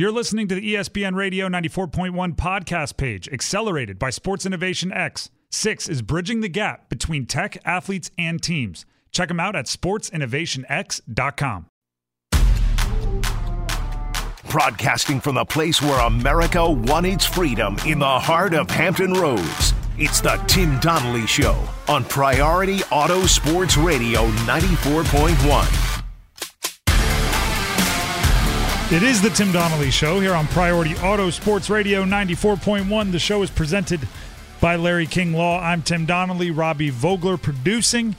You're 0.00 0.12
listening 0.12 0.48
to 0.48 0.54
the 0.54 0.76
ESPN 0.76 1.14
Radio 1.14 1.46
94.1 1.46 2.34
podcast 2.34 2.96
page, 2.96 3.28
accelerated 3.28 3.98
by 3.98 4.08
Sports 4.08 4.46
Innovation 4.46 4.90
X. 4.90 5.28
Six 5.50 5.90
is 5.90 6.00
bridging 6.00 6.40
the 6.40 6.48
gap 6.48 6.88
between 6.88 7.26
tech, 7.26 7.58
athletes, 7.66 8.10
and 8.16 8.42
teams. 8.42 8.86
Check 9.12 9.28
them 9.28 9.38
out 9.38 9.54
at 9.54 9.66
sportsinnovationx.com. 9.66 11.66
Broadcasting 14.48 15.20
from 15.20 15.34
the 15.34 15.44
place 15.44 15.82
where 15.82 16.00
America 16.06 16.70
won 16.70 17.04
its 17.04 17.26
freedom 17.26 17.76
in 17.86 17.98
the 17.98 18.18
heart 18.20 18.54
of 18.54 18.70
Hampton 18.70 19.12
Roads. 19.12 19.74
It's 19.98 20.22
the 20.22 20.42
Tim 20.46 20.80
Donnelly 20.80 21.26
Show 21.26 21.62
on 21.88 22.06
Priority 22.06 22.80
Auto 22.90 23.26
Sports 23.26 23.76
Radio 23.76 24.30
94.1. 24.30 25.99
It 28.92 29.04
is 29.04 29.22
the 29.22 29.30
Tim 29.30 29.52
Donnelly 29.52 29.92
Show 29.92 30.18
here 30.18 30.34
on 30.34 30.48
Priority 30.48 30.96
Auto 30.96 31.30
Sports 31.30 31.70
Radio 31.70 32.02
94.1. 32.02 33.12
The 33.12 33.20
show 33.20 33.40
is 33.44 33.48
presented 33.48 34.00
by 34.60 34.74
Larry 34.74 35.06
King 35.06 35.32
Law. 35.32 35.60
I'm 35.60 35.80
Tim 35.80 36.06
Donnelly, 36.06 36.50
Robbie 36.50 36.90
Vogler 36.90 37.36
producing. 37.36 38.16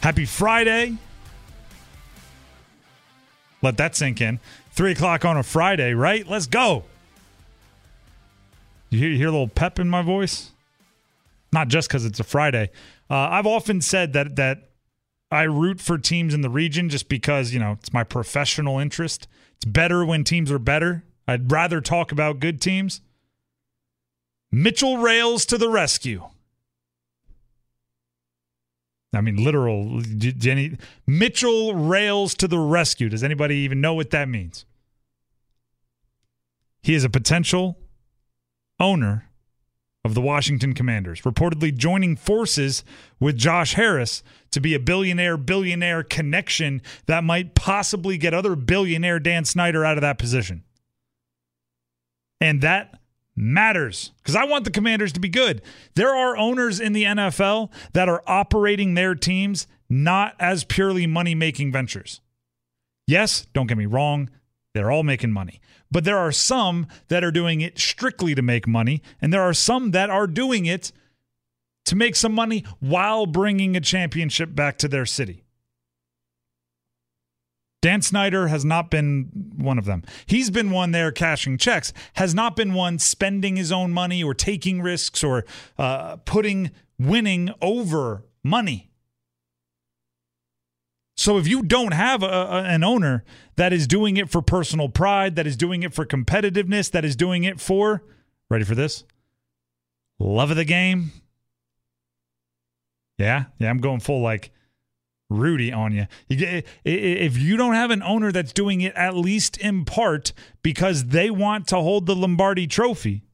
Happy 0.00 0.24
Friday. 0.24 0.96
Let 3.62 3.76
that 3.76 3.94
sink 3.94 4.20
in. 4.20 4.40
Three 4.72 4.90
o'clock 4.90 5.24
on 5.24 5.36
a 5.36 5.44
Friday, 5.44 5.94
right? 5.94 6.26
Let's 6.26 6.48
go. 6.48 6.82
You 8.88 9.14
hear, 9.16 9.28
a 9.28 9.30
little 9.30 9.46
pep 9.46 9.78
in 9.78 9.88
my 9.88 10.02
voice? 10.02 10.50
Not 11.52 11.68
just 11.68 11.88
because 11.88 12.04
it's 12.04 12.18
a 12.18 12.24
Friday. 12.24 12.72
Uh, 13.08 13.14
I've 13.14 13.46
often 13.46 13.80
said 13.80 14.12
that 14.14 14.34
that 14.34 14.70
I 15.30 15.44
root 15.44 15.80
for 15.80 15.98
teams 15.98 16.34
in 16.34 16.40
the 16.40 16.50
region 16.50 16.88
just 16.88 17.08
because, 17.08 17.54
you 17.54 17.60
know, 17.60 17.76
it's 17.78 17.92
my 17.92 18.02
professional 18.02 18.80
interest. 18.80 19.28
It's 19.60 19.70
better 19.70 20.06
when 20.06 20.24
teams 20.24 20.50
are 20.50 20.58
better. 20.58 21.04
I'd 21.28 21.52
rather 21.52 21.82
talk 21.82 22.12
about 22.12 22.40
good 22.40 22.62
teams. 22.62 23.02
Mitchell 24.50 24.96
Rales 24.96 25.44
to 25.46 25.58
the 25.58 25.68
rescue. 25.68 26.24
I 29.12 29.20
mean, 29.20 29.36
literal. 29.36 30.00
Jenny 30.00 30.78
Mitchell 31.06 31.74
Rales 31.74 32.34
to 32.36 32.48
the 32.48 32.58
rescue. 32.58 33.10
Does 33.10 33.22
anybody 33.22 33.56
even 33.56 33.82
know 33.82 33.92
what 33.92 34.10
that 34.10 34.28
means? 34.28 34.64
He 36.82 36.94
is 36.94 37.04
a 37.04 37.10
potential 37.10 37.76
owner 38.78 39.29
of 40.04 40.14
the 40.14 40.20
Washington 40.20 40.72
Commanders, 40.72 41.22
reportedly 41.22 41.76
joining 41.76 42.16
forces 42.16 42.84
with 43.18 43.36
Josh 43.36 43.74
Harris 43.74 44.22
to 44.50 44.60
be 44.60 44.74
a 44.74 44.80
billionaire 44.80 45.36
billionaire 45.36 46.02
connection 46.02 46.80
that 47.06 47.22
might 47.22 47.54
possibly 47.54 48.16
get 48.16 48.32
other 48.32 48.56
billionaire 48.56 49.20
Dan 49.20 49.44
Snyder 49.44 49.84
out 49.84 49.98
of 49.98 50.02
that 50.02 50.18
position. 50.18 50.64
And 52.40 52.62
that 52.62 52.98
matters 53.36 54.12
because 54.18 54.34
I 54.34 54.44
want 54.44 54.64
the 54.64 54.70
Commanders 54.70 55.12
to 55.12 55.20
be 55.20 55.28
good. 55.28 55.62
There 55.94 56.14
are 56.14 56.36
owners 56.36 56.80
in 56.80 56.94
the 56.94 57.04
NFL 57.04 57.70
that 57.92 58.08
are 58.08 58.22
operating 58.26 58.94
their 58.94 59.14
teams 59.14 59.66
not 59.88 60.34
as 60.38 60.64
purely 60.64 61.06
money 61.06 61.34
making 61.34 61.72
ventures. 61.72 62.20
Yes, 63.06 63.46
don't 63.52 63.66
get 63.66 63.76
me 63.76 63.86
wrong, 63.86 64.30
they're 64.74 64.90
all 64.90 65.02
making 65.02 65.32
money. 65.32 65.60
But 65.90 66.04
there 66.04 66.18
are 66.18 66.32
some 66.32 66.86
that 67.08 67.24
are 67.24 67.32
doing 67.32 67.60
it 67.60 67.78
strictly 67.78 68.34
to 68.34 68.42
make 68.42 68.66
money, 68.66 69.02
and 69.20 69.32
there 69.32 69.42
are 69.42 69.54
some 69.54 69.90
that 69.90 70.10
are 70.10 70.26
doing 70.26 70.66
it 70.66 70.92
to 71.86 71.96
make 71.96 72.14
some 72.14 72.34
money 72.34 72.64
while 72.78 73.26
bringing 73.26 73.76
a 73.76 73.80
championship 73.80 74.54
back 74.54 74.78
to 74.78 74.88
their 74.88 75.06
city. 75.06 75.44
Dan 77.82 78.02
Snyder 78.02 78.48
has 78.48 78.64
not 78.64 78.90
been 78.90 79.30
one 79.56 79.78
of 79.78 79.86
them. 79.86 80.02
He's 80.26 80.50
been 80.50 80.70
one 80.70 80.90
there 80.90 81.10
cashing 81.10 81.56
checks, 81.56 81.92
has 82.14 82.34
not 82.34 82.54
been 82.54 82.74
one 82.74 82.98
spending 82.98 83.56
his 83.56 83.72
own 83.72 83.90
money 83.90 84.22
or 84.22 84.34
taking 84.34 84.82
risks 84.82 85.24
or 85.24 85.46
uh, 85.78 86.16
putting 86.16 86.72
winning 86.98 87.50
over 87.62 88.24
money. 88.44 88.89
So 91.20 91.36
if 91.36 91.46
you 91.46 91.62
don't 91.62 91.92
have 91.92 92.22
a, 92.22 92.26
a, 92.26 92.62
an 92.62 92.82
owner 92.82 93.24
that 93.56 93.74
is 93.74 93.86
doing 93.86 94.16
it 94.16 94.30
for 94.30 94.40
personal 94.40 94.88
pride, 94.88 95.36
that 95.36 95.46
is 95.46 95.54
doing 95.54 95.82
it 95.82 95.92
for 95.92 96.06
competitiveness, 96.06 96.90
that 96.92 97.04
is 97.04 97.14
doing 97.14 97.44
it 97.44 97.60
for, 97.60 98.02
ready 98.48 98.64
for 98.64 98.74
this? 98.74 99.04
Love 100.18 100.50
of 100.50 100.56
the 100.56 100.64
game. 100.64 101.12
Yeah, 103.18 103.44
yeah, 103.58 103.68
I'm 103.68 103.82
going 103.82 104.00
full 104.00 104.22
like 104.22 104.50
Rudy 105.28 105.70
on 105.70 105.92
you. 105.92 106.06
If 106.30 107.36
you 107.36 107.58
don't 107.58 107.74
have 107.74 107.90
an 107.90 108.02
owner 108.02 108.32
that's 108.32 108.54
doing 108.54 108.80
it 108.80 108.94
at 108.94 109.14
least 109.14 109.58
in 109.58 109.84
part 109.84 110.32
because 110.62 111.04
they 111.08 111.30
want 111.30 111.66
to 111.68 111.76
hold 111.76 112.06
the 112.06 112.16
Lombardi 112.16 112.66
trophy, 112.66 113.24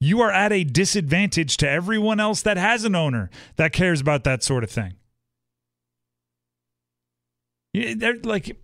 you 0.00 0.22
are 0.22 0.32
at 0.32 0.50
a 0.50 0.64
disadvantage 0.64 1.58
to 1.58 1.68
everyone 1.68 2.20
else 2.20 2.40
that 2.40 2.56
has 2.56 2.84
an 2.84 2.94
owner 2.94 3.28
that 3.56 3.74
cares 3.74 4.00
about 4.00 4.24
that 4.24 4.42
sort 4.42 4.64
of 4.64 4.70
thing. 4.70 4.94
They're 7.74 8.16
like, 8.22 8.56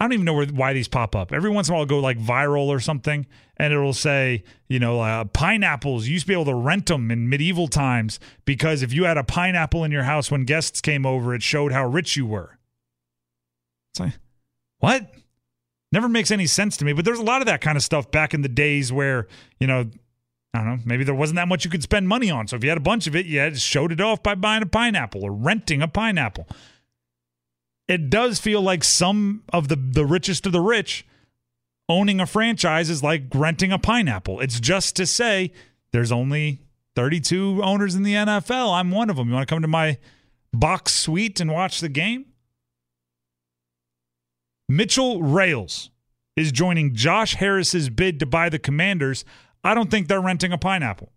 I 0.00 0.04
don't 0.04 0.14
even 0.14 0.24
know 0.24 0.34
where, 0.34 0.46
why 0.46 0.72
these 0.72 0.88
pop 0.88 1.14
up. 1.14 1.32
Every 1.32 1.50
once 1.50 1.68
in 1.68 1.72
a 1.72 1.74
while, 1.74 1.82
I'll 1.82 1.86
go 1.86 1.98
like 1.98 2.18
viral 2.18 2.66
or 2.68 2.80
something, 2.80 3.26
and 3.58 3.72
it'll 3.72 3.92
say, 3.92 4.44
you 4.66 4.78
know, 4.78 5.00
uh, 5.00 5.24
pineapples. 5.24 6.06
You 6.06 6.14
used 6.14 6.24
to 6.24 6.28
be 6.28 6.32
able 6.32 6.46
to 6.46 6.54
rent 6.54 6.86
them 6.86 7.10
in 7.10 7.28
medieval 7.28 7.68
times 7.68 8.18
because 8.46 8.82
if 8.82 8.94
you 8.94 9.04
had 9.04 9.18
a 9.18 9.24
pineapple 9.24 9.84
in 9.84 9.92
your 9.92 10.04
house 10.04 10.30
when 10.30 10.44
guests 10.44 10.80
came 10.80 11.04
over, 11.04 11.34
it 11.34 11.42
showed 11.42 11.72
how 11.72 11.84
rich 11.84 12.16
you 12.16 12.26
were. 12.26 12.58
It's 13.92 14.00
like, 14.00 14.12
what? 14.78 15.12
Never 15.92 16.08
makes 16.08 16.30
any 16.30 16.46
sense 16.46 16.78
to 16.78 16.84
me. 16.84 16.94
But 16.94 17.04
there's 17.04 17.18
a 17.18 17.24
lot 17.24 17.42
of 17.42 17.46
that 17.46 17.60
kind 17.60 17.76
of 17.76 17.82
stuff 17.82 18.10
back 18.10 18.32
in 18.32 18.40
the 18.40 18.48
days 18.48 18.90
where, 18.92 19.26
you 19.58 19.66
know, 19.66 19.90
I 20.54 20.58
don't 20.58 20.66
know, 20.66 20.78
maybe 20.84 21.04
there 21.04 21.14
wasn't 21.14 21.36
that 21.36 21.48
much 21.48 21.64
you 21.64 21.70
could 21.70 21.82
spend 21.82 22.08
money 22.08 22.30
on. 22.30 22.48
So 22.48 22.56
if 22.56 22.64
you 22.64 22.70
had 22.70 22.78
a 22.78 22.82
bunch 22.82 23.06
of 23.06 23.14
it, 23.14 23.26
you 23.26 23.38
had 23.38 23.54
to 23.54 23.60
showed 23.60 23.92
it 23.92 24.00
off 24.00 24.22
by 24.22 24.34
buying 24.34 24.62
a 24.62 24.66
pineapple 24.66 25.22
or 25.24 25.32
renting 25.32 25.82
a 25.82 25.88
pineapple 25.88 26.46
it 27.90 28.08
does 28.08 28.38
feel 28.38 28.62
like 28.62 28.84
some 28.84 29.42
of 29.52 29.66
the 29.66 29.74
the 29.74 30.06
richest 30.06 30.46
of 30.46 30.52
the 30.52 30.60
rich 30.60 31.04
owning 31.88 32.20
a 32.20 32.26
franchise 32.26 32.88
is 32.88 33.02
like 33.02 33.24
renting 33.34 33.72
a 33.72 33.80
pineapple. 33.80 34.38
It's 34.38 34.60
just 34.60 34.94
to 34.94 35.06
say 35.06 35.52
there's 35.92 36.12
only 36.12 36.60
32 36.94 37.60
owners 37.64 37.96
in 37.96 38.04
the 38.04 38.14
NFL. 38.14 38.78
I'm 38.78 38.92
one 38.92 39.10
of 39.10 39.16
them. 39.16 39.26
You 39.26 39.34
want 39.34 39.48
to 39.48 39.52
come 39.52 39.62
to 39.62 39.68
my 39.68 39.98
box 40.52 40.94
suite 40.94 41.40
and 41.40 41.50
watch 41.50 41.80
the 41.80 41.88
game? 41.88 42.26
Mitchell 44.68 45.20
Rales 45.20 45.90
is 46.36 46.52
joining 46.52 46.94
Josh 46.94 47.34
Harris's 47.34 47.90
bid 47.90 48.20
to 48.20 48.26
buy 48.26 48.48
the 48.48 48.60
Commanders. 48.60 49.24
I 49.64 49.74
don't 49.74 49.90
think 49.90 50.06
they're 50.06 50.20
renting 50.20 50.52
a 50.52 50.58
pineapple. 50.58 51.10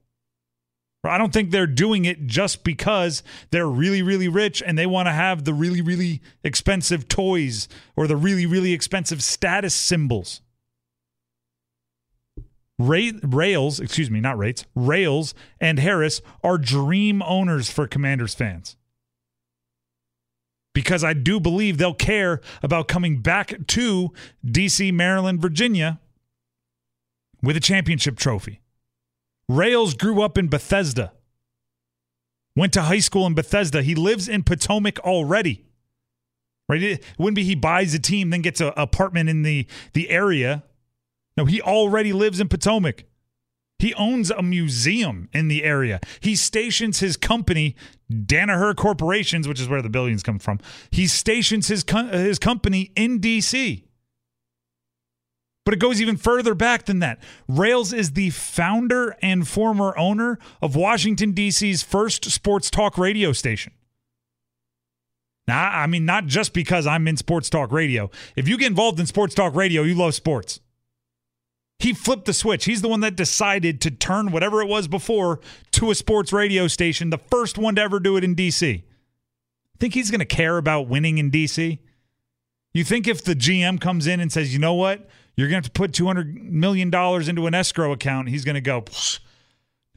I 1.12 1.18
don't 1.18 1.34
think 1.34 1.52
they're 1.52 1.68
doing 1.68 2.06
it 2.06 2.28
just 2.28 2.64
because 2.64 3.24
they're 3.52 3.68
really, 3.68 4.02
really 4.02 4.30
rich 4.30 4.64
and 4.66 4.78
they 4.78 4.86
want 4.86 5.08
to 5.08 5.12
have 5.12 5.44
the 5.44 5.54
really, 5.54 5.82
really 5.82 6.22
expensive 6.44 7.10
toys 7.10 7.68
or 7.98 8.08
the 8.08 8.16
really, 8.16 8.46
really 8.46 8.72
expensive 8.72 9.22
status 9.22 9.76
symbols. 9.76 10.42
Ray, 12.80 13.12
Rales, 13.22 13.80
excuse 13.80 14.10
me, 14.10 14.20
not 14.20 14.38
Rates, 14.38 14.66
Rales 14.76 15.34
and 15.60 15.78
Harris 15.78 16.22
are 16.44 16.58
dream 16.58 17.22
owners 17.22 17.70
for 17.70 17.86
Commanders 17.86 18.34
fans. 18.34 18.78
Because 20.74 21.04
I 21.04 21.14
do 21.14 21.40
believe 21.40 21.78
they'll 21.78 21.94
care 21.94 22.42
about 22.64 22.88
coming 22.88 23.22
back 23.22 23.68
to 23.68 24.12
DC, 24.44 24.92
Maryland, 24.92 25.42
Virginia 25.42 26.00
with 27.44 27.56
a 27.58 27.60
championship 27.60 28.18
trophy. 28.18 28.63
Rales 29.50 29.94
grew 29.94 30.22
up 30.22 30.38
in 30.38 30.48
Bethesda, 30.48 31.12
went 32.56 32.74
to 32.74 32.84
high 32.84 33.00
school 33.00 33.26
in 33.28 33.34
Bethesda. 33.34 33.82
He 33.82 33.96
lives 33.96 34.28
in 34.28 34.44
Potomac 34.44 35.00
already. 35.00 35.66
Right? 36.70 36.82
It 36.82 37.04
wouldn't 37.18 37.36
be 37.36 37.44
he 37.44 37.56
buys 37.56 37.94
a 37.94 38.00
team, 38.00 38.30
then 38.30 38.42
gets 38.42 38.62
an 38.62 38.72
apartment 38.78 39.30
in 39.30 39.44
the, 39.44 39.68
the 39.94 40.10
area. 40.10 40.64
No, 41.36 41.46
he 41.46 41.62
already 41.62 42.14
lives 42.14 42.40
in 42.40 42.48
Potomac. 42.48 43.04
He 43.80 43.94
owns 43.96 44.32
a 44.32 44.42
museum 44.42 45.28
in 45.34 45.50
the 45.50 45.64
area. 45.66 46.00
He 46.22 46.38
stations 46.38 47.00
his 47.00 47.18
company, 47.18 47.76
Danaher 48.10 48.74
Corporations, 48.76 49.46
which 49.46 49.60
is 49.60 49.68
where 49.68 49.82
the 49.82 49.90
billions 49.90 50.24
come 50.24 50.40
from. 50.40 50.60
He 50.90 51.06
stations 51.06 51.68
his, 51.68 51.84
co- 51.84 52.08
his 52.08 52.40
company 52.40 52.92
in 52.96 53.20
D.C. 53.20 53.84
But 55.66 55.74
it 55.74 55.80
goes 55.80 56.02
even 56.02 56.18
further 56.18 56.56
back 56.56 56.86
than 56.86 57.00
that. 57.00 57.20
Rales 57.48 57.94
is 57.94 58.12
the 58.12 58.32
founder 58.32 59.16
and 59.22 59.48
former 59.48 59.98
owner 59.98 60.38
of 60.62 60.76
Washington, 60.76 61.32
D.C.'s 61.32 61.84
first 61.84 62.30
sports 62.30 62.70
talk 62.70 62.98
radio 62.98 63.32
station. 63.32 63.74
Now, 65.48 65.70
I 65.70 65.88
mean, 65.88 66.06
not 66.06 66.26
just 66.26 66.54
because 66.54 66.88
I'm 66.88 67.08
in 67.08 67.18
sports 67.18 67.50
talk 67.50 67.72
radio. 67.72 68.10
If 68.36 68.48
you 68.48 68.58
get 68.58 68.68
involved 68.68 69.00
in 69.00 69.06
sports 69.06 69.36
talk 69.36 69.56
radio, 69.56 69.84
you 69.84 69.96
love 69.96 70.16
sports. 70.16 70.60
He 71.80 71.94
flipped 71.94 72.26
the 72.26 72.34
switch. 72.34 72.66
He's 72.66 72.82
the 72.82 72.88
one 72.88 73.02
that 73.02 73.16
decided 73.16 73.82
to 73.82 73.92
turn 73.92 74.32
whatever 74.32 74.62
it 74.62 74.70
was 74.70 74.88
before 74.88 75.42
to 75.72 75.92
a 75.92 75.96
sports 75.96 76.32
radio 76.32 76.68
station, 76.68 77.10
the 77.10 77.18
first 77.18 77.58
one 77.58 77.76
to 77.76 77.82
ever 77.82 78.00
do 78.00 78.16
it 78.16 78.24
in 78.24 78.36
D.C. 78.36 78.84
Think 79.80 79.94
he's 79.94 80.12
going 80.12 80.20
to 80.20 80.26
care 80.26 80.58
about 80.58 80.88
winning 80.88 81.18
in 81.18 81.30
D.C.? 81.30 81.82
You 82.74 82.84
think 82.84 83.08
if 83.08 83.24
the 83.24 83.36
GM 83.36 83.82
comes 83.82 84.08
in 84.08 84.20
and 84.20 84.32
says, 84.32 84.54
you 84.54 84.60
know 84.60 84.74
what? 84.74 85.10
You're 85.36 85.48
going 85.50 85.64
to 85.64 85.68
have 85.68 85.74
to 85.74 85.80
put 85.80 85.92
$200 85.92 86.50
million 86.50 86.94
into 86.94 87.48
an 87.48 87.54
escrow 87.56 87.92
account. 87.92 88.30
He's 88.30 88.46
going 88.46 88.56
to 88.56 88.62
go, 88.62 88.86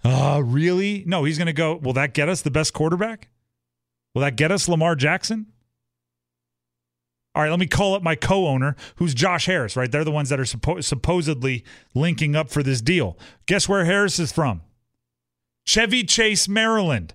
uh, 0.05 0.43
really? 0.45 1.05
No, 1.07 1.25
he's 1.25 1.37
going 1.37 1.47
to 1.47 1.53
go, 1.53 1.75
will 1.77 1.93
that 1.93 2.15
get 2.15 2.29
us 2.29 2.43
the 2.43 2.51
best 2.51 2.73
quarterback? 2.73 3.29
Will 4.15 4.23
that 4.23 4.37
get 4.37 4.51
us 4.51 4.69
Lamar 4.69 4.95
Jackson? 4.95 5.47
All 7.35 7.43
right, 7.43 7.51
let 7.51 7.59
me 7.59 7.67
call 7.67 7.95
up 7.95 8.03
my 8.03 8.15
co 8.15 8.47
owner, 8.47 8.77
who's 8.97 9.13
Josh 9.13 9.45
Harris, 9.45 9.77
right? 9.77 9.93
They're 9.93 10.05
the 10.05 10.11
ones 10.11 10.31
that 10.31 10.41
are 10.41 10.45
suppo- 10.45 10.83
supposedly 10.83 11.65
linking 11.95 12.35
up 12.35 12.49
for 12.49 12.63
this 12.63 12.81
deal. 12.81 13.19
Guess 13.45 13.69
where 13.69 13.85
Harris 13.85 14.19
is 14.19 14.33
from? 14.33 14.63
Chevy 15.67 16.03
Chase, 16.03 16.49
Maryland. 16.49 17.13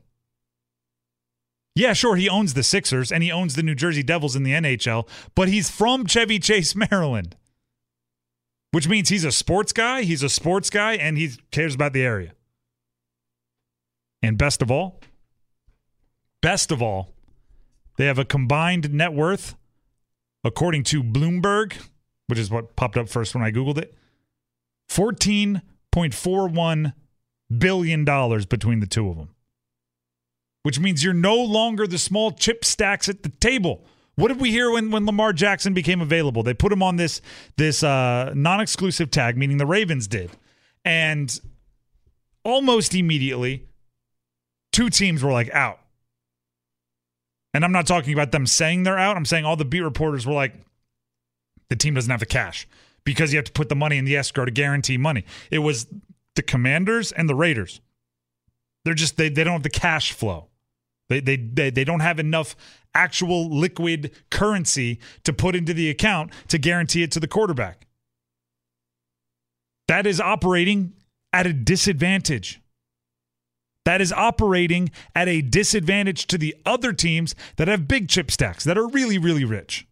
Yeah, 1.74 1.94
sure, 1.94 2.18
he 2.18 2.30
owns 2.30 2.54
the 2.54 2.62
Sixers 2.62 3.12
and 3.12 3.24
he 3.24 3.32
owns 3.32 3.56
the 3.56 3.64
New 3.64 3.74
Jersey 3.74 4.04
Devils 4.04 4.36
in 4.36 4.44
the 4.44 4.52
NHL, 4.52 5.08
but 5.34 5.48
he's 5.48 5.72
from 5.72 6.06
Chevy 6.06 6.38
Chase, 6.38 6.76
Maryland. 6.92 7.36
Which 8.72 8.88
means 8.88 9.10
he's 9.10 9.26
a 9.26 9.32
sports 9.32 9.74
guy, 9.74 10.04
he's 10.04 10.24
a 10.24 10.30
sports 10.30 10.70
guy, 10.70 10.94
and 10.94 11.18
he 11.18 11.32
cares 11.52 11.76
about 11.76 11.92
the 11.94 12.04
area. 12.04 12.32
And 14.22 14.38
best 14.38 14.62
of 14.62 14.72
all, 14.72 15.02
best 16.42 16.72
of 16.72 16.82
all, 16.82 17.14
they 17.98 18.06
have 18.06 18.18
a 18.18 18.26
combined 18.26 18.94
net 18.94 19.14
worth, 19.14 19.56
according 20.44 20.84
to 20.86 21.04
Bloomberg, 21.04 21.76
which 22.28 22.40
is 22.40 22.50
what 22.50 22.76
popped 22.76 22.98
up 22.98 23.08
first 23.10 23.36
when 23.36 23.44
I 23.44 23.52
Googled 23.52 23.78
it, 23.78 23.94
$14.41 24.90 26.94
billion 27.58 28.06
between 28.06 28.80
the 28.80 28.88
two 28.88 29.10
of 29.10 29.18
them 29.18 29.30
which 30.64 30.80
means 30.80 31.04
you're 31.04 31.14
no 31.14 31.36
longer 31.36 31.88
the 31.88 31.98
small 31.98 32.32
chip 32.32 32.64
stacks 32.64 33.10
at 33.10 33.24
the 33.24 33.30
table. 33.30 33.84
What 34.16 34.28
did 34.28 34.42
we 34.42 34.52
hear 34.52 34.70
when, 34.72 34.92
when 34.92 35.06
Lamar 35.06 35.34
Jackson 35.34 35.74
became 35.74 36.02
available? 36.02 36.44
They 36.44 36.54
put 36.54 36.72
him 36.72 36.84
on 36.84 36.98
this 36.98 37.22
this 37.58 37.84
uh, 37.84 38.34
non-exclusive 38.36 39.10
tag, 39.10 39.38
meaning 39.38 39.58
the 39.58 39.66
Ravens 39.66 40.08
did, 40.08 40.32
and 40.84 41.40
almost 42.44 42.94
immediately, 42.94 43.68
two 44.72 44.90
teams 44.90 45.24
were 45.24 45.32
like 45.32 45.50
out. 45.52 45.80
And 47.54 47.66
I'm 47.66 47.72
not 47.72 47.88
talking 47.88 48.14
about 48.14 48.32
them 48.32 48.46
saying 48.46 48.84
they're 48.84 48.98
out. 48.98 49.18
I'm 49.18 49.26
saying 49.26 49.46
all 49.46 49.56
the 49.56 49.66
beat 49.66 49.82
reporters 49.82 50.26
were 50.26 50.34
like, 50.34 50.54
the 51.70 51.76
team 51.76 51.94
doesn't 51.94 52.12
have 52.12 52.20
the 52.20 52.26
cash 52.26 52.68
because 53.04 53.34
you 53.34 53.38
have 53.38 53.46
to 53.46 53.52
put 53.52 53.70
the 53.70 53.76
money 53.76 53.98
in 53.98 54.06
the 54.06 54.16
escrow 54.16 54.46
to 54.46 54.52
guarantee 54.52 54.98
money. 54.98 55.26
It 55.50 55.60
was 55.60 55.88
the 56.36 56.42
Commanders 56.42 57.12
and 57.12 57.28
the 57.28 57.36
Raiders. 57.36 57.82
They're 58.84 58.94
just 58.94 59.18
they 59.18 59.30
they 59.30 59.44
don't 59.44 59.54
have 59.54 59.64
the 59.64 59.70
cash 59.70 60.12
flow. 60.12 60.48
They, 61.20 61.36
they, 61.38 61.70
they, 61.70 61.84
don't 61.84 62.00
have 62.00 62.20
enough 62.20 62.56
actual 62.94 63.50
liquid 63.50 64.12
currency 64.30 65.00
to 65.24 65.34
put 65.34 65.56
into 65.56 65.74
the 65.74 65.90
account 65.90 66.32
to 66.48 66.58
guarantee 66.58 67.04
it 67.04 67.12
to 67.12 67.20
the 67.20 67.28
quarterback. 67.28 67.88
That 69.88 70.08
is 70.08 70.22
operating 70.22 70.94
at 71.34 71.46
a 71.46 71.54
disadvantage. 71.54 72.62
That 73.84 74.00
is 74.00 74.14
operating 74.14 74.92
at 75.16 75.28
a 75.28 75.42
disadvantage 75.42 76.28
to 76.28 76.38
the 76.38 76.56
other 76.66 76.94
teams 76.94 77.36
that 77.58 77.68
have 77.68 77.88
big 77.88 78.08
chip 78.08 78.30
stacks, 78.32 78.64
that 78.64 78.78
are 78.78 78.88
really, 78.88 79.18
really 79.18 79.44
rich. 79.44 79.88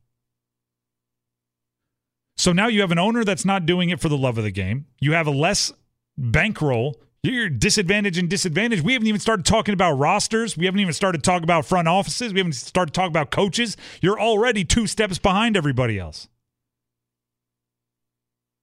So 2.38 2.54
now 2.54 2.68
you 2.68 2.82
have 2.82 2.92
an 2.92 3.00
owner 3.00 3.26
that's 3.26 3.44
not 3.44 3.66
doing 3.66 3.90
it 3.90 4.00
for 4.00 4.08
the 4.08 4.18
love 4.18 4.38
of 4.38 4.46
the 4.46 4.52
game. 4.52 4.86
You 5.02 5.12
have 5.14 5.28
a 5.28 5.32
less 5.32 5.74
bankroll 6.18 6.96
you're 7.24 7.50
disadvantage 7.50 8.18
and 8.18 8.30
disadvantage. 8.30 8.82
We 8.82 8.94
haven't 8.94 9.08
even 9.08 9.20
started 9.20 9.46
talking 9.46 9.74
about 9.74 9.94
rosters. 9.94 10.56
We 10.58 10.66
haven't 10.66 10.80
even 10.80 10.94
started 10.94 11.24
talking 11.24 11.44
about 11.44 11.66
front 11.66 11.88
offices. 11.88 12.34
We 12.34 12.40
haven't 12.40 12.54
started 12.54 12.94
talking 12.94 13.12
about 13.12 13.30
coaches. 13.32 13.76
You're 14.02 14.20
already 14.20 14.64
two 14.64 14.88
steps 14.88 15.18
behind 15.18 15.58
everybody 15.58 16.00
else. 16.00 16.30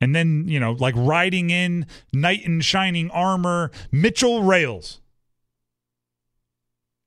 And 0.01 0.15
then, 0.15 0.47
you 0.49 0.61
know, 0.61 0.73
like 0.73 0.95
riding 0.97 1.51
in 1.51 1.87
knight 2.13 2.45
in 2.45 2.61
shining 2.61 3.11
armor, 3.11 3.71
Mitchell 3.91 4.43
Rales 4.43 5.01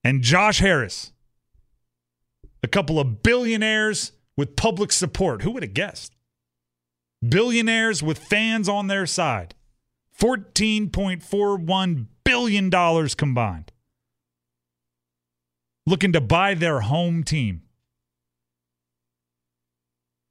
and 0.04 0.22
Josh 0.22 0.60
Harris. 0.60 1.12
A 2.62 2.68
couple 2.68 3.00
of 3.00 3.24
billionaires 3.24 4.12
with 4.36 4.56
public 4.56 4.92
support. 4.92 5.44
Who 5.44 5.52
would 5.52 5.64
have 5.64 5.74
guessed? 5.74 6.14
Billionaires 7.28 8.04
with 8.04 8.20
fans 8.20 8.68
on 8.68 8.88
their 8.88 9.06
side. 9.06 9.56
$14.41 10.20 12.08
billion 12.24 12.70
combined. 13.10 13.72
Looking 15.86 16.14
to 16.14 16.22
buy 16.22 16.54
their 16.54 16.82
home 16.82 17.24
team. 17.24 17.62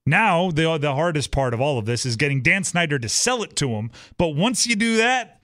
Now, 0.07 0.51
the, 0.51 0.79
the 0.79 0.95
hardest 0.95 1.31
part 1.33 1.53
of 1.53 1.61
all 1.61 1.79
of 1.79 1.85
this 1.85 2.07
is 2.07 2.17
getting 2.17 2.41
Dan 2.43 2.65
Snyder 2.65 2.99
to 2.99 3.09
sell 3.09 3.43
it 3.43 3.57
to 3.57 3.71
him. 3.71 3.91
But 4.17 4.29
once 4.29 4.67
you 4.67 4.75
do 4.75 4.97
that, 4.97 5.41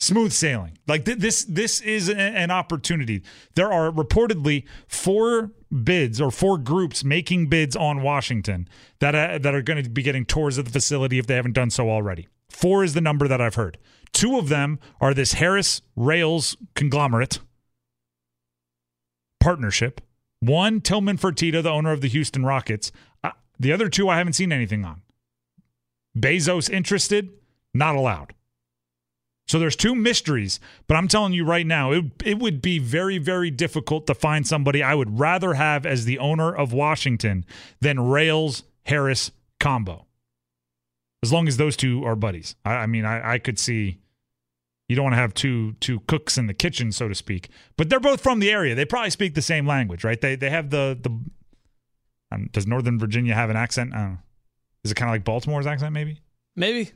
smooth 0.00 0.32
sailing. 0.32 0.78
Like 0.88 1.04
th- 1.04 1.18
this, 1.18 1.44
this 1.44 1.80
is 1.80 2.08
a- 2.08 2.16
an 2.16 2.50
opportunity. 2.50 3.22
There 3.54 3.72
are 3.72 3.92
reportedly 3.92 4.64
four 4.88 5.52
bids 5.84 6.20
or 6.20 6.30
four 6.30 6.58
groups 6.58 7.04
making 7.04 7.48
bids 7.48 7.76
on 7.76 8.02
Washington 8.02 8.68
that 9.00 9.14
uh, 9.14 9.38
that 9.38 9.54
are 9.54 9.62
going 9.62 9.82
to 9.82 9.90
be 9.90 10.02
getting 10.02 10.24
tours 10.24 10.58
of 10.58 10.64
the 10.64 10.70
facility 10.70 11.18
if 11.18 11.26
they 11.26 11.34
haven't 11.34 11.52
done 11.54 11.70
so 11.70 11.90
already. 11.90 12.28
Four 12.48 12.84
is 12.84 12.94
the 12.94 13.00
number 13.00 13.28
that 13.28 13.40
I've 13.40 13.54
heard. 13.54 13.78
Two 14.12 14.38
of 14.38 14.48
them 14.48 14.78
are 15.00 15.12
this 15.12 15.34
Harris 15.34 15.82
Rales 15.94 16.56
conglomerate 16.74 17.38
partnership. 19.40 20.00
One, 20.40 20.80
Tillman 20.80 21.18
Fertitta, 21.18 21.62
the 21.62 21.70
owner 21.70 21.92
of 21.92 22.00
the 22.00 22.08
Houston 22.08 22.44
Rockets. 22.44 22.92
Uh, 23.22 23.32
the 23.58 23.72
other 23.72 23.88
two, 23.88 24.08
I 24.08 24.18
haven't 24.18 24.32
seen 24.34 24.52
anything 24.52 24.84
on. 24.84 25.02
Bezos 26.18 26.70
interested, 26.70 27.30
not 27.74 27.94
allowed. 27.94 28.32
So 29.46 29.58
there's 29.58 29.76
two 29.76 29.94
mysteries, 29.94 30.58
but 30.88 30.96
I'm 30.96 31.08
telling 31.08 31.32
you 31.32 31.44
right 31.44 31.66
now, 31.66 31.92
it, 31.92 32.04
it 32.24 32.38
would 32.38 32.60
be 32.60 32.78
very, 32.78 33.18
very 33.18 33.50
difficult 33.50 34.06
to 34.08 34.14
find 34.14 34.46
somebody 34.46 34.82
I 34.82 34.94
would 34.94 35.20
rather 35.20 35.54
have 35.54 35.86
as 35.86 36.04
the 36.04 36.18
owner 36.18 36.54
of 36.54 36.72
Washington 36.72 37.44
than 37.80 38.00
Rales 38.00 38.64
Harris 38.84 39.30
combo 39.60 40.05
as 41.22 41.32
long 41.32 41.48
as 41.48 41.56
those 41.56 41.76
two 41.76 42.04
are 42.04 42.16
buddies. 42.16 42.56
I, 42.64 42.74
I 42.74 42.86
mean, 42.86 43.04
I, 43.04 43.34
I, 43.34 43.38
could 43.38 43.58
see 43.58 43.98
you 44.88 44.96
don't 44.96 45.04
want 45.04 45.14
to 45.14 45.18
have 45.18 45.34
two 45.34 45.72
two 45.74 46.00
cooks 46.00 46.38
in 46.38 46.46
the 46.46 46.54
kitchen, 46.54 46.92
so 46.92 47.08
to 47.08 47.14
speak. 47.14 47.48
But 47.76 47.90
they're 47.90 48.00
both 48.00 48.20
from 48.20 48.38
the 48.38 48.50
area. 48.50 48.74
They 48.74 48.84
probably 48.84 49.10
speak 49.10 49.34
the 49.34 49.42
same 49.42 49.66
language, 49.66 50.04
right? 50.04 50.20
They 50.20 50.36
they 50.36 50.50
have 50.50 50.70
the 50.70 50.98
the. 51.00 51.10
Um, 52.32 52.48
does 52.52 52.66
Northern 52.66 52.98
Virginia 52.98 53.34
have 53.34 53.50
an 53.50 53.56
accent? 53.56 53.94
I 53.94 53.98
don't 53.98 54.10
know. 54.12 54.18
Is 54.84 54.90
it 54.90 54.94
kind 54.94 55.08
of 55.08 55.14
like 55.14 55.24
Baltimore's 55.24 55.66
accent, 55.66 55.92
maybe? 55.92 56.20
Maybe. 56.54 56.92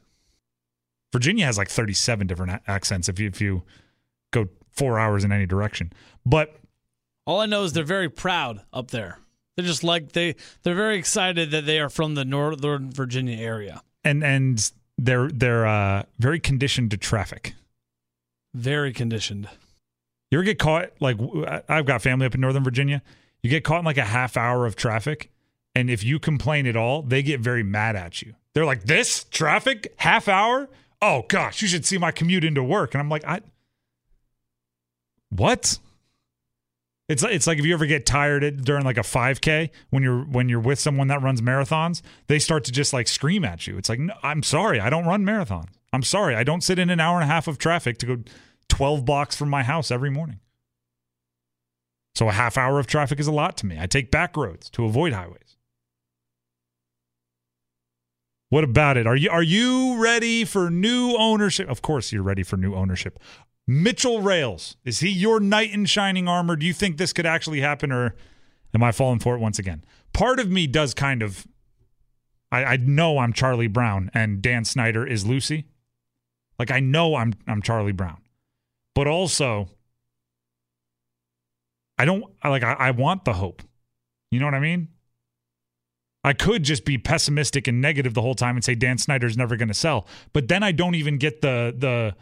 Virginia 1.12 1.44
has 1.44 1.58
like 1.58 1.68
37 1.68 2.26
different 2.26 2.62
accents 2.66 3.08
if 3.08 3.18
you 3.18 3.28
if 3.28 3.40
you 3.40 3.62
go 4.32 4.48
four 4.70 4.98
hours 4.98 5.24
in 5.24 5.32
any 5.32 5.46
direction. 5.46 5.92
But 6.24 6.54
all 7.26 7.40
I 7.40 7.46
know 7.46 7.64
is 7.64 7.72
they're 7.72 7.84
very 7.84 8.08
proud 8.08 8.60
up 8.72 8.90
there. 8.90 9.18
They're 9.56 9.66
just 9.66 9.82
like 9.82 10.12
they 10.12 10.36
they're 10.62 10.74
very 10.74 10.96
excited 10.96 11.50
that 11.50 11.66
they 11.66 11.80
are 11.80 11.90
from 11.90 12.14
the 12.14 12.24
Northern 12.24 12.92
Virginia 12.92 13.36
area 13.36 13.82
and 14.04 14.22
and 14.24 14.72
they're 14.98 15.28
they're 15.28 15.66
uh, 15.66 16.04
very 16.18 16.40
conditioned 16.40 16.90
to 16.92 16.96
traffic. 16.96 17.54
Very 18.54 18.92
conditioned. 18.92 19.48
You 20.30 20.38
ever 20.38 20.44
get 20.44 20.58
caught? 20.58 20.90
Like 21.00 21.16
I've 21.68 21.86
got 21.86 22.02
family 22.02 22.26
up 22.26 22.34
in 22.34 22.40
Northern 22.40 22.64
Virginia. 22.64 23.02
You 23.42 23.50
get 23.50 23.64
caught 23.64 23.80
in 23.80 23.84
like 23.84 23.98
a 23.98 24.04
half 24.04 24.36
hour 24.36 24.66
of 24.66 24.76
traffic, 24.76 25.30
and 25.74 25.88
if 25.90 26.04
you 26.04 26.18
complain 26.18 26.66
at 26.66 26.76
all, 26.76 27.02
they 27.02 27.22
get 27.22 27.40
very 27.40 27.62
mad 27.62 27.96
at 27.96 28.22
you. 28.22 28.34
They're 28.54 28.66
like, 28.66 28.84
"This 28.84 29.24
traffic, 29.24 29.92
half 29.96 30.28
hour? 30.28 30.68
Oh 31.00 31.24
gosh, 31.28 31.62
you 31.62 31.68
should 31.68 31.86
see 31.86 31.98
my 31.98 32.10
commute 32.10 32.44
into 32.44 32.62
work." 32.62 32.94
And 32.94 33.00
I'm 33.00 33.08
like, 33.08 33.24
"I 33.24 33.40
what?" 35.30 35.78
It's 37.10 37.24
it's 37.24 37.48
like 37.48 37.58
if 37.58 37.66
you 37.66 37.74
ever 37.74 37.86
get 37.86 38.06
tired 38.06 38.64
during 38.64 38.84
like 38.84 38.96
a 38.96 39.00
5K 39.00 39.70
when 39.90 40.04
you're 40.04 40.22
when 40.22 40.48
you're 40.48 40.60
with 40.60 40.78
someone 40.78 41.08
that 41.08 41.20
runs 41.20 41.40
marathons, 41.40 42.02
they 42.28 42.38
start 42.38 42.62
to 42.64 42.72
just 42.72 42.92
like 42.92 43.08
scream 43.08 43.44
at 43.44 43.66
you. 43.66 43.76
It's 43.76 43.88
like, 43.88 43.98
no, 43.98 44.14
I'm 44.22 44.44
sorry, 44.44 44.78
I 44.78 44.90
don't 44.90 45.04
run 45.06 45.24
marathons. 45.24 45.70
I'm 45.92 46.04
sorry, 46.04 46.36
I 46.36 46.44
don't 46.44 46.62
sit 46.62 46.78
in 46.78 46.88
an 46.88 47.00
hour 47.00 47.16
and 47.20 47.24
a 47.24 47.26
half 47.26 47.48
of 47.48 47.58
traffic 47.58 47.98
to 47.98 48.06
go 48.06 48.22
12 48.68 49.04
blocks 49.04 49.34
from 49.34 49.50
my 49.50 49.64
house 49.64 49.90
every 49.90 50.08
morning. 50.08 50.38
So 52.14 52.28
a 52.28 52.32
half 52.32 52.56
hour 52.56 52.78
of 52.78 52.86
traffic 52.86 53.18
is 53.18 53.26
a 53.26 53.32
lot 53.32 53.56
to 53.56 53.66
me. 53.66 53.76
I 53.80 53.86
take 53.86 54.12
back 54.12 54.36
roads 54.36 54.70
to 54.70 54.84
avoid 54.84 55.12
highways. 55.12 55.56
What 58.50 58.62
about 58.62 58.96
it? 58.96 59.08
Are 59.08 59.16
you 59.16 59.30
are 59.30 59.42
you 59.42 60.00
ready 60.00 60.44
for 60.44 60.70
new 60.70 61.16
ownership? 61.16 61.68
Of 61.68 61.82
course 61.82 62.12
you're 62.12 62.22
ready 62.22 62.44
for 62.44 62.56
new 62.56 62.76
ownership. 62.76 63.18
Mitchell 63.70 64.20
Rales, 64.20 64.74
is 64.84 64.98
he 64.98 65.08
your 65.08 65.38
knight 65.38 65.70
in 65.70 65.84
shining 65.84 66.26
armor? 66.26 66.56
Do 66.56 66.66
you 66.66 66.72
think 66.72 66.96
this 66.96 67.12
could 67.12 67.24
actually 67.24 67.60
happen, 67.60 67.92
or 67.92 68.16
am 68.74 68.82
I 68.82 68.90
falling 68.90 69.20
for 69.20 69.36
it 69.36 69.38
once 69.38 69.60
again? 69.60 69.84
Part 70.12 70.40
of 70.40 70.50
me 70.50 70.66
does 70.66 70.92
kind 70.92 71.22
of. 71.22 71.46
I, 72.50 72.64
I 72.64 72.76
know 72.78 73.18
I'm 73.18 73.32
Charlie 73.32 73.68
Brown 73.68 74.10
and 74.12 74.42
Dan 74.42 74.64
Snyder 74.64 75.06
is 75.06 75.24
Lucy. 75.24 75.68
Like 76.58 76.72
I 76.72 76.80
know 76.80 77.14
I'm 77.14 77.34
I'm 77.46 77.62
Charlie 77.62 77.92
Brown, 77.92 78.20
but 78.92 79.06
also 79.06 79.68
I 81.96 82.06
don't 82.06 82.24
like 82.42 82.64
I, 82.64 82.72
I 82.72 82.90
want 82.90 83.24
the 83.24 83.34
hope. 83.34 83.62
You 84.32 84.40
know 84.40 84.46
what 84.46 84.54
I 84.54 84.60
mean? 84.60 84.88
I 86.24 86.32
could 86.32 86.64
just 86.64 86.84
be 86.84 86.98
pessimistic 86.98 87.68
and 87.68 87.80
negative 87.80 88.14
the 88.14 88.22
whole 88.22 88.34
time 88.34 88.56
and 88.56 88.64
say 88.64 88.74
Dan 88.74 88.98
Snyder's 88.98 89.36
never 89.36 89.54
going 89.54 89.68
to 89.68 89.74
sell. 89.74 90.08
But 90.32 90.48
then 90.48 90.64
I 90.64 90.72
don't 90.72 90.96
even 90.96 91.18
get 91.18 91.40
the 91.40 91.72
the 91.78 92.16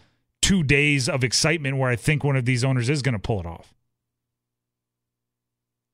two 0.48 0.62
days 0.62 1.10
of 1.10 1.22
excitement 1.22 1.76
where 1.76 1.90
I 1.90 1.96
think 1.96 2.24
one 2.24 2.34
of 2.34 2.46
these 2.46 2.64
owners 2.64 2.88
is 2.88 3.02
going 3.02 3.12
to 3.12 3.18
pull 3.18 3.38
it 3.38 3.44
off. 3.44 3.74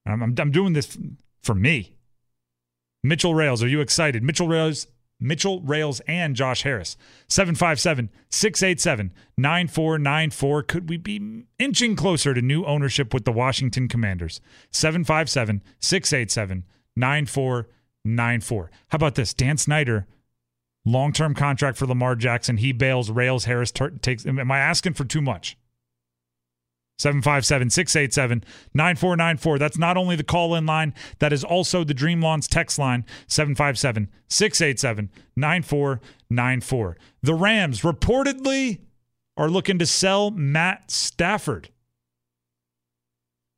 I'm, 0.06 0.22
I'm, 0.22 0.34
I'm 0.38 0.52
doing 0.52 0.74
this 0.74 0.96
for 1.42 1.56
me. 1.56 1.96
Mitchell 3.02 3.34
Rales, 3.34 3.64
are 3.64 3.68
you 3.68 3.80
excited? 3.80 4.22
Mitchell 4.22 4.46
Rales, 4.46 4.86
Mitchell 5.18 5.60
Rales, 5.62 6.00
and 6.06 6.36
Josh 6.36 6.62
Harris. 6.62 6.96
757 7.26 8.10
687 8.30 9.12
9494. 9.36 10.62
Could 10.62 10.88
we 10.88 10.98
be 10.98 11.46
inching 11.58 11.96
closer 11.96 12.32
to 12.32 12.40
new 12.40 12.64
ownership 12.64 13.12
with 13.12 13.24
the 13.24 13.32
Washington 13.32 13.88
Commanders? 13.88 14.40
757 14.70 15.62
687 15.80 16.62
9494. 16.94 18.70
How 18.86 18.96
about 18.96 19.16
this? 19.16 19.34
Dan 19.34 19.56
Snyder, 19.56 20.06
long 20.84 21.12
term 21.12 21.34
contract 21.34 21.78
for 21.78 21.86
Lamar 21.86 22.16
Jackson. 22.16 22.58
He 22.58 22.72
bails, 22.72 23.10
Rales, 23.10 23.44
Harris 23.44 23.72
takes. 23.72 24.26
Am 24.26 24.50
I 24.50 24.58
asking 24.58 24.94
for 24.94 25.04
too 25.04 25.20
much? 25.20 25.56
757 26.98 27.70
687 27.70 28.44
9494. 28.72 29.58
That's 29.58 29.78
not 29.78 29.96
only 29.96 30.16
the 30.16 30.22
call 30.22 30.54
in 30.54 30.64
line, 30.64 30.94
that 31.18 31.32
is 31.32 31.42
also 31.42 31.82
the 31.82 31.94
Dream 31.94 32.20
Lawns 32.20 32.46
text 32.46 32.78
line 32.78 33.04
757 33.26 34.08
687 34.28 35.10
9494. 35.36 36.96
The 37.22 37.34
Rams 37.34 37.80
reportedly 37.80 38.80
are 39.36 39.50
looking 39.50 39.78
to 39.80 39.86
sell 39.86 40.30
Matt 40.30 40.90
Stafford. 40.90 41.70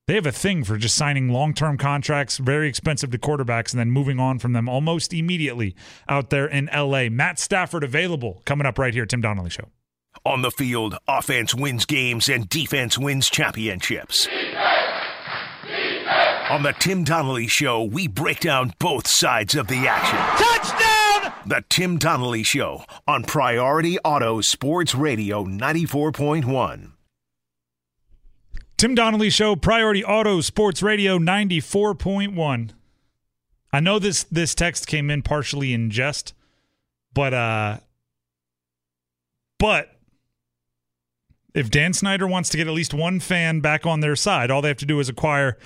They 0.06 0.14
have 0.14 0.26
a 0.26 0.30
thing 0.30 0.62
for 0.62 0.76
just 0.76 0.94
signing 0.94 1.30
long 1.30 1.52
term 1.52 1.76
contracts, 1.76 2.38
very 2.38 2.68
expensive 2.68 3.10
to 3.10 3.18
quarterbacks, 3.18 3.72
and 3.72 3.80
then 3.80 3.90
moving 3.90 4.20
on 4.20 4.38
from 4.38 4.52
them 4.52 4.68
almost 4.68 5.12
immediately 5.12 5.75
out 6.08 6.30
there 6.30 6.46
in 6.46 6.70
LA. 6.72 7.08
Matt 7.08 7.40
Stafford 7.40 7.82
available 7.82 8.40
coming 8.44 8.68
up 8.68 8.78
right 8.78 8.94
here, 8.94 9.04
Tim 9.04 9.20
Donnelly 9.20 9.50
Show. 9.50 9.68
On 10.25 10.42
the 10.42 10.52
field, 10.52 10.96
offense 11.08 11.56
wins 11.56 11.84
games 11.86 12.28
and 12.28 12.48
defense 12.48 12.96
wins 12.96 13.28
championships. 13.28 14.28
On 16.50 16.62
the 16.62 16.75
Tim 16.78 17.02
Donnelly 17.02 17.48
Show, 17.48 17.82
we 17.82 18.06
break 18.06 18.38
down 18.38 18.75
both 18.78 19.08
sides 19.08 19.56
of 19.56 19.66
the 19.66 19.88
action. 19.88 20.18
Touchdown! 20.46 21.32
The 21.46 21.64
Tim 21.68 21.98
Donnelly 21.98 22.44
Show 22.44 22.84
on 23.08 23.25
Priority 23.25 23.98
Auto 24.04 24.40
Sports 24.40 24.94
Radio 24.94 25.44
94.1. 25.44 26.92
Tim 28.76 28.95
Donnelly 28.95 29.30
Show, 29.30 29.56
Priority 29.56 30.04
Auto 30.04 30.42
Sports 30.42 30.83
Radio 30.83 31.18
94.1. 31.18 32.71
I 33.73 33.80
know 33.80 33.99
this 33.99 34.25
this 34.25 34.54
text 34.54 34.87
came 34.87 35.11
in 35.11 35.23
partially 35.23 35.73
in 35.73 35.90
jest, 35.90 36.35
but 37.14 37.33
uh 37.33 37.78
but 39.59 39.92
if 41.54 41.71
Dan 41.71 41.95
Snyder 41.95 42.26
wants 42.26 42.50
to 42.50 42.59
get 42.59 42.66
at 42.66 42.75
least 42.75 42.92
one 42.92 43.18
fan 43.18 43.61
back 43.61 43.87
on 43.87 44.00
their 44.00 44.14
side, 44.16 44.50
all 44.50 44.61
they 44.61 44.68
have 44.68 44.76
to 44.78 44.87
do 44.87 45.00
is 45.00 45.09
acquire 45.09 45.56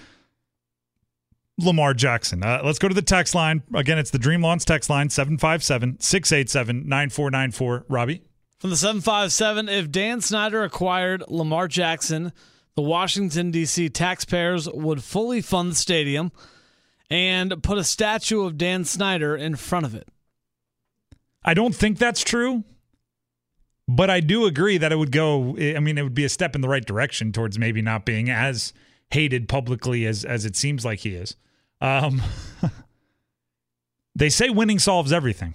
Lamar 1.58 1.94
Jackson. 1.94 2.44
Uh, 2.44 2.60
let's 2.64 2.78
go 2.78 2.86
to 2.86 2.94
the 2.94 3.02
text 3.02 3.34
line. 3.34 3.64
Again, 3.74 3.98
it's 3.98 4.10
the 4.10 4.18
Dream 4.18 4.40
Lawns 4.40 4.64
text 4.64 4.88
line 4.88 5.10
757 5.10 5.98
687 5.98 6.88
9494. 6.88 7.86
Robbie? 7.88 8.22
From 8.60 8.70
the 8.70 8.76
757, 8.76 9.68
if 9.68 9.90
Dan 9.90 10.20
Snyder 10.20 10.62
acquired 10.62 11.24
Lamar 11.28 11.66
Jackson, 11.66 12.32
the 12.76 12.82
Washington, 12.82 13.50
D.C. 13.50 13.88
taxpayers 13.90 14.68
would 14.68 15.02
fully 15.02 15.40
fund 15.40 15.72
the 15.72 15.76
stadium 15.76 16.32
and 17.10 17.62
put 17.62 17.78
a 17.78 17.84
statue 17.84 18.42
of 18.42 18.56
Dan 18.56 18.84
Snyder 18.84 19.36
in 19.36 19.56
front 19.56 19.86
of 19.86 19.94
it. 19.94 20.08
I 21.44 21.54
don't 21.54 21.74
think 21.74 21.98
that's 21.98 22.22
true. 22.22 22.64
But 23.88 24.08
I 24.08 24.20
do 24.20 24.46
agree 24.46 24.78
that 24.78 24.92
it 24.92 24.96
would 24.96 25.10
go. 25.10 25.56
I 25.58 25.80
mean, 25.80 25.98
it 25.98 26.04
would 26.04 26.14
be 26.14 26.24
a 26.24 26.28
step 26.28 26.54
in 26.54 26.60
the 26.60 26.68
right 26.68 26.84
direction 26.84 27.32
towards 27.32 27.58
maybe 27.58 27.82
not 27.82 28.04
being 28.04 28.30
as 28.30 28.72
hated 29.10 29.48
publicly 29.48 30.06
as 30.06 30.24
as 30.24 30.44
it 30.44 30.54
seems 30.54 30.84
like 30.84 31.00
he 31.00 31.16
is. 31.16 31.34
Um, 31.80 32.22
they 34.14 34.28
say 34.28 34.48
winning 34.48 34.78
solves 34.78 35.12
everything. 35.12 35.54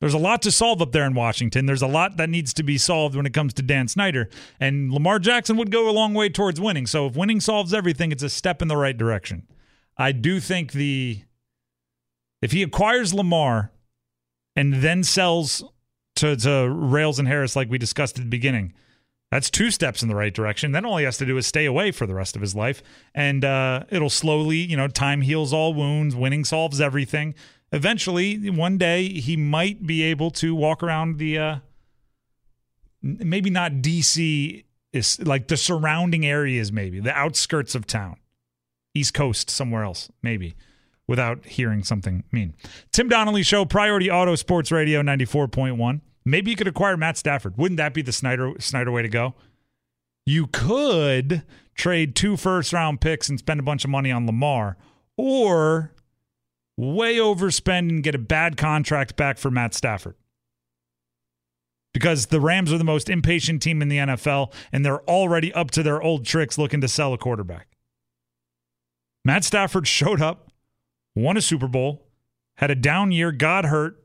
There's 0.00 0.14
a 0.14 0.18
lot 0.18 0.40
to 0.42 0.50
solve 0.50 0.80
up 0.80 0.92
there 0.92 1.04
in 1.04 1.14
Washington. 1.14 1.66
There's 1.66 1.82
a 1.82 1.86
lot 1.86 2.16
that 2.16 2.30
needs 2.30 2.54
to 2.54 2.62
be 2.62 2.78
solved 2.78 3.14
when 3.14 3.26
it 3.26 3.34
comes 3.34 3.52
to 3.54 3.62
Dan 3.62 3.86
Snyder. 3.86 4.30
And 4.58 4.90
Lamar 4.90 5.18
Jackson 5.18 5.56
would 5.58 5.70
go 5.70 5.90
a 5.90 5.92
long 5.92 6.14
way 6.14 6.30
towards 6.30 6.58
winning. 6.58 6.86
So 6.86 7.06
if 7.06 7.16
winning 7.16 7.40
solves 7.40 7.74
everything, 7.74 8.10
it's 8.10 8.22
a 8.22 8.30
step 8.30 8.62
in 8.62 8.68
the 8.68 8.78
right 8.78 8.96
direction. 8.96 9.46
I 9.98 10.12
do 10.12 10.40
think 10.40 10.72
the 10.72 11.22
if 12.40 12.52
he 12.52 12.62
acquires 12.62 13.12
Lamar 13.12 13.70
and 14.56 14.74
then 14.74 15.04
sells 15.04 15.62
to, 16.16 16.36
to 16.36 16.70
Rales 16.70 17.18
and 17.18 17.28
Harris, 17.28 17.54
like 17.54 17.70
we 17.70 17.76
discussed 17.78 18.18
at 18.18 18.24
the 18.24 18.30
beginning. 18.30 18.72
That's 19.30 19.48
two 19.48 19.70
steps 19.70 20.02
in 20.02 20.08
the 20.08 20.16
right 20.16 20.34
direction. 20.34 20.72
Then 20.72 20.84
all 20.84 20.96
he 20.96 21.04
has 21.04 21.18
to 21.18 21.26
do 21.26 21.36
is 21.36 21.46
stay 21.46 21.64
away 21.64 21.92
for 21.92 22.04
the 22.06 22.14
rest 22.14 22.34
of 22.34 22.42
his 22.42 22.54
life, 22.54 22.82
and 23.14 23.44
uh, 23.44 23.84
it'll 23.88 24.10
slowly, 24.10 24.56
you 24.56 24.76
know, 24.76 24.88
time 24.88 25.20
heals 25.20 25.52
all 25.52 25.72
wounds. 25.72 26.16
Winning 26.16 26.44
solves 26.44 26.80
everything. 26.80 27.34
Eventually, 27.72 28.50
one 28.50 28.78
day, 28.78 29.08
he 29.08 29.36
might 29.36 29.86
be 29.86 30.02
able 30.02 30.30
to 30.32 30.54
walk 30.54 30.82
around 30.82 31.18
the, 31.18 31.38
uh, 31.38 31.56
maybe 33.02 33.50
not 33.50 33.74
DC, 33.74 34.64
is 34.92 35.20
like 35.20 35.48
the 35.48 35.56
surrounding 35.56 36.26
areas, 36.26 36.72
maybe 36.72 36.98
the 36.98 37.12
outskirts 37.12 37.74
of 37.74 37.86
town, 37.86 38.16
East 38.94 39.14
Coast, 39.14 39.50
somewhere 39.50 39.84
else, 39.84 40.10
maybe 40.22 40.56
without 41.06 41.44
hearing 41.44 41.82
something 41.82 42.24
mean. 42.30 42.54
Tim 42.92 43.08
Donnelly 43.08 43.42
Show, 43.42 43.64
Priority 43.64 44.10
Auto 44.10 44.36
Sports 44.36 44.70
Radio 44.70 45.02
94.1. 45.02 46.00
Maybe 46.24 46.50
you 46.50 46.56
could 46.56 46.68
acquire 46.68 46.96
Matt 46.96 47.16
Stafford. 47.16 47.56
Wouldn't 47.56 47.78
that 47.78 47.94
be 47.94 48.02
the 48.02 48.12
Snyder 48.12 48.52
Snyder 48.60 48.92
way 48.92 49.02
to 49.02 49.08
go? 49.08 49.34
You 50.24 50.46
could 50.46 51.42
trade 51.74 52.14
two 52.14 52.36
first 52.36 52.72
round 52.72 53.00
picks 53.00 53.28
and 53.28 53.38
spend 53.38 53.58
a 53.58 53.64
bunch 53.64 53.84
of 53.84 53.90
money 53.90 54.12
on 54.12 54.26
Lamar, 54.26 54.76
or 55.16 55.92
way 56.80 57.16
overspend 57.16 57.90
and 57.90 58.02
get 58.02 58.14
a 58.14 58.18
bad 58.18 58.56
contract 58.56 59.16
back 59.16 59.38
for 59.38 59.50
Matt 59.50 59.74
Stafford. 59.74 60.16
Because 61.92 62.26
the 62.26 62.40
Rams 62.40 62.72
are 62.72 62.78
the 62.78 62.84
most 62.84 63.10
impatient 63.10 63.62
team 63.62 63.82
in 63.82 63.88
the 63.88 63.98
NFL, 63.98 64.52
and 64.72 64.84
they're 64.84 65.02
already 65.02 65.52
up 65.52 65.70
to 65.72 65.82
their 65.82 66.00
old 66.00 66.24
tricks 66.24 66.56
looking 66.56 66.80
to 66.80 66.88
sell 66.88 67.12
a 67.12 67.18
quarterback. 67.18 67.68
Matt 69.24 69.44
Stafford 69.44 69.86
showed 69.86 70.22
up, 70.22 70.50
won 71.14 71.36
a 71.36 71.42
Super 71.42 71.68
Bowl, 71.68 72.06
had 72.56 72.70
a 72.70 72.76
down 72.76 73.10
year, 73.10 73.32
got 73.32 73.64
hurt, 73.64 74.00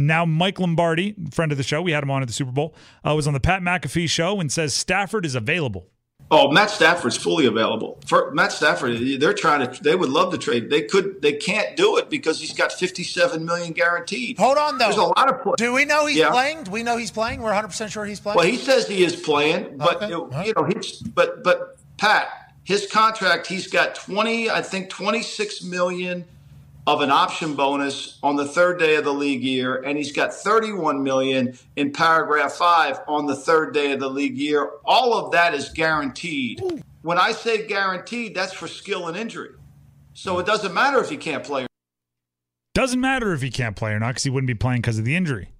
now, 0.00 0.24
Mike 0.24 0.60
Lombardi, 0.60 1.16
friend 1.32 1.50
of 1.50 1.58
the 1.58 1.64
show, 1.64 1.82
we 1.82 1.90
had 1.90 2.04
him 2.04 2.10
on 2.10 2.22
at 2.22 2.28
the 2.28 2.34
Super 2.34 2.52
Bowl, 2.52 2.72
uh, 3.04 3.16
was 3.16 3.26
on 3.26 3.34
the 3.34 3.40
Pat 3.40 3.62
McAfee 3.62 4.08
show 4.08 4.38
and 4.38 4.50
says 4.50 4.72
Stafford 4.72 5.26
is 5.26 5.34
available. 5.34 5.88
Oh, 6.30 6.50
Matt 6.50 6.70
Stafford's 6.70 7.16
fully 7.16 7.46
available. 7.46 7.98
For 8.06 8.30
Matt 8.32 8.52
Stafford, 8.52 8.98
they're 9.18 9.32
trying 9.32 9.70
to. 9.70 9.82
They 9.82 9.96
would 9.96 10.10
love 10.10 10.30
to 10.32 10.38
trade. 10.38 10.68
They 10.68 10.82
could. 10.82 11.22
They 11.22 11.32
can't 11.32 11.74
do 11.74 11.96
it 11.96 12.10
because 12.10 12.38
he's 12.40 12.52
got 12.52 12.70
fifty-seven 12.72 13.44
million 13.44 13.72
guaranteed. 13.72 14.38
Hold 14.38 14.58
on, 14.58 14.76
though. 14.76 14.86
There's 14.86 14.96
a 14.96 15.04
lot 15.04 15.32
of. 15.32 15.42
Play. 15.42 15.54
Do 15.56 15.72
we 15.72 15.86
know 15.86 16.06
he's 16.06 16.18
yeah. 16.18 16.30
playing? 16.30 16.64
Do 16.64 16.70
we 16.70 16.82
know 16.82 16.98
he's 16.98 17.10
playing? 17.10 17.40
We're 17.40 17.46
100 17.46 17.68
percent 17.68 17.92
sure 17.92 18.04
he's 18.04 18.20
playing. 18.20 18.36
Well, 18.36 18.46
he 18.46 18.56
says 18.56 18.86
he 18.86 19.04
is 19.04 19.16
playing, 19.16 19.78
but 19.78 19.96
okay. 19.96 20.08
you, 20.08 20.28
know, 20.30 20.42
you 20.42 20.52
know, 20.54 20.64
he's 20.64 21.00
but 21.00 21.42
but 21.42 21.78
Pat, 21.96 22.52
his 22.64 22.86
contract, 22.86 23.46
he's 23.46 23.66
got 23.66 23.94
20. 23.94 24.50
I 24.50 24.60
think 24.60 24.90
26 24.90 25.64
million 25.64 26.26
of 26.88 27.02
an 27.02 27.10
option 27.10 27.54
bonus 27.54 28.18
on 28.22 28.36
the 28.36 28.46
third 28.46 28.78
day 28.78 28.96
of 28.96 29.04
the 29.04 29.12
league 29.12 29.42
year, 29.42 29.76
and 29.82 29.98
he's 29.98 30.10
got 30.10 30.32
31 30.32 31.02
million 31.02 31.52
in 31.76 31.92
paragraph 31.92 32.54
five 32.54 32.98
on 33.06 33.26
the 33.26 33.36
third 33.36 33.74
day 33.74 33.92
of 33.92 34.00
the 34.00 34.08
league 34.08 34.38
year. 34.38 34.70
All 34.86 35.12
of 35.12 35.32
that 35.32 35.52
is 35.52 35.68
guaranteed. 35.68 36.82
When 37.02 37.18
I 37.18 37.32
say 37.32 37.66
guaranteed, 37.66 38.34
that's 38.34 38.54
for 38.54 38.66
skill 38.66 39.06
and 39.06 39.18
injury. 39.18 39.50
So 40.14 40.38
it 40.38 40.46
doesn't 40.46 40.72
matter 40.72 40.98
if 40.98 41.10
he 41.10 41.18
can't 41.18 41.44
play. 41.44 41.66
Doesn't 42.72 43.02
matter 43.02 43.34
if 43.34 43.42
he 43.42 43.50
can't 43.50 43.76
play 43.76 43.92
or 43.92 43.98
not 43.98 44.08
because 44.08 44.24
he 44.24 44.30
wouldn't 44.30 44.48
be 44.48 44.54
playing 44.54 44.80
because 44.80 44.98
of 44.98 45.04
the 45.04 45.14
injury. 45.14 45.50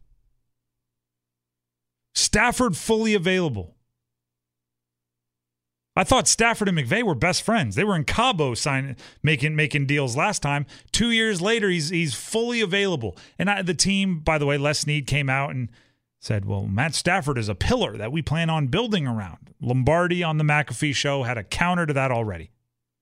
Stafford 2.14 2.74
fully 2.74 3.12
available. 3.12 3.76
I 5.98 6.04
thought 6.04 6.28
Stafford 6.28 6.68
and 6.68 6.78
McVay 6.78 7.02
were 7.02 7.16
best 7.16 7.42
friends. 7.42 7.74
They 7.74 7.82
were 7.82 7.96
in 7.96 8.04
Cabo 8.04 8.54
signing, 8.54 8.94
making 9.20 9.56
making 9.56 9.86
deals 9.86 10.16
last 10.16 10.42
time. 10.42 10.64
Two 10.92 11.10
years 11.10 11.40
later, 11.40 11.68
he's 11.68 11.88
he's 11.88 12.14
fully 12.14 12.60
available. 12.60 13.16
And 13.36 13.50
I, 13.50 13.62
the 13.62 13.74
team, 13.74 14.20
by 14.20 14.38
the 14.38 14.46
way, 14.46 14.58
Les 14.58 14.78
Snead 14.78 15.08
came 15.08 15.28
out 15.28 15.50
and 15.50 15.70
said, 16.20 16.44
"Well, 16.44 16.68
Matt 16.68 16.94
Stafford 16.94 17.36
is 17.36 17.48
a 17.48 17.56
pillar 17.56 17.96
that 17.96 18.12
we 18.12 18.22
plan 18.22 18.48
on 18.48 18.68
building 18.68 19.08
around." 19.08 19.52
Lombardi 19.60 20.22
on 20.22 20.38
the 20.38 20.44
McAfee 20.44 20.94
show 20.94 21.24
had 21.24 21.36
a 21.36 21.42
counter 21.42 21.84
to 21.84 21.92
that 21.94 22.12
already. 22.12 22.52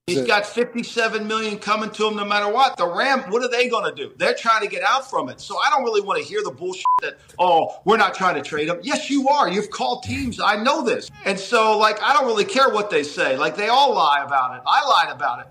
He's 0.06 0.24
got 0.24 0.46
57 0.46 1.26
million 1.26 1.58
coming 1.58 1.90
to 1.90 2.06
him 2.06 2.14
no 2.14 2.24
matter 2.24 2.48
what. 2.48 2.76
The 2.76 2.86
Ram, 2.86 3.22
what 3.28 3.42
are 3.42 3.48
they 3.48 3.68
going 3.68 3.92
to 3.92 3.94
do? 3.94 4.14
They're 4.16 4.34
trying 4.34 4.62
to 4.62 4.68
get 4.68 4.84
out 4.84 5.10
from 5.10 5.28
it. 5.28 5.40
So 5.40 5.58
I 5.58 5.68
don't 5.70 5.82
really 5.82 6.00
want 6.00 6.22
to 6.22 6.24
hear 6.24 6.44
the 6.44 6.52
bullshit 6.52 6.84
that, 7.02 7.18
oh, 7.40 7.80
we're 7.84 7.96
not 7.96 8.14
trying 8.14 8.36
to 8.36 8.42
trade 8.42 8.68
him. 8.68 8.78
Yes, 8.82 9.10
you 9.10 9.28
are. 9.28 9.50
You've 9.50 9.70
called 9.70 10.04
teams. 10.04 10.38
I 10.38 10.62
know 10.62 10.84
this. 10.84 11.10
And 11.24 11.36
so, 11.36 11.76
like, 11.76 12.00
I 12.00 12.12
don't 12.12 12.26
really 12.26 12.44
care 12.44 12.70
what 12.70 12.88
they 12.88 13.02
say. 13.02 13.36
Like, 13.36 13.56
they 13.56 13.66
all 13.66 13.96
lie 13.96 14.22
about 14.24 14.56
it. 14.56 14.62
I 14.64 14.86
lied 14.86 15.16
about 15.16 15.40
it. 15.40 15.46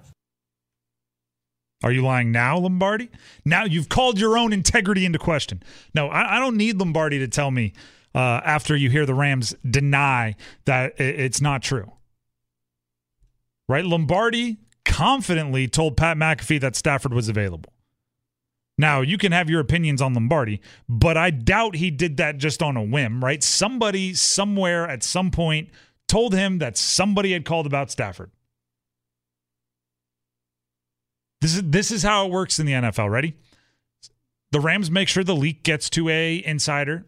Are 1.83 1.91
you 1.91 2.01
lying 2.01 2.31
now, 2.31 2.57
Lombardi? 2.57 3.09
Now 3.43 3.65
you've 3.65 3.89
called 3.89 4.17
your 4.17 4.37
own 4.37 4.53
integrity 4.53 5.05
into 5.05 5.19
question. 5.19 5.63
No, 5.93 6.07
I, 6.07 6.37
I 6.37 6.39
don't 6.39 6.55
need 6.55 6.77
Lombardi 6.77 7.19
to 7.19 7.27
tell 7.27 7.51
me 7.51 7.73
uh, 8.15 8.39
after 8.45 8.73
you 8.73 8.89
hear 8.89 9.05
the 9.05 9.13
Rams 9.13 9.53
deny 9.69 10.37
that 10.63 10.97
it's 10.97 11.41
not 11.41 11.61
true. 11.61 11.91
Right? 13.67 13.85
Lombardi 13.85 14.57
confidently 14.83 15.67
told 15.67 15.97
Pat 15.97 16.17
McAfee 16.17 16.61
that 16.61 16.75
Stafford 16.75 17.13
was 17.13 17.29
available. 17.29 17.73
Now, 18.77 19.01
you 19.01 19.17
can 19.17 19.31
have 19.31 19.49
your 19.49 19.61
opinions 19.61 20.01
on 20.01 20.13
Lombardi, 20.13 20.61
but 20.89 21.15
I 21.15 21.29
doubt 21.29 21.75
he 21.75 21.89
did 21.91 22.17
that 22.17 22.37
just 22.37 22.61
on 22.61 22.75
a 22.75 22.83
whim, 22.83 23.23
right? 23.23 23.41
Somebody 23.41 24.13
somewhere 24.13 24.87
at 24.87 25.01
some 25.01 25.31
point 25.31 25.69
told 26.07 26.33
him 26.33 26.59
that 26.59 26.77
somebody 26.77 27.31
had 27.31 27.45
called 27.45 27.65
about 27.65 27.89
Stafford. 27.89 28.31
This 31.41 31.55
is 31.55 31.63
this 31.63 31.91
is 31.91 32.03
how 32.03 32.25
it 32.25 32.31
works 32.31 32.59
in 32.59 32.65
the 32.65 32.73
NFL. 32.73 33.09
Ready? 33.09 33.35
The 34.51 34.59
Rams 34.59 34.91
make 34.91 35.07
sure 35.07 35.23
the 35.23 35.35
leak 35.35 35.63
gets 35.63 35.89
to 35.91 36.09
a 36.09 36.43
insider. 36.45 37.05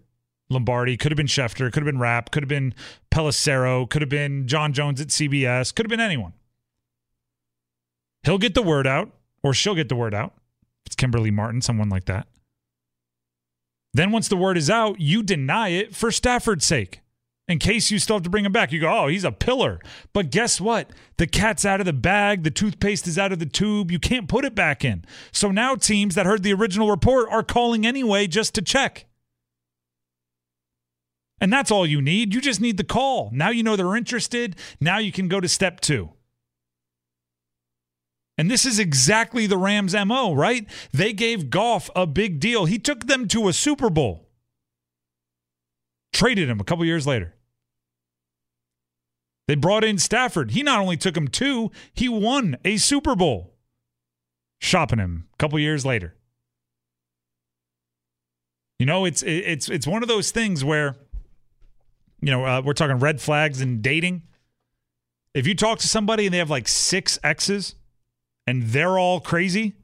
Lombardi 0.50 0.96
could 0.96 1.12
have 1.12 1.18
been 1.18 1.28
Schefter, 1.28 1.72
could 1.72 1.84
have 1.84 1.86
been 1.86 2.00
Rapp, 2.00 2.32
could 2.32 2.44
have 2.44 2.50
been 2.50 2.74
Pelissero, 3.12 3.90
could 3.90 4.02
have 4.02 4.10
been 4.10 4.48
John 4.48 4.72
Jones 4.72 5.02
at 5.02 5.08
CBS, 5.08 5.76
could 5.76 5.86
have 5.86 5.90
been 5.90 6.00
anyone. 6.00 6.34
He'll 8.28 8.38
get 8.38 8.56
the 8.56 8.62
word 8.62 8.86
out, 8.86 9.10
or 9.42 9.54
she'll 9.54 9.74
get 9.74 9.88
the 9.88 9.96
word 9.96 10.14
out. 10.14 10.34
It's 10.86 10.98
Kimberly 10.98 11.32
Martin, 11.32 11.62
someone 11.62 11.88
like 11.88 12.06
that. 12.06 12.28
Then 13.94 14.12
once 14.12 14.28
the 14.28 14.36
word 14.36 14.58
is 14.58 14.70
out, 14.70 15.00
you 15.00 15.24
deny 15.24 15.70
it 15.70 15.96
for 15.96 16.12
Stafford's 16.12 16.66
sake 16.66 17.00
in 17.48 17.58
case 17.58 17.90
you 17.90 18.00
still 18.00 18.18
have 18.18 18.24
to 18.24 18.30
bring 18.30 18.44
him 18.44 18.52
back. 18.52 18.74
You 18.74 18.82
go, 18.82 18.94
oh, 18.94 19.08
he's 19.08 19.24
a 19.24 19.32
pillar. 19.32 19.80
But 20.12 20.30
guess 20.30 20.60
what? 20.60 20.90
The 21.16 21.26
cat's 21.26 21.64
out 21.64 21.80
of 21.80 21.86
the 21.86 21.94
bag. 21.94 22.44
The 22.44 22.52
toothpaste 22.52 23.08
is 23.08 23.18
out 23.18 23.32
of 23.32 23.40
the 23.40 23.46
tube. 23.46 23.92
You 23.92 24.00
can't 24.00 24.28
put 24.28 24.44
it 24.44 24.54
back 24.54 24.84
in. 24.84 25.06
So 25.32 25.50
now 25.50 25.76
teams 25.76 26.14
that 26.16 26.26
heard 26.26 26.44
the 26.44 26.52
original 26.52 26.90
report 26.90 27.30
are 27.32 27.44
calling 27.44 27.88
anyway 27.88 28.28
just 28.28 28.54
to 28.56 28.62
check. 28.62 29.06
And 31.40 31.54
that's 31.54 31.72
all 31.72 31.86
you 31.86 32.02
need. 32.02 32.34
You 32.34 32.42
just 32.42 32.60
need 32.60 32.76
the 32.76 32.84
call. 32.84 33.30
Now 33.32 33.52
you 33.52 33.64
know 33.64 33.78
they're 33.78 33.96
interested. 33.96 34.58
Now 34.82 34.98
you 34.98 35.14
can 35.14 35.30
go 35.30 35.40
to 35.40 35.48
step 35.48 35.80
two. 35.80 36.10
And 38.38 38.52
this 38.52 38.66
is 38.66 38.78
exactly 38.78 39.48
the 39.48 39.58
Rams' 39.58 39.96
MO, 39.96 40.34
right? 40.34 40.68
They 40.92 41.12
gave 41.12 41.50
Goff 41.50 41.90
a 41.96 42.06
big 42.06 42.40
deal. 42.40 42.66
He 42.66 42.78
took 42.78 43.08
them 43.08 43.28
to 43.30 43.48
a 43.48 43.54
Super 43.54 43.90
Bowl, 43.90 44.30
traded 46.14 46.50
him 46.50 46.60
a 46.60 46.64
couple 46.64 46.86
years 46.86 47.08
later. 47.08 47.34
They 49.48 49.56
brought 49.56 49.84
in 49.84 49.98
Stafford. 49.98 50.52
He 50.52 50.62
not 50.62 50.80
only 50.80 50.98
took 50.98 51.16
him 51.16 51.28
two, 51.28 51.72
he 51.94 52.10
won 52.10 52.58
a 52.66 52.78
Super 52.78 53.16
Bowl. 53.16 53.56
Shopping 54.60 55.00
him 55.00 55.28
a 55.34 55.38
couple 55.38 55.58
years 55.60 55.86
later. 55.86 56.16
You 58.80 58.86
know, 58.86 59.06
it's 59.06 59.24
it's 59.24 59.70
it's 59.70 59.88
one 59.88 60.04
of 60.04 60.08
those 60.08 60.32
things 60.32 60.64
where, 60.64 60.96
you 62.22 62.30
know, 62.32 62.46
uh, 62.46 62.62
we're 62.64 62.74
talking 62.74 63.00
red 63.00 63.22
flags 63.22 63.62
and 63.62 63.82
dating. 63.82 64.24
If 65.34 65.48
you 65.48 65.56
talk 65.56 65.80
to 65.80 65.88
somebody 65.88 66.26
and 66.26 66.34
they 66.34 66.40
have 66.40 66.50
like 66.50 66.68
six 66.68 67.18
exes, 67.24 67.76
and 68.48 68.64
they're 68.64 68.98
all 68.98 69.20
crazy, 69.20 69.76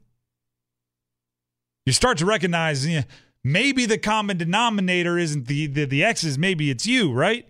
you 1.86 1.92
start 1.92 2.18
to 2.18 2.26
recognize 2.26 2.86
you 2.86 3.00
know, 3.00 3.04
maybe 3.44 3.86
the 3.86 3.98
common 3.98 4.38
denominator 4.38 5.18
isn't 5.18 5.46
the, 5.46 5.66
the 5.66 5.84
the 5.84 6.02
exes, 6.02 6.38
maybe 6.38 6.70
it's 6.70 6.86
you, 6.86 7.12
right? 7.12 7.46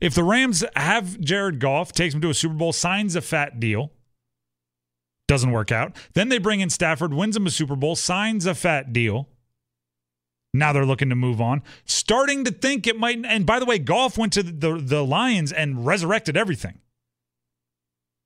If 0.00 0.14
the 0.14 0.24
Rams 0.24 0.64
have 0.76 1.20
Jared 1.20 1.58
Goff, 1.58 1.92
takes 1.92 2.14
him 2.14 2.20
to 2.20 2.30
a 2.30 2.34
Super 2.34 2.54
Bowl, 2.54 2.72
signs 2.72 3.16
a 3.16 3.20
fat 3.20 3.58
deal, 3.58 3.90
doesn't 5.26 5.50
work 5.50 5.72
out. 5.72 5.96
Then 6.14 6.28
they 6.28 6.38
bring 6.38 6.60
in 6.60 6.70
Stafford, 6.70 7.14
wins 7.14 7.36
him 7.36 7.46
a 7.46 7.50
Super 7.50 7.76
Bowl, 7.76 7.96
signs 7.96 8.46
a 8.46 8.54
fat 8.54 8.92
deal. 8.92 9.28
Now 10.52 10.72
they're 10.72 10.84
looking 10.84 11.08
to 11.08 11.16
move 11.16 11.40
on. 11.40 11.62
Starting 11.84 12.44
to 12.44 12.52
think 12.52 12.86
it 12.86 12.96
might. 12.96 13.24
And 13.24 13.44
by 13.44 13.58
the 13.58 13.64
way, 13.64 13.78
Goff 13.78 14.16
went 14.16 14.32
to 14.34 14.42
the, 14.42 14.78
the 14.78 15.04
Lions 15.04 15.50
and 15.50 15.84
resurrected 15.84 16.36
everything. 16.36 16.78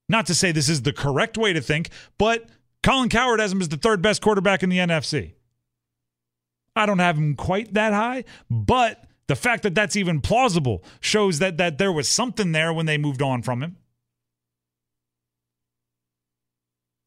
Not 0.09 0.27
to 0.27 0.35
say 0.35 0.53
this 0.53 0.69
is 0.69 0.83
the 0.83 0.93
correct 0.93 1.37
way 1.37 1.53
to 1.53 1.61
think, 1.61 1.91
but 2.17 2.49
Colin 2.83 3.09
Cowherd 3.09 3.41
has 3.41 3.53
him 3.53 3.61
as 3.61 3.69
the 3.69 3.77
third 3.77 4.01
best 4.01 4.23
quarterback 4.23 4.63
in 4.63 4.71
the 4.71 4.79
NFC. 4.79 5.35
I 6.75 6.87
don't 6.87 7.01
have 7.01 7.19
him 7.19 7.35
quite 7.35 7.75
that 7.75 7.93
high, 7.93 8.25
but 8.49 9.05
the 9.27 9.37
fact 9.37 9.63
that 9.65 9.75
that's 9.75 9.97
even 9.97 10.21
plausible 10.21 10.85
shows 11.01 11.39
that 11.41 11.59
that 11.59 11.79
there 11.79 11.93
was 11.93 12.09
something 12.09 12.53
there 12.53 12.73
when 12.73 12.87
they 12.87 12.97
moved 12.97 13.21
on 13.21 13.43
from 13.43 13.63
him. 13.63 13.77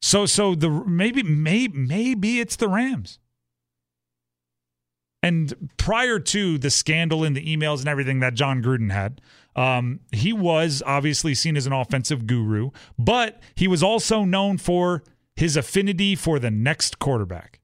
So 0.00 0.26
so 0.26 0.54
the 0.54 0.68
maybe 0.68 1.22
maybe 1.22 1.76
maybe 1.76 2.40
it's 2.40 2.56
the 2.56 2.68
Rams. 2.68 3.18
And 5.22 5.70
prior 5.76 6.18
to 6.18 6.58
the 6.58 6.70
scandal 6.70 7.22
in 7.22 7.34
the 7.34 7.56
emails 7.56 7.78
and 7.78 7.88
everything 7.88 8.18
that 8.20 8.34
Jon 8.34 8.60
Gruden 8.60 8.90
had, 8.90 9.20
um, 9.56 10.00
he 10.12 10.32
was 10.32 10.82
obviously 10.86 11.34
seen 11.34 11.56
as 11.56 11.66
an 11.66 11.72
offensive 11.72 12.26
guru, 12.26 12.70
but 12.98 13.40
he 13.54 13.68
was 13.68 13.82
also 13.82 14.24
known 14.24 14.58
for 14.58 15.02
his 15.36 15.56
affinity 15.56 16.14
for 16.14 16.38
the 16.38 16.50
next 16.50 16.98
quarterback 16.98 17.62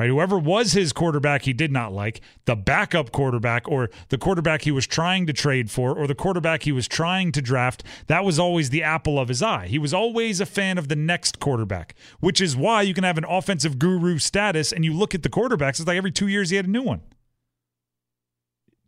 right? 0.00 0.08
Whoever 0.08 0.38
was 0.38 0.72
his 0.72 0.94
quarterback 0.94 1.42
he 1.42 1.52
did 1.52 1.70
not 1.70 1.92
like, 1.92 2.22
the 2.46 2.56
backup 2.56 3.12
quarterback 3.12 3.68
or 3.68 3.90
the 4.08 4.16
quarterback 4.16 4.62
he 4.62 4.70
was 4.70 4.86
trying 4.86 5.26
to 5.26 5.32
trade 5.34 5.70
for 5.70 5.94
or 5.94 6.06
the 6.06 6.14
quarterback 6.14 6.62
he 6.62 6.72
was 6.72 6.88
trying 6.88 7.32
to 7.32 7.42
draft, 7.42 7.84
that 8.06 8.24
was 8.24 8.38
always 8.38 8.70
the 8.70 8.82
apple 8.82 9.18
of 9.18 9.28
his 9.28 9.42
eye. 9.42 9.66
He 9.66 9.78
was 9.78 9.92
always 9.92 10.40
a 10.40 10.46
fan 10.46 10.78
of 10.78 10.88
the 10.88 10.96
next 10.96 11.38
quarterback, 11.38 11.94
which 12.18 12.40
is 12.40 12.56
why 12.56 12.80
you 12.80 12.94
can 12.94 13.04
have 13.04 13.18
an 13.18 13.26
offensive 13.28 13.78
guru 13.78 14.16
status 14.16 14.72
and 14.72 14.86
you 14.86 14.94
look 14.94 15.14
at 15.14 15.22
the 15.22 15.28
quarterbacks, 15.28 15.80
it's 15.80 15.86
like 15.86 15.98
every 15.98 16.12
two 16.12 16.28
years 16.28 16.48
he 16.48 16.56
had 16.56 16.64
a 16.64 16.70
new 16.70 16.82
one. 16.82 17.02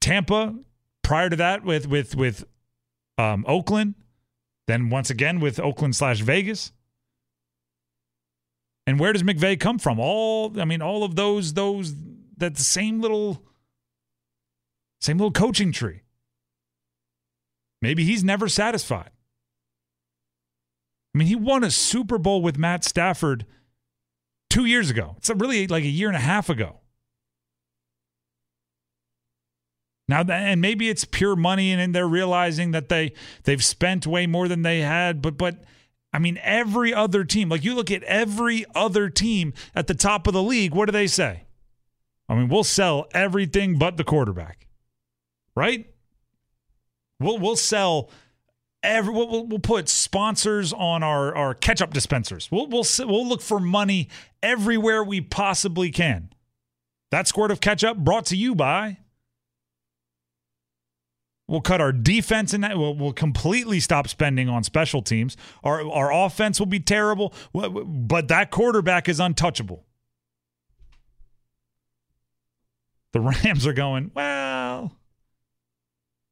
Tampa, 0.01 0.55
prior 1.03 1.29
to 1.29 1.37
that 1.37 1.65
with 1.65 1.87
with 1.87 2.17
with 2.17 2.45
um, 3.19 3.45
Oakland, 3.49 3.95
then 4.67 4.91
once 4.91 5.11
again 5.11 5.41
with 5.41 5.61
Oakland 5.61 5.97
slash 5.97 6.21
Vegas. 6.21 6.73
And 8.87 8.99
where 8.99 9.13
does 9.13 9.23
McVay 9.23 9.61
come 9.61 9.79
from? 9.79 10.01
All 10.01 10.59
I 10.61 10.65
mean, 10.65 10.83
all 10.83 11.05
of 11.05 11.15
those 11.15 11.55
those 11.55 11.95
that 12.39 12.59
same 12.59 13.01
little 13.01 13.45
same 15.01 15.19
little 15.19 15.33
coaching 15.33 15.73
tree. 15.73 16.03
Maybe 17.81 18.05
he's 18.05 18.23
never 18.23 18.49
satisfied. 18.49 19.11
I 21.15 21.19
mean, 21.19 21.29
he 21.29 21.35
won 21.35 21.65
a 21.65 21.71
Super 21.71 22.17
Bowl 22.17 22.41
with 22.41 22.57
Matt 22.57 22.85
Stafford 22.85 23.45
two 24.49 24.65
years 24.65 24.89
ago. 24.89 25.15
It's 25.19 25.29
really 25.31 25.67
like 25.67 25.85
a 25.85 25.89
year 25.89 26.09
and 26.09 26.17
a 26.17 26.21
half 26.21 26.49
ago. 26.49 26.82
Now, 30.13 30.21
and 30.31 30.61
maybe 30.61 30.91
it's 30.91 31.07
pure 31.07 31.35
money, 31.35 31.73
and 31.73 31.95
they're 31.95 32.07
realizing 32.07 32.73
that 32.73 32.91
they 32.91 33.15
they've 33.45 33.65
spent 33.65 34.07
way 34.07 34.27
more 34.27 34.47
than 34.47 34.61
they 34.61 34.81
had. 34.81 35.23
But 35.23 35.39
but 35.39 35.65
I 36.13 36.19
mean, 36.19 36.39
every 36.43 36.93
other 36.93 37.25
team, 37.25 37.49
like 37.49 37.65
you 37.65 37.75
look 37.75 37.91
at 37.91 38.03
every 38.03 38.67
other 38.75 39.09
team 39.09 39.55
at 39.75 39.87
the 39.87 39.95
top 39.95 40.27
of 40.27 40.35
the 40.35 40.43
league, 40.43 40.75
what 40.75 40.85
do 40.85 40.93
they 40.93 41.07
say? 41.07 41.45
I 42.29 42.35
mean, 42.35 42.51
we'll 42.51 42.63
sell 42.63 43.07
everything 43.15 43.79
but 43.79 43.97
the 43.97 44.05
quarterback, 44.05 44.67
right? 45.57 45.87
We'll 47.19 47.39
we'll 47.39 47.57
sell 47.57 48.11
every 48.83 49.15
we'll, 49.15 49.47
we'll 49.47 49.61
put 49.61 49.89
sponsors 49.89 50.75
on 50.75 51.03
our 51.03 51.35
our 51.35 51.55
ketchup 51.55 51.95
dispensers. 51.95 52.51
We'll 52.53 52.67
we'll 52.67 52.85
we'll 52.99 53.27
look 53.27 53.41
for 53.41 53.59
money 53.59 54.11
everywhere 54.43 55.03
we 55.03 55.23
possibly 55.23 55.91
can. 55.91 56.35
That 57.11 57.29
squirt 57.29 57.51
of 57.51 57.63
ketchup 57.63 57.97
brought 57.97 58.27
to 58.27 58.37
you 58.37 58.55
by 58.55 58.99
We'll 61.53 61.61
cut 61.61 61.83
our 61.83 61.93
defense 61.93 62.55
and 62.55 62.67
we'll, 62.79 62.95
we'll 62.95 63.13
completely 63.13 63.79
stop 63.79 64.09
spending 64.09 64.49
on 64.49 64.65
special 64.65 65.03
teams. 65.03 65.37
Our 65.63 65.87
our 65.87 66.11
offense 66.11 66.59
will 66.59 66.67
be 66.67 66.81
terrible, 66.81 67.35
but 67.53 68.29
that 68.29 68.51
quarterback 68.51 69.07
is 69.07 69.21
untouchable. 69.21 69.85
The 73.13 73.21
Rams 73.45 73.67
are 73.67 73.75
going, 73.75 74.13
well, 74.15 74.97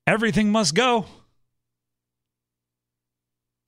everything 0.06 0.50
must 0.50 0.74
go. 0.74 1.04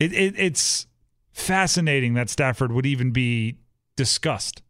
It, 0.01 0.15
it, 0.15 0.35
it's 0.39 0.87
fascinating 1.33 2.15
that 2.15 2.31
Stafford 2.31 2.73
would 2.73 2.87
even 2.87 3.11
be 3.11 3.59
discussed 3.95 4.63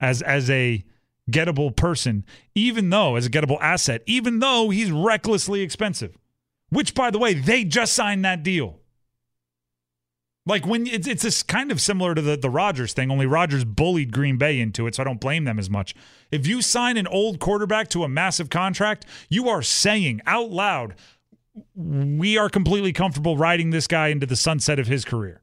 as 0.00 0.20
as 0.20 0.50
a 0.50 0.84
gettable 1.30 1.74
person, 1.74 2.24
even 2.54 2.90
though, 2.90 3.16
as 3.16 3.26
a 3.26 3.30
gettable 3.30 3.58
asset, 3.60 4.02
even 4.06 4.38
though 4.38 4.70
he's 4.70 4.90
recklessly 4.90 5.60
expensive. 5.62 6.16
Which, 6.70 6.94
by 6.94 7.10
the 7.10 7.18
way, 7.18 7.34
they 7.34 7.64
just 7.64 7.94
signed 7.94 8.24
that 8.24 8.42
deal. 8.42 8.80
Like 10.46 10.66
when 10.66 10.86
it's 10.86 11.06
it's 11.06 11.22
this 11.22 11.42
kind 11.42 11.70
of 11.70 11.80
similar 11.80 12.14
to 12.14 12.22
the 12.22 12.36
the 12.36 12.50
Rodgers 12.50 12.92
thing, 12.92 13.10
only 13.10 13.26
Rodgers 13.26 13.64
bullied 13.64 14.12
Green 14.12 14.38
Bay 14.38 14.58
into 14.58 14.86
it, 14.86 14.94
so 14.94 15.02
I 15.02 15.04
don't 15.04 15.20
blame 15.20 15.44
them 15.44 15.58
as 15.58 15.68
much. 15.68 15.94
If 16.30 16.46
you 16.46 16.62
sign 16.62 16.96
an 16.96 17.06
old 17.06 17.40
quarterback 17.40 17.88
to 17.90 18.04
a 18.04 18.08
massive 18.08 18.48
contract, 18.50 19.04
you 19.28 19.48
are 19.48 19.62
saying 19.62 20.22
out 20.26 20.50
loud, 20.50 20.94
we 21.74 22.38
are 22.38 22.48
completely 22.48 22.92
comfortable 22.92 23.36
riding 23.36 23.70
this 23.70 23.86
guy 23.86 24.08
into 24.08 24.26
the 24.26 24.36
sunset 24.36 24.78
of 24.78 24.86
his 24.86 25.04
career. 25.04 25.42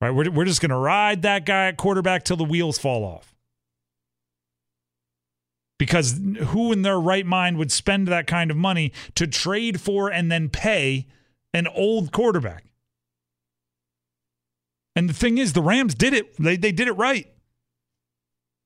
Right? 0.00 0.10
We're, 0.10 0.30
we're 0.30 0.44
just 0.46 0.60
going 0.60 0.70
to 0.70 0.76
ride 0.76 1.22
that 1.22 1.44
guy 1.44 1.66
at 1.66 1.76
quarterback 1.76 2.24
till 2.24 2.36
the 2.36 2.44
wheels 2.44 2.78
fall 2.78 3.04
off. 3.04 3.29
Because 5.80 6.20
who 6.48 6.72
in 6.72 6.82
their 6.82 7.00
right 7.00 7.24
mind 7.24 7.56
would 7.56 7.72
spend 7.72 8.06
that 8.08 8.26
kind 8.26 8.50
of 8.50 8.56
money 8.58 8.92
to 9.14 9.26
trade 9.26 9.80
for 9.80 10.10
and 10.12 10.30
then 10.30 10.50
pay 10.50 11.06
an 11.54 11.66
old 11.68 12.12
quarterback? 12.12 12.64
And 14.94 15.08
the 15.08 15.14
thing 15.14 15.38
is, 15.38 15.54
the 15.54 15.62
Rams 15.62 15.94
did 15.94 16.12
it. 16.12 16.36
They, 16.36 16.58
they 16.58 16.70
did 16.70 16.86
it 16.86 16.92
right. 16.92 17.32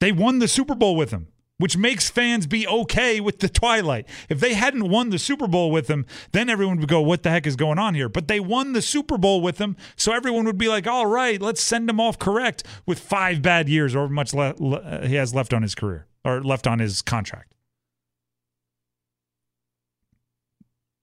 They 0.01 0.11
won 0.11 0.41
the 0.41 0.49
Super 0.49 0.75
Bowl 0.75 0.97
with 0.97 1.13
him 1.13 1.29
which 1.57 1.77
makes 1.77 2.11
fans 2.11 2.49
be 2.49 2.67
okay 2.67 3.21
with 3.21 3.39
the 3.39 3.49
twilight. 3.49 4.09
If 4.29 4.41
they 4.41 4.55
hadn't 4.55 4.89
won 4.89 5.11
the 5.11 5.21
Super 5.21 5.47
Bowl 5.47 5.71
with 5.71 5.89
him, 5.89 6.05
then 6.33 6.51
everyone 6.51 6.81
would 6.81 6.89
go, 6.89 7.01
What 7.01 7.23
the 7.23 7.31
heck 7.31 7.47
is 7.47 7.55
going 7.55 7.79
on 7.79 7.95
here? 7.95 8.09
But 8.09 8.27
they 8.27 8.41
won 8.41 8.73
the 8.73 8.83
Super 8.83 9.17
Bowl 9.17 9.41
with 9.41 9.59
him, 9.59 9.77
so 9.95 10.13
everyone 10.13 10.47
would 10.47 10.59
be 10.59 10.67
like, 10.67 10.89
All 10.89 11.07
right, 11.07 11.41
let's 11.41 11.63
send 11.63 11.89
him 11.89 12.01
off 12.01 12.19
correct 12.19 12.65
with 12.87 12.99
five 12.99 13.41
bad 13.41 13.69
years 13.69 13.95
or 13.95 14.09
much 14.09 14.35
le- 14.35 14.57
le- 14.59 15.07
he 15.07 15.15
has 15.15 15.33
left 15.33 15.55
on 15.55 15.63
his 15.63 15.77
career 15.77 16.09
or 16.25 16.43
left 16.43 16.67
on 16.67 16.79
his 16.79 17.03
contract. 17.03 17.55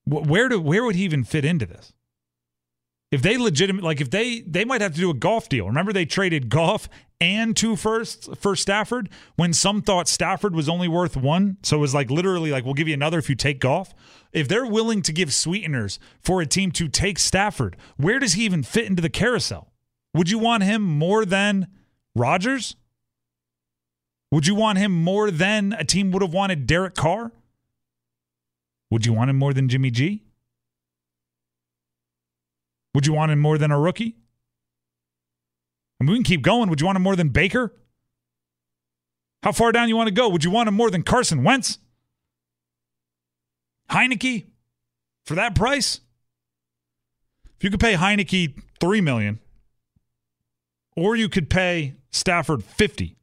Where 0.05 0.49
do 0.49 0.60
where 0.60 0.84
would 0.84 0.95
he 0.95 1.03
even 1.03 1.23
fit 1.23 1.45
into 1.45 1.65
this? 1.65 1.93
If 3.12 3.21
they 3.21 3.38
legitimate 3.38 3.84
like 3.84 4.01
if 4.01 4.10
they 4.10 4.41
they 4.41 4.65
might 4.65 4.81
have 4.81 4.93
to 4.95 4.99
do 4.99 5.10
a 5.10 5.13
Goff 5.13 5.49
deal. 5.49 5.67
Remember 5.67 5.93
they 5.93 6.05
traded 6.05 6.49
Goff 6.49 6.89
and 7.19 7.55
two 7.55 7.75
firsts 7.75 8.27
for 8.39 8.55
Stafford 8.55 9.10
when 9.36 9.53
some 9.53 9.81
thought 9.81 10.07
Stafford 10.07 10.55
was 10.55 10.67
only 10.67 10.88
worth 10.88 11.15
one. 11.15 11.57
So 11.62 11.77
it 11.77 11.81
was 11.81 11.93
like 11.93 12.10
literally 12.10 12.51
like 12.51 12.65
we'll 12.65 12.73
give 12.73 12.88
you 12.88 12.93
another 12.93 13.19
if 13.19 13.29
you 13.29 13.36
take 13.36 13.60
Goff. 13.60 13.93
If 14.34 14.47
they're 14.47 14.65
willing 14.65 15.01
to 15.03 15.13
give 15.13 15.34
sweeteners 15.34 15.99
for 16.19 16.41
a 16.41 16.45
team 16.45 16.71
to 16.71 16.88
take 16.88 17.19
Stafford, 17.19 17.77
where 17.97 18.17
does 18.17 18.34
he 18.34 18.45
even 18.45 18.63
fit 18.63 18.88
into 18.88 19.01
the 19.01 19.10
carousel? 19.10 19.71
Would 20.13 20.29
you 20.29 20.39
want 20.39 20.63
him 20.63 20.81
more 20.81 21.25
than 21.25 21.67
Rodgers? 22.15 22.75
Would 24.32 24.48
you 24.48 24.56
want 24.56 24.78
him 24.78 24.91
more 24.91 25.30
than 25.30 25.74
a 25.74 25.84
team 25.84 26.12
would 26.12 26.22
have 26.22 26.34
wanted 26.34 26.65
Derek 26.65 26.96
Carr? 26.96 27.32
Would 28.89 29.06
you 29.06 29.13
want 29.13 29.30
him 29.30 29.38
more 29.38 29.54
than 29.54 29.67
Jimmy 29.67 29.91
G? 29.91 30.24
Would 32.94 33.06
you 33.06 33.13
want 33.13 33.32
him 33.32 33.39
more 33.39 33.58
than 33.58 33.72
a 33.72 33.80
rookie? 33.80 34.15
I 36.00 36.04
mean, 36.04 36.12
we 36.12 36.17
can 36.17 36.24
keep 36.24 36.41
going. 36.41 36.70
Would 36.70 36.82
you 36.82 36.86
want 36.86 36.96
him 36.96 37.04
more 37.04 37.15
than 37.15 37.30
Baker? 37.30 37.74
How 39.44 39.52
far 39.52 39.72
down 39.72 39.89
you 39.89 39.96
want 39.96 40.08
to 40.08 40.13
go? 40.13 40.30
Would 40.30 40.44
you 40.44 40.52
want 40.52 40.67
him 40.67 40.76
more 40.76 40.89
than 40.89 41.04
Carson 41.04 41.44
Wentz? 41.44 41.80
Heinicke 43.89 44.46
for 45.26 45.36
that 45.36 45.56
price? 45.56 46.02
If 47.58 47.63
you 47.63 47.70
could 47.70 47.80
pay 47.80 47.94
Heinicke 47.94 48.60
three 48.80 49.02
million, 49.02 49.39
or 50.96 51.15
you 51.15 51.30
could 51.30 51.50
pay 51.50 51.96
Stafford 52.10 52.63
fifty. 52.63 53.17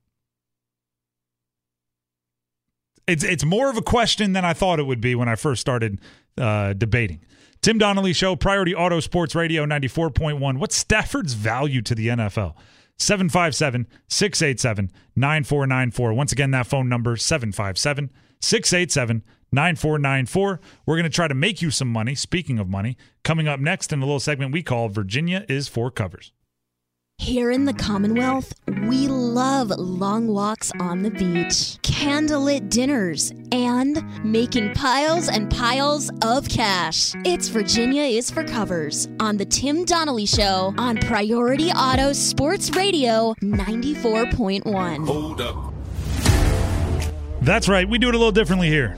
It's 3.09 3.25
it's 3.25 3.44
more 3.44 3.71
of 3.71 3.77
a 3.77 3.83
question 3.83 4.35
than 4.35 4.44
I 4.44 4.53
thought 4.53 4.79
it 4.79 4.87
would 4.87 5.01
be 5.01 5.14
when 5.14 5.29
I 5.29 5.35
first 5.35 5.61
started 5.61 6.01
uh, 6.37 6.75
debating. 6.75 7.25
Tim 7.62 7.79
Donnelly 7.79 8.12
Show, 8.12 8.37
Priority 8.37 8.75
Auto 8.75 9.01
Sports 9.01 9.35
Radio 9.35 9.64
94.1. 9.66 10.59
What's 10.59 10.77
Stafford's 10.77 11.33
value 11.33 11.83
to 11.83 11.94
the 11.94 12.09
NFL? 12.09 12.55
757 12.99 13.87
687 14.09 14.92
9494. 15.16 16.12
Once 16.12 16.33
again, 16.33 16.51
that 16.51 16.66
phone 16.66 16.88
number 16.88 17.16
757 17.16 18.11
687 18.40 19.25
9494. 19.51 20.61
We're 20.87 20.97
going 20.97 21.05
to 21.05 21.11
try 21.11 21.29
to 21.29 21.35
make 21.35 21.62
you 21.62 21.71
some 21.71 21.88
money. 21.88 22.14
Speaking 22.14 22.59
of 22.59 22.68
money, 22.68 22.97
coming 23.25 23.49
up 23.49 23.59
next 23.59 23.92
in 23.92 24.01
a 24.01 24.05
little 24.05 24.21
segment 24.21 24.53
we 24.53 24.62
call 24.62 24.88
Virginia 24.88 25.44
is 25.49 25.68
for 25.68 25.90
covers. 25.90 26.33
Here 27.20 27.50
in 27.50 27.64
the 27.64 27.74
Commonwealth, 27.74 28.54
we 28.87 29.09
love 29.09 29.70
long 29.70 30.28
walks 30.28 30.70
on 30.81 31.02
the 31.02 31.11
beach, 31.11 31.76
candlelit 31.83 32.70
dinners, 32.70 33.33
and 33.50 34.02
making 34.24 34.72
piles 34.74 35.28
and 35.28 35.50
piles 35.50 36.11
of 36.22 36.48
cash. 36.48 37.14
It's 37.26 37.48
Virginia 37.48 38.04
is 38.04 38.31
for 38.31 38.44
covers 38.44 39.09
on 39.18 39.37
the 39.37 39.44
Tim 39.44 39.85
Donnelly 39.85 40.26
Show 40.26 40.72
on 40.78 40.96
Priority 40.98 41.70
Auto 41.72 42.12
Sports 42.12 42.70
Radio 42.76 43.35
94.1. 43.42 45.07
Hold 45.07 45.40
up. 45.40 45.74
That's 47.42 47.68
right. 47.68 47.87
We 47.87 47.98
do 47.98 48.09
it 48.09 48.14
a 48.14 48.18
little 48.18 48.33
differently 48.33 48.68
here. 48.68 48.96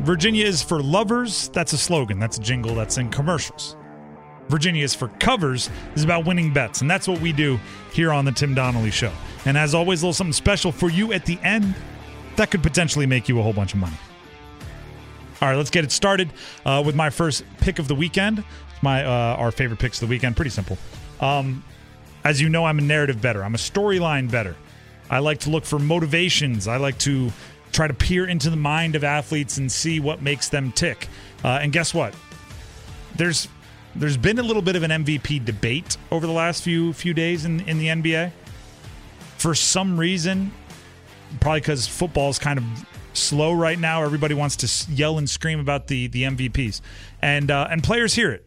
Virginia 0.00 0.44
is 0.44 0.62
for 0.62 0.82
lovers. 0.82 1.48
That's 1.48 1.72
a 1.72 1.78
slogan. 1.78 2.18
That's 2.18 2.36
a 2.36 2.42
jingle 2.42 2.74
that's 2.74 2.98
in 2.98 3.08
commercials. 3.10 3.76
Virginia 4.48 4.84
is 4.84 4.94
for 4.94 5.08
covers 5.08 5.70
is 5.94 6.04
about 6.04 6.26
winning 6.26 6.52
bets. 6.52 6.80
And 6.80 6.90
that's 6.90 7.08
what 7.08 7.20
we 7.20 7.32
do 7.32 7.58
here 7.92 8.12
on 8.12 8.24
the 8.24 8.32
Tim 8.32 8.54
Donnelly 8.54 8.90
Show. 8.90 9.12
And 9.44 9.56
as 9.56 9.74
always, 9.74 10.02
a 10.02 10.06
little 10.06 10.14
something 10.14 10.32
special 10.32 10.72
for 10.72 10.90
you 10.90 11.12
at 11.12 11.26
the 11.26 11.38
end 11.42 11.74
that 12.36 12.50
could 12.50 12.62
potentially 12.62 13.06
make 13.06 13.28
you 13.28 13.38
a 13.38 13.42
whole 13.42 13.52
bunch 13.52 13.74
of 13.74 13.80
money. 13.80 13.96
All 15.40 15.48
right, 15.48 15.56
let's 15.56 15.70
get 15.70 15.84
it 15.84 15.92
started 15.92 16.32
uh, 16.64 16.82
with 16.84 16.94
my 16.94 17.10
first 17.10 17.44
pick 17.58 17.78
of 17.78 17.88
the 17.88 17.94
weekend. 17.94 18.44
My 18.82 19.04
uh, 19.04 19.36
our 19.36 19.50
favorite 19.50 19.78
picks 19.78 20.00
of 20.00 20.08
the 20.08 20.12
weekend. 20.12 20.36
Pretty 20.36 20.50
simple. 20.50 20.78
Um, 21.20 21.64
as 22.24 22.40
you 22.40 22.48
know, 22.48 22.64
I'm 22.64 22.78
a 22.78 22.82
narrative 22.82 23.20
bettor. 23.20 23.44
I'm 23.44 23.54
a 23.54 23.58
storyline 23.58 24.30
bettor. 24.30 24.56
I 25.10 25.18
like 25.18 25.40
to 25.40 25.50
look 25.50 25.64
for 25.64 25.78
motivations. 25.78 26.66
I 26.66 26.78
like 26.78 26.98
to 27.00 27.30
try 27.72 27.86
to 27.86 27.94
peer 27.94 28.26
into 28.26 28.50
the 28.50 28.56
mind 28.56 28.94
of 28.94 29.04
athletes 29.04 29.58
and 29.58 29.70
see 29.70 30.00
what 30.00 30.22
makes 30.22 30.48
them 30.48 30.72
tick. 30.72 31.08
Uh, 31.44 31.58
and 31.60 31.72
guess 31.72 31.92
what? 31.92 32.14
There's 33.16 33.48
there's 33.96 34.16
been 34.16 34.38
a 34.38 34.42
little 34.42 34.62
bit 34.62 34.76
of 34.76 34.82
an 34.82 34.90
MVP 34.90 35.44
debate 35.44 35.96
over 36.10 36.26
the 36.26 36.32
last 36.32 36.62
few 36.62 36.92
few 36.92 37.14
days 37.14 37.44
in 37.44 37.60
in 37.60 37.78
the 37.78 37.88
NBA. 37.88 38.32
For 39.38 39.54
some 39.54 39.98
reason, 39.98 40.52
probably 41.40 41.60
because 41.60 41.86
football 41.86 42.30
is 42.30 42.38
kind 42.38 42.58
of 42.58 42.64
slow 43.12 43.52
right 43.52 43.78
now. 43.78 44.02
Everybody 44.02 44.34
wants 44.34 44.56
to 44.56 44.92
yell 44.92 45.18
and 45.18 45.28
scream 45.28 45.60
about 45.60 45.86
the 45.86 46.08
the 46.08 46.24
MVPs, 46.24 46.80
and 47.22 47.50
uh, 47.50 47.68
and 47.70 47.82
players 47.82 48.14
hear 48.14 48.30
it. 48.30 48.46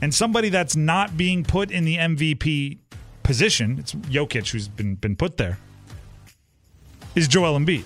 And 0.00 0.14
somebody 0.14 0.48
that's 0.48 0.74
not 0.74 1.16
being 1.16 1.44
put 1.44 1.70
in 1.70 1.84
the 1.84 1.96
MVP 1.96 2.78
position, 3.22 3.78
it's 3.78 3.92
Jokic 3.92 4.50
who's 4.50 4.68
been 4.68 4.94
been 4.96 5.16
put 5.16 5.36
there, 5.36 5.58
is 7.14 7.28
Joel 7.28 7.58
Embiid. 7.58 7.84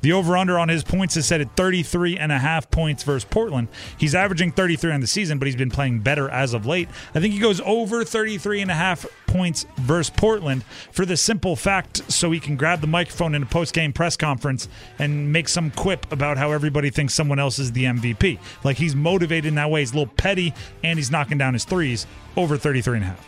The 0.00 0.12
over 0.12 0.36
under 0.36 0.58
on 0.58 0.68
his 0.68 0.84
points 0.84 1.16
is 1.16 1.26
set 1.26 1.40
at 1.40 1.56
33 1.56 2.18
and 2.18 2.30
a 2.30 2.38
half 2.38 2.70
points 2.70 3.02
versus 3.02 3.24
Portland. 3.24 3.68
He's 3.98 4.14
averaging 4.14 4.52
33 4.52 4.92
on 4.92 5.00
the 5.00 5.06
season, 5.06 5.38
but 5.38 5.46
he's 5.46 5.56
been 5.56 5.70
playing 5.70 6.00
better 6.00 6.28
as 6.30 6.54
of 6.54 6.66
late. 6.66 6.88
I 7.14 7.20
think 7.20 7.34
he 7.34 7.40
goes 7.40 7.60
over 7.62 8.04
33 8.04 8.60
and 8.62 8.70
a 8.70 8.74
half 8.74 9.06
points 9.26 9.66
versus 9.76 10.10
Portland 10.16 10.64
for 10.92 11.04
the 11.04 11.16
simple 11.16 11.56
fact 11.56 12.10
so 12.10 12.30
he 12.30 12.40
can 12.40 12.56
grab 12.56 12.80
the 12.80 12.86
microphone 12.86 13.34
in 13.34 13.42
a 13.42 13.46
post 13.46 13.74
game 13.74 13.92
press 13.92 14.16
conference 14.16 14.68
and 14.98 15.32
make 15.32 15.48
some 15.48 15.70
quip 15.72 16.10
about 16.12 16.38
how 16.38 16.52
everybody 16.52 16.90
thinks 16.90 17.14
someone 17.14 17.38
else 17.38 17.58
is 17.58 17.72
the 17.72 17.84
MVP. 17.84 18.38
Like 18.64 18.76
he's 18.76 18.94
motivated 18.94 19.46
in 19.46 19.54
that 19.56 19.70
way. 19.70 19.80
He's 19.80 19.92
a 19.92 19.98
little 19.98 20.14
petty 20.14 20.54
and 20.84 20.98
he's 20.98 21.10
knocking 21.10 21.38
down 21.38 21.54
his 21.54 21.64
threes 21.64 22.06
over 22.36 22.56
33 22.56 22.96
and 22.98 23.04
a 23.04 23.08
half. 23.08 23.26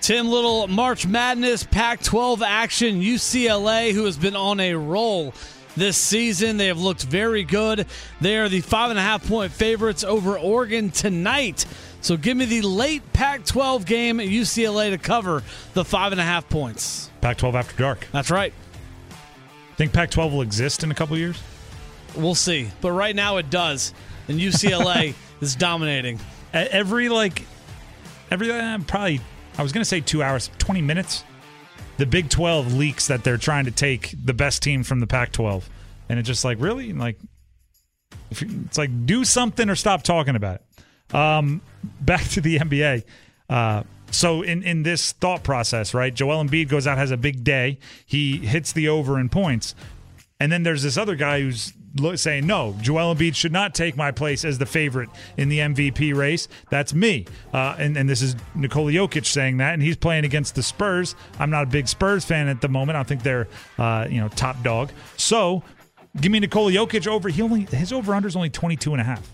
Tim 0.00 0.28
Little, 0.28 0.66
March 0.66 1.06
Madness, 1.06 1.62
Pac 1.62 2.02
12 2.02 2.42
action, 2.42 3.02
UCLA, 3.02 3.92
who 3.92 4.06
has 4.06 4.16
been 4.16 4.34
on 4.34 4.58
a 4.58 4.74
roll 4.74 5.34
this 5.76 5.96
season. 5.96 6.56
They 6.56 6.66
have 6.66 6.80
looked 6.80 7.04
very 7.04 7.44
good. 7.44 7.86
They 8.20 8.38
are 8.38 8.48
the 8.48 8.60
five 8.60 8.90
and 8.90 8.98
a 8.98 9.02
half 9.02 9.26
point 9.26 9.52
favorites 9.52 10.04
over 10.04 10.38
Oregon 10.38 10.90
tonight. 10.90 11.66
So 12.00 12.16
give 12.16 12.36
me 12.36 12.46
the 12.46 12.62
late 12.62 13.12
Pac 13.12 13.44
12 13.44 13.84
game 13.84 14.20
at 14.20 14.26
UCLA 14.26 14.90
to 14.90 14.98
cover 14.98 15.42
the 15.74 15.84
five 15.84 16.12
and 16.12 16.20
a 16.20 16.24
half 16.24 16.48
points. 16.48 17.10
Pac 17.20 17.38
12 17.38 17.54
after 17.54 17.76
dark. 17.76 18.06
That's 18.12 18.30
right. 18.30 18.52
Think 19.76 19.92
Pac 19.92 20.10
12 20.10 20.32
will 20.32 20.42
exist 20.42 20.82
in 20.82 20.90
a 20.90 20.94
couple 20.94 21.16
years? 21.18 21.40
We'll 22.16 22.34
see. 22.34 22.68
But 22.80 22.92
right 22.92 23.14
now 23.14 23.36
it 23.36 23.50
does. 23.50 23.92
And 24.28 24.40
UCLA 24.40 25.14
is 25.40 25.54
dominating. 25.54 26.20
Every, 26.52 27.08
like, 27.08 27.44
every, 28.30 28.50
uh, 28.50 28.78
probably, 28.86 29.20
I 29.58 29.62
was 29.62 29.72
going 29.72 29.82
to 29.82 29.88
say 29.88 30.00
two 30.00 30.22
hours, 30.22 30.50
20 30.58 30.82
minutes 30.82 31.24
the 32.00 32.06
Big 32.06 32.30
12 32.30 32.72
leaks 32.72 33.08
that 33.08 33.24
they're 33.24 33.36
trying 33.36 33.66
to 33.66 33.70
take 33.70 34.14
the 34.24 34.32
best 34.32 34.62
team 34.62 34.82
from 34.82 35.00
the 35.00 35.06
Pac 35.06 35.32
12. 35.32 35.68
And 36.08 36.18
it's 36.18 36.26
just 36.26 36.46
like, 36.46 36.58
really? 36.58 36.94
Like, 36.94 37.18
it's 38.30 38.78
like, 38.78 39.04
do 39.04 39.22
something 39.22 39.68
or 39.68 39.74
stop 39.74 40.02
talking 40.02 40.34
about 40.34 40.62
it. 40.62 41.14
Um, 41.14 41.60
back 42.00 42.24
to 42.30 42.40
the 42.40 42.58
NBA. 42.58 43.04
Uh, 43.50 43.82
so 44.10 44.40
in, 44.40 44.62
in 44.62 44.82
this 44.82 45.12
thought 45.12 45.42
process, 45.42 45.92
right? 45.92 46.12
Joel 46.14 46.42
Embiid 46.42 46.70
goes 46.70 46.86
out, 46.86 46.96
has 46.96 47.10
a 47.10 47.18
big 47.18 47.44
day. 47.44 47.78
He 48.06 48.38
hits 48.38 48.72
the 48.72 48.88
over 48.88 49.20
in 49.20 49.28
points. 49.28 49.74
And 50.40 50.50
then 50.50 50.62
there's 50.62 50.82
this 50.82 50.96
other 50.96 51.14
guy 51.14 51.42
who's 51.42 51.74
saying, 52.16 52.46
no, 52.46 52.74
Joel 52.80 53.14
Embiid 53.14 53.34
should 53.34 53.52
not 53.52 53.74
take 53.74 53.96
my 53.96 54.10
place 54.10 54.44
as 54.44 54.58
the 54.58 54.66
favorite 54.66 55.10
in 55.36 55.48
the 55.48 55.58
MVP 55.58 56.14
race. 56.14 56.48
That's 56.70 56.94
me. 56.94 57.26
Uh, 57.52 57.76
and, 57.78 57.96
and 57.96 58.08
this 58.08 58.22
is 58.22 58.36
Nikola 58.54 58.92
Jokic 58.92 59.26
saying 59.26 59.58
that, 59.58 59.74
and 59.74 59.82
he's 59.82 59.96
playing 59.96 60.24
against 60.24 60.54
the 60.54 60.62
Spurs. 60.62 61.14
I'm 61.38 61.50
not 61.50 61.64
a 61.64 61.66
big 61.66 61.88
Spurs 61.88 62.24
fan 62.24 62.48
at 62.48 62.60
the 62.60 62.68
moment. 62.68 62.96
I 62.96 63.02
think 63.02 63.22
they're, 63.22 63.48
uh, 63.78 64.06
you 64.08 64.20
know, 64.20 64.28
top 64.28 64.62
dog. 64.62 64.90
So 65.16 65.62
give 66.20 66.32
me 66.32 66.40
Nikola 66.40 66.72
Jokic 66.72 67.06
over. 67.06 67.28
He 67.28 67.42
only 67.42 67.62
His 67.62 67.92
over-under 67.92 68.28
is 68.28 68.36
only 68.36 68.50
22 68.50 68.92
and 68.92 69.00
a 69.00 69.04
half. 69.04 69.30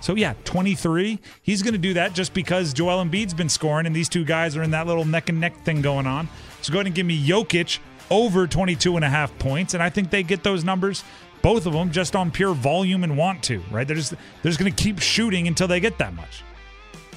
So 0.00 0.14
yeah, 0.14 0.34
23. 0.44 1.18
He's 1.40 1.62
going 1.62 1.72
to 1.72 1.78
do 1.78 1.94
that 1.94 2.12
just 2.14 2.34
because 2.34 2.74
Joel 2.74 3.02
Embiid's 3.02 3.32
been 3.32 3.48
scoring 3.48 3.86
and 3.86 3.96
these 3.96 4.08
two 4.08 4.24
guys 4.24 4.54
are 4.56 4.62
in 4.62 4.70
that 4.72 4.86
little 4.86 5.04
neck 5.06 5.30
and 5.30 5.40
neck 5.40 5.64
thing 5.64 5.80
going 5.80 6.06
on. 6.06 6.28
So 6.60 6.72
go 6.72 6.78
ahead 6.78 6.86
and 6.86 6.94
give 6.94 7.06
me 7.06 7.26
Jokic 7.26 7.78
over 8.10 8.46
22 8.46 8.96
and 8.96 9.04
a 9.04 9.08
half 9.08 9.36
points 9.38 9.74
and 9.74 9.82
I 9.82 9.90
think 9.90 10.10
they 10.10 10.22
get 10.22 10.42
those 10.42 10.64
numbers 10.64 11.02
both 11.44 11.66
of 11.66 11.74
them 11.74 11.90
just 11.90 12.16
on 12.16 12.30
pure 12.30 12.54
volume 12.54 13.04
and 13.04 13.18
want 13.18 13.42
to, 13.42 13.62
right? 13.70 13.86
They're 13.86 13.96
just 13.96 14.12
they're 14.12 14.50
just 14.50 14.58
going 14.58 14.72
to 14.72 14.82
keep 14.82 14.98
shooting 14.98 15.46
until 15.46 15.68
they 15.68 15.78
get 15.78 15.98
that 15.98 16.14
much. 16.14 16.42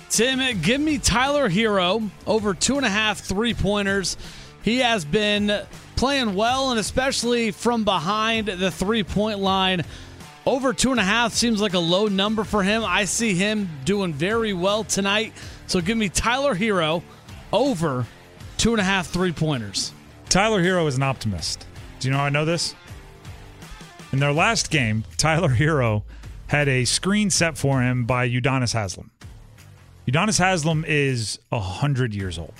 Tim, 0.09 0.61
give 0.61 0.81
me 0.81 0.97
Tyler 0.97 1.49
Herro 1.49 2.09
over 2.25 2.53
two 2.53 2.75
and 2.75 2.85
a 2.85 2.89
half 2.89 3.21
three 3.21 3.53
pointers. 3.53 4.17
He 4.63 4.79
has 4.79 5.05
been 5.05 5.61
playing 5.95 6.35
well, 6.35 6.71
and 6.71 6.79
especially 6.79 7.51
from 7.51 7.85
behind 7.85 8.49
the 8.49 8.69
three 8.69 9.03
point 9.03 9.39
line. 9.39 9.83
Over 10.45 10.73
two 10.73 10.91
and 10.91 10.99
a 10.99 11.03
half 11.03 11.33
seems 11.33 11.61
like 11.61 11.73
a 11.73 11.79
low 11.79 12.07
number 12.07 12.43
for 12.43 12.63
him. 12.63 12.83
I 12.85 13.05
see 13.05 13.33
him 13.33 13.69
doing 13.85 14.13
very 14.13 14.51
well 14.51 14.83
tonight. 14.83 15.31
So 15.67 15.79
give 15.79 15.97
me 15.97 16.09
Tyler 16.09 16.53
Herro 16.53 17.01
over 17.53 18.05
two 18.57 18.71
and 18.71 18.81
a 18.81 18.83
half 18.83 19.07
three 19.07 19.31
pointers. 19.31 19.93
Tyler 20.29 20.61
Herro 20.61 20.87
is 20.87 20.97
an 20.97 21.03
optimist. 21.03 21.65
Do 21.99 22.07
you 22.07 22.11
know 22.11 22.19
how 22.19 22.25
I 22.25 22.29
know 22.29 22.45
this? 22.45 22.75
In 24.11 24.19
their 24.19 24.33
last 24.33 24.69
game, 24.69 25.03
Tyler 25.17 25.49
Herro 25.49 26.03
had 26.47 26.67
a 26.67 26.85
screen 26.85 27.29
set 27.29 27.57
for 27.57 27.81
him 27.81 28.05
by 28.05 28.29
Udonis 28.29 28.73
Haslem. 28.73 29.09
Udonis 30.07 30.39
Haslem 30.39 30.85
is 30.87 31.39
100 31.49 32.13
years 32.13 32.37
old. 32.37 32.53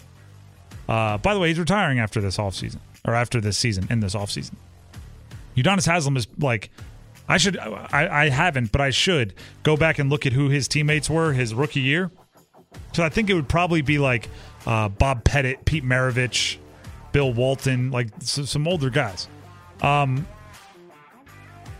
Uh, 0.88 1.18
by 1.18 1.34
the 1.34 1.40
way, 1.40 1.50
he's 1.50 1.60
retiring 1.60 2.00
after 2.00 2.22
this 2.22 2.38
offseason, 2.38 2.80
or 3.06 3.14
after 3.14 3.42
this 3.42 3.58
season, 3.58 3.88
in 3.90 4.00
this 4.00 4.16
offseason. 4.16 4.56
Udonis 5.56 5.86
Haslem 5.86 6.16
is 6.18 6.28
like, 6.40 6.70
I 7.28 7.38
should, 7.38 7.58
I, 7.58 8.24
I 8.24 8.30
haven't, 8.30 8.72
but 8.72 8.80
I 8.80 8.90
should 8.90 9.34
go 9.64 9.76
back 9.76 10.00
and 10.00 10.10
look 10.10 10.26
at 10.26 10.34
who 10.34 10.50
his 10.50 10.68
teammates 10.68 11.10
were 11.10 11.34
his 11.34 11.54
rookie 11.54 11.82
year. 11.82 12.12
So 12.94 13.04
I 13.04 13.10
think 13.10 13.30
it 13.30 13.34
would 13.34 13.50
probably 13.50 13.82
be 13.82 14.00
like 14.00 14.30
uh, 14.66 14.90
Bob 14.90 15.24
Pettit, 15.24 15.66
Pete 15.66 15.84
Maravich, 15.84 16.58
Bill 17.18 17.34
Walton, 17.34 17.90
like 17.90 18.10
some 18.22 18.68
older 18.68 18.92
guys. 18.92 19.28
Um, 19.82 20.28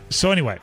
so 0.10 0.32
anyway, 0.32 0.58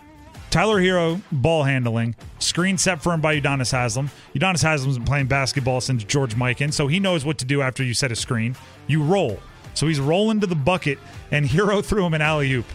Tyler 0.51 0.81
Herro 0.81 1.23
ball 1.31 1.63
handling, 1.63 2.17
screen 2.41 2.77
set 2.77 3.01
for 3.01 3.13
him 3.13 3.21
by 3.21 3.41
Udonis 3.41 3.71
Haslem. 3.71 4.11
Udonis 4.35 4.65
Haslem's 4.65 4.99
been 4.99 5.07
playing 5.07 5.27
basketball 5.27 5.81
since 5.81 6.03
George 6.03 6.35
Mikan, 6.35 6.73
so 6.73 6.89
he 6.89 6.99
knows 6.99 7.25
what 7.25 7.39
to 7.39 7.45
do 7.45 7.63
after 7.63 7.85
you 7.85 7.95
set 7.95 8.11
a 8.11 8.17
screen. 8.17 8.57
You 8.89 9.01
roll. 9.01 9.39
So 9.75 9.87
he's 9.87 10.01
rolling 10.01 10.41
to 10.41 10.49
the 10.49 10.57
bucket, 10.57 10.99
and 11.31 11.47
Herro 11.47 11.81
threw 11.85 12.05
him 12.05 12.15
an 12.15 12.21
alley 12.21 12.53
oop. 12.53 12.67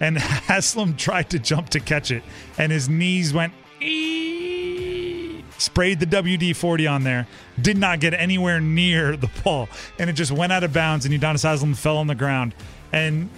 And 0.00 0.18
Haslem 0.48 0.96
tried 0.96 1.30
to 1.30 1.38
jump 1.38 1.68
to 1.68 1.78
catch 1.78 2.10
it, 2.10 2.24
and 2.58 2.72
his 2.72 2.88
knees 2.88 3.32
went 3.32 3.52
ee- 3.80 4.29
sprayed 5.60 6.00
the 6.00 6.06
WD 6.06 6.56
40 6.56 6.86
on 6.86 7.04
there, 7.04 7.26
did 7.60 7.76
not 7.76 8.00
get 8.00 8.14
anywhere 8.14 8.60
near 8.60 9.16
the 9.16 9.30
ball, 9.44 9.68
and 9.98 10.08
it 10.08 10.14
just 10.14 10.32
went 10.32 10.52
out 10.52 10.64
of 10.64 10.72
bounds, 10.72 11.04
and 11.04 11.14
Udonis 11.14 11.42
Haslem 11.42 11.74
fell 11.74 11.98
on 11.98 12.06
the 12.06 12.14
ground. 12.14 12.54
And 12.92 13.30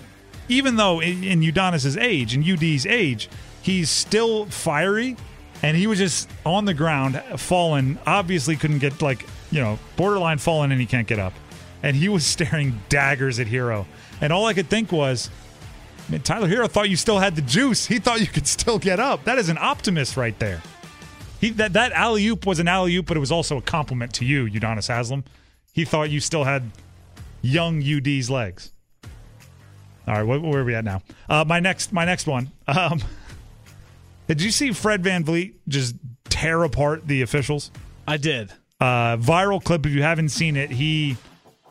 even 0.49 0.77
though 0.77 1.01
in 1.01 1.41
Udonis's 1.43 1.97
age, 1.97 2.35
in 2.35 2.49
UD's 2.49 2.87
age, 2.87 3.29
he's 3.63 3.91
still 3.91 4.47
fiery, 4.47 5.17
and 5.63 5.77
he 5.77 5.87
was 5.87 5.99
just 5.99 6.29
on 6.45 6.65
the 6.65 6.75
ground, 6.75 7.23
fallen. 7.37 7.99
Obviously, 8.07 8.57
couldn't 8.57 8.79
get 8.79 9.01
like 9.01 9.27
you 9.51 9.61
know 9.61 9.79
borderline 9.97 10.39
fallen, 10.39 10.73
and 10.73 10.81
he 10.81 10.87
can't 10.87 11.07
get 11.07 11.19
up. 11.19 11.33
And 11.83 11.97
he 11.97 12.09
was 12.09 12.25
staring 12.27 12.81
daggers 12.89 13.41
at 13.41 13.47
Herro. 13.47 13.87
and 14.21 14.33
all 14.33 14.47
I 14.47 14.55
could 14.55 14.69
think 14.69 14.93
was, 14.93 15.31
Tyler 16.25 16.49
Herro 16.49 16.69
thought 16.69 16.89
you 16.91 16.97
still 16.97 17.19
had 17.19 17.37
the 17.37 17.43
juice. 17.43 17.87
He 17.87 17.99
thought 17.99 18.21
you 18.21 18.27
could 18.27 18.47
still 18.47 18.79
get 18.79 19.01
up. 19.01 19.25
That 19.25 19.39
is 19.39 19.49
an 19.49 19.59
optimist 19.59 20.17
right 20.17 20.39
there. 20.39 20.63
He 21.43 21.51
that 21.51 21.73
that 21.73 21.91
alley 21.91 22.25
oop 22.29 22.47
was 22.47 22.61
an 22.61 22.69
alley 22.69 22.95
oop, 22.95 23.07
but 23.07 23.17
it 23.17 23.21
was 23.21 23.33
also 23.33 23.59
a 23.59 23.61
compliment 23.61 24.15
to 24.15 24.25
you, 24.25 24.47
Udonis 24.47 24.87
Haslem. 24.87 25.25
He 25.73 25.85
thought 25.85 26.09
you 26.09 26.21
still 26.21 26.45
had 26.45 26.71
young 27.43 27.83
UD's 27.83 28.31
legs. 28.31 28.71
All 30.07 30.15
right, 30.15 30.23
where, 30.23 30.39
where 30.39 30.61
are 30.61 30.65
we 30.65 30.77
at 30.77 30.85
now? 30.85 31.03
Uh, 31.29 31.45
my 31.45 31.59
next, 31.59 31.93
my 31.93 32.05
next 32.05 32.29
one. 32.29 32.53
Um, 32.69 33.03
did 34.29 34.41
you 34.41 34.53
see 34.53 34.73
Fred 34.73 35.03
VanVleet 35.03 35.55
just 35.67 35.97
tear 36.29 36.63
apart 36.63 37.09
the 37.09 37.23
officials? 37.23 37.73
I 38.07 38.19
did. 38.19 38.53
Uh, 38.81 39.17
viral 39.17 39.63
clip. 39.63 39.85
If 39.85 39.93
you 39.93 40.03
haven't 40.03 40.29
seen 40.29 40.55
it, 40.55 40.71
he, 40.71 41.17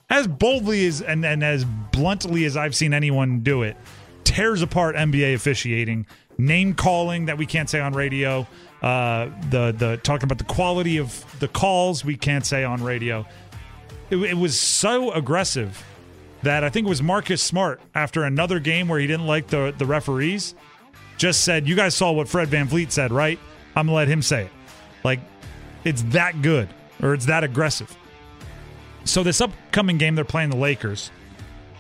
as 0.09 0.27
boldly 0.27 0.85
as 0.85 1.01
and, 1.01 1.25
and 1.25 1.45
as 1.45 1.63
bluntly 1.63 2.43
as 2.43 2.57
I've 2.57 2.75
seen 2.75 2.93
anyone 2.93 3.39
do 3.39 3.63
it, 3.63 3.77
tears 4.25 4.61
apart 4.61 4.97
NBA 4.97 5.33
officiating, 5.33 6.07
name 6.37 6.73
calling 6.73 7.27
that 7.27 7.37
we 7.37 7.45
can't 7.45 7.69
say 7.69 7.79
on 7.79 7.93
radio. 7.93 8.45
Uh, 8.81 9.29
the 9.49 9.71
the 9.77 9.99
talking 10.03 10.23
about 10.23 10.39
the 10.39 10.43
quality 10.43 10.97
of 10.97 11.23
the 11.39 11.47
calls 11.47 12.03
we 12.03 12.17
can't 12.17 12.45
say 12.45 12.63
on 12.63 12.83
radio. 12.83 13.25
It, 14.09 14.17
it 14.17 14.37
was 14.37 14.59
so 14.59 15.11
aggressive 15.11 15.83
that 16.41 16.63
I 16.63 16.69
think 16.69 16.87
it 16.87 16.89
was 16.89 17.03
Marcus 17.03 17.43
Smart 17.43 17.79
after 17.93 18.23
another 18.23 18.59
game 18.59 18.87
where 18.87 18.99
he 18.99 19.05
didn't 19.05 19.27
like 19.27 19.47
the 19.47 19.73
the 19.77 19.85
referees, 19.85 20.55
just 21.17 21.43
said, 21.43 21.67
"You 21.67 21.75
guys 21.75 21.95
saw 21.95 22.11
what 22.11 22.27
Fred 22.27 22.47
Van 22.47 22.67
VanVleet 22.67 22.91
said, 22.91 23.11
right? 23.11 23.39
I'm 23.75 23.85
gonna 23.85 23.95
let 23.95 24.07
him 24.07 24.21
say 24.23 24.45
it." 24.45 24.51
Like 25.03 25.19
it's 25.83 26.01
that 26.03 26.41
good 26.41 26.67
or 27.01 27.13
it's 27.13 27.27
that 27.27 27.43
aggressive. 27.43 27.95
So 29.03 29.23
this 29.23 29.41
upcoming 29.41 29.97
game, 29.97 30.15
they're 30.15 30.25
playing 30.25 30.49
the 30.49 30.57
Lakers. 30.57 31.11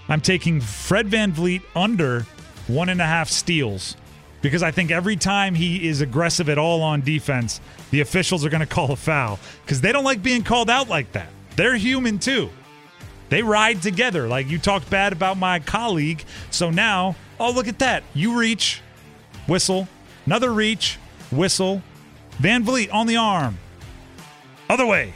I'm 0.07 0.21
taking 0.21 0.61
Fred 0.61 1.07
Van 1.07 1.31
VanVleet 1.31 1.61
under 1.75 2.25
one 2.67 2.89
and 2.89 3.01
a 3.01 3.05
half 3.05 3.29
steals 3.29 3.95
because 4.41 4.63
I 4.63 4.71
think 4.71 4.91
every 4.91 5.15
time 5.15 5.55
he 5.55 5.87
is 5.87 6.01
aggressive 6.01 6.49
at 6.49 6.57
all 6.57 6.81
on 6.81 7.01
defense, 7.01 7.61
the 7.91 8.01
officials 8.01 8.43
are 8.45 8.49
going 8.49 8.61
to 8.61 8.65
call 8.65 8.91
a 8.91 8.95
foul 8.95 9.39
because 9.63 9.81
they 9.81 9.91
don't 9.91 10.03
like 10.03 10.23
being 10.23 10.43
called 10.43 10.69
out 10.69 10.89
like 10.89 11.11
that. 11.13 11.29
They're 11.55 11.75
human 11.75 12.19
too. 12.19 12.49
They 13.29 13.43
ride 13.43 13.81
together. 13.81 14.27
Like 14.27 14.49
you 14.49 14.59
talked 14.59 14.89
bad 14.89 15.13
about 15.13 15.37
my 15.37 15.59
colleague. 15.59 16.23
So 16.49 16.69
now, 16.69 17.15
oh, 17.39 17.51
look 17.51 17.67
at 17.67 17.79
that. 17.79 18.03
You 18.13 18.37
reach, 18.37 18.81
whistle, 19.47 19.87
another 20.25 20.51
reach, 20.51 20.97
whistle. 21.31 21.81
VanVleet 22.41 22.91
on 22.91 23.05
the 23.05 23.17
arm. 23.17 23.57
Other 24.67 24.85
way. 24.85 25.13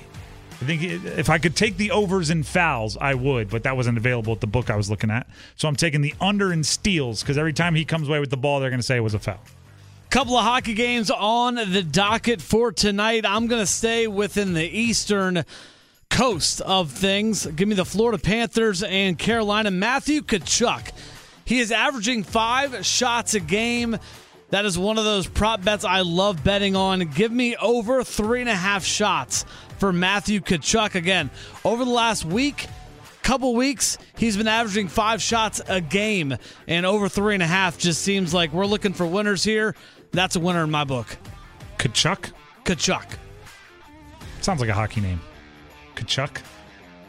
I 0.62 0.66
think 0.66 0.84
if 0.84 1.30
I 1.30 1.38
could 1.38 1.56
take 1.56 1.76
the 1.78 1.92
overs 1.92 2.30
and 2.30 2.46
fouls, 2.46 2.98
I 3.00 3.14
would, 3.14 3.50
but 3.50 3.64
that 3.64 3.76
wasn't 3.76 3.98
available 3.98 4.34
at 4.34 4.40
the 4.40 4.48
book 4.48 4.70
I 4.70 4.78
was 4.78 4.90
looking 4.90 5.12
at. 5.12 5.28
So 5.58 5.68
I'm 5.68 5.76
taking 5.76 6.02
the 6.02 6.14
under 6.22 6.52
and 6.52 6.66
steals 6.66 7.22
because 7.22 7.38
every 7.38 7.54
time 7.54 7.76
he 7.76 7.84
comes 7.84 8.08
away 8.08 8.20
with 8.20 8.30
the 8.30 8.38
ball, 8.38 8.60
they're 8.60 8.70
going 8.70 8.80
to 8.80 8.86
say 8.86 8.96
it 8.96 9.02
was 9.02 9.14
a 9.14 9.20
foul. 9.20 9.40
Couple 10.10 10.38
of 10.38 10.46
hockey 10.46 10.74
games 10.74 11.12
on 11.12 11.56
the 11.56 11.84
docket 11.84 12.42
for 12.42 12.72
tonight. 12.72 13.26
I'm 13.26 13.48
going 13.48 13.62
to 13.62 13.68
stay 13.68 14.08
within 14.08 14.54
the 14.54 14.64
Eastern 14.64 15.44
coast 16.10 16.62
of 16.62 16.92
things. 16.92 17.46
Give 17.46 17.68
me 17.68 17.76
the 17.76 17.84
Florida 17.84 18.18
Panthers 18.18 18.82
and 18.82 19.20
Carolina. 19.20 19.72
Matthew 19.72 20.22
Tkachuk. 20.22 20.92
He 21.44 21.60
is 21.60 21.72
averaging 21.72 22.24
five 22.24 22.86
shots 22.86 23.34
a 23.34 23.42
game. 23.42 23.98
That 24.52 24.66
is 24.66 24.78
one 24.78 24.98
of 24.98 25.04
those 25.04 25.28
prop 25.28 25.64
bets 25.64 25.84
I 25.84 26.02
love 26.02 26.44
betting 26.44 26.76
on. 26.76 27.02
Give 27.02 27.32
me 27.32 27.56
over 27.58 28.04
three 28.04 28.40
and 28.40 28.50
a 28.50 28.56
half 28.56 28.86
shots 28.86 29.44
for 29.78 29.94
Matthew 29.94 30.40
Tkachuk. 30.40 30.96
Again, 30.96 31.30
over 31.64 31.86
the 31.86 31.92
last 31.92 32.26
week, 32.26 32.68
couple 33.26 33.56
weeks, 33.56 33.98
he's 34.18 34.38
been 34.38 34.48
averaging 34.48 34.88
five 34.88 35.20
shots 35.20 35.60
a 35.68 35.82
game, 35.82 36.38
and 36.68 36.86
over 36.86 37.10
three 37.10 37.34
and 37.34 37.42
a 37.42 37.48
half 37.48 37.78
just 37.78 38.04
seems 38.04 38.34
like 38.34 38.54
we're 38.54 38.68
looking 38.68 38.94
for 38.94 39.08
winners 39.08 39.44
here. 39.44 39.76
That's 40.12 40.36
a 40.36 40.40
winner 40.40 40.64
in 40.64 40.72
my 40.72 40.84
book. 40.84 41.18
Tkachuk? 41.80 42.32
Tkachuk. 42.64 43.18
Sounds 44.42 44.62
like 44.62 44.70
a 44.70 44.74
hockey 44.74 45.02
name. 45.02 45.20
Kachuk? 45.96 46.42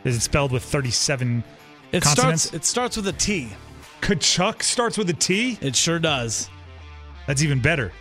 Is 0.05 0.17
it 0.17 0.21
spelled 0.21 0.53
with 0.53 0.63
37 0.63 1.45
it 1.93 2.03
consonants? 2.03 2.45
Starts, 2.45 2.57
it 2.57 2.65
starts 2.65 2.97
with 2.97 3.09
a 3.09 3.13
T. 3.13 3.49
Kachuk 4.01 4.63
starts 4.63 4.97
with 4.97 5.11
a 5.11 5.15
T? 5.15 5.59
It 5.61 5.77
sure 5.77 5.99
does. 5.99 6.49
That's 7.27 7.43
even 7.43 7.61
better. 7.61 7.93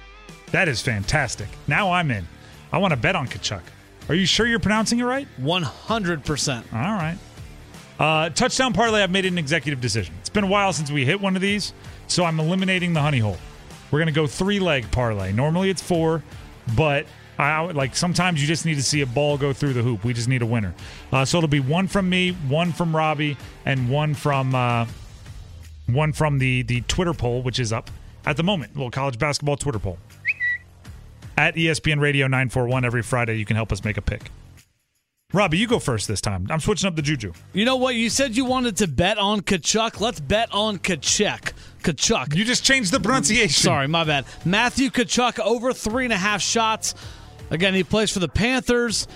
That 0.52 0.70
is 0.70 0.82
fantastic. 0.82 1.50
Now 1.68 1.92
I'm 1.92 2.12
in. 2.12 2.26
I 2.72 2.78
want 2.78 2.92
to 2.92 2.98
bet 2.98 3.16
on 3.16 3.28
Kachuk. 3.28 3.62
Are 4.08 4.16
you 4.16 4.26
sure 4.26 4.46
you're 4.46 4.60
pronouncing 4.60 5.00
it 5.00 5.04
right? 5.04 5.28
100%. 5.42 6.74
All 6.74 6.80
right. 6.80 7.18
Uh, 7.98 8.30
touchdown 8.30 8.74
parlay, 8.74 9.02
I've 9.02 9.12
made 9.12 9.26
an 9.26 9.38
executive 9.38 9.82
decision. 9.82 10.14
It's 10.20 10.30
been 10.30 10.44
a 10.44 10.48
while 10.48 10.74
since 10.74 10.92
we 10.92 11.06
hit 11.06 11.20
one 11.20 11.36
of 11.36 11.42
these, 11.42 11.74
so 12.08 12.24
I'm 12.26 12.40
eliminating 12.40 12.94
the 12.94 13.02
honey 13.02 13.20
hole. 13.20 13.38
We're 13.90 14.00
going 14.00 14.08
to 14.08 14.14
go 14.14 14.28
three 14.28 14.60
leg 14.60 14.90
parlay. 14.92 15.32
Normally 15.32 15.70
it's 15.70 15.82
four, 15.82 16.24
but 16.76 17.06
I 17.40 17.62
like 17.62 17.96
sometimes 17.96 18.42
you 18.42 18.48
just 18.48 18.66
need 18.66 18.76
to 18.76 18.84
see 18.84 19.02
a 19.02 19.06
ball 19.06 19.38
go 19.38 19.54
through 19.54 19.74
the 19.74 19.82
hoop. 19.82 20.04
We 20.04 20.14
just 20.14 20.28
need 20.28 20.42
a 20.42 20.46
winner. 20.46 20.74
Uh, 21.12 21.26
so 21.26 21.38
it'll 21.38 21.48
be 21.48 21.60
one 21.60 21.88
from 21.88 22.10
me, 22.10 22.32
one 22.32 22.72
from 22.74 22.96
Robbie, 22.96 23.38
and 23.66 23.90
one 23.90 24.14
from 24.14 24.54
uh, 24.54 24.86
one 25.88 26.14
from 26.14 26.40
the 26.40 26.64
the 26.64 26.82
Twitter 26.82 27.14
poll, 27.14 27.42
which 27.42 27.60
is 27.60 27.72
up 27.72 27.90
at 28.26 28.38
the 28.38 28.44
moment. 28.44 28.74
A 28.74 28.76
little 28.76 28.92
college 28.92 29.20
basketball 29.20 29.58
Twitter 29.58 29.80
poll 29.80 29.98
at 31.38 31.56
ESPN 31.56 32.00
Radio 32.00 32.28
nine 32.28 32.50
four 32.50 32.68
one 32.68 32.86
every 32.86 33.02
Friday. 33.04 33.38
You 33.38 33.46
can 33.46 33.56
help 33.56 33.72
us 33.72 33.84
make 33.84 33.98
a 33.98 34.02
pick. 34.02 34.32
Robbie, 35.34 35.58
you 35.58 35.68
go 35.68 35.80
first 35.80 36.08
this 36.08 36.22
time. 36.22 36.48
I'm 36.50 36.60
switching 36.62 36.88
up 36.88 36.96
the 36.96 37.02
juju. 37.02 37.34
You 37.52 37.66
know 37.66 37.76
what? 37.76 37.96
You 37.96 38.10
said 38.10 38.38
you 38.38 38.46
wanted 38.46 38.78
to 38.78 38.88
bet 38.88 39.18
on 39.18 39.42
Tkachuk. 39.42 40.00
Let's 40.00 40.20
bet 40.20 40.54
on 40.54 40.78
Tkachuk. 40.80 41.52
Tkachuk. 41.84 42.36
You 42.36 42.46
just 42.46 42.64
changed 42.64 42.94
the 42.94 43.00
pronunciation. 43.00 43.64
Sorry, 43.64 43.88
my 43.88 44.04
bad. 44.06 44.26
Matthew 44.46 44.90
Tkachuk 44.90 45.40
over 45.40 45.74
three 45.74 46.06
and 46.06 46.14
a 46.14 46.18
half 46.18 46.42
shots. 46.42 46.96
Again, 47.50 47.74
he 47.74 47.84
plays 47.84 48.12
for 48.12 48.20
the 48.20 48.30
Panthers, 48.30 49.08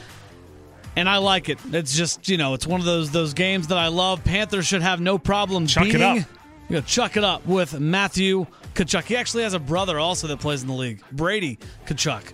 and 0.95 1.07
I 1.07 1.17
like 1.17 1.47
it. 1.47 1.57
It's 1.71 1.95
just 1.95 2.27
you 2.27 2.37
know, 2.37 2.53
it's 2.53 2.67
one 2.67 2.79
of 2.81 2.85
those 2.85 3.11
those 3.11 3.33
games 3.33 3.67
that 3.67 3.77
I 3.77 3.87
love. 3.87 4.23
Panthers 4.25 4.67
should 4.67 4.81
have 4.81 4.99
no 4.99 5.17
problem 5.17 5.67
Chuck 5.67 5.85
beating. 5.85 6.01
it 6.01 6.03
up. 6.03 6.17
You 6.69 6.75
know, 6.75 6.81
chuck 6.81 7.17
it 7.17 7.23
up 7.23 7.45
with 7.47 7.79
Matthew 7.79 8.45
Tkachuk. 8.83 9.03
He 9.03 9.15
actually 9.15 9.43
has 9.43 9.53
a 9.53 9.59
brother 9.59 9.99
also 9.99 10.27
that 10.27 10.39
plays 10.39 10.61
in 10.61 10.67
the 10.67 10.73
league, 10.73 11.01
Brady 11.11 11.59
Tkachuk. 11.85 12.33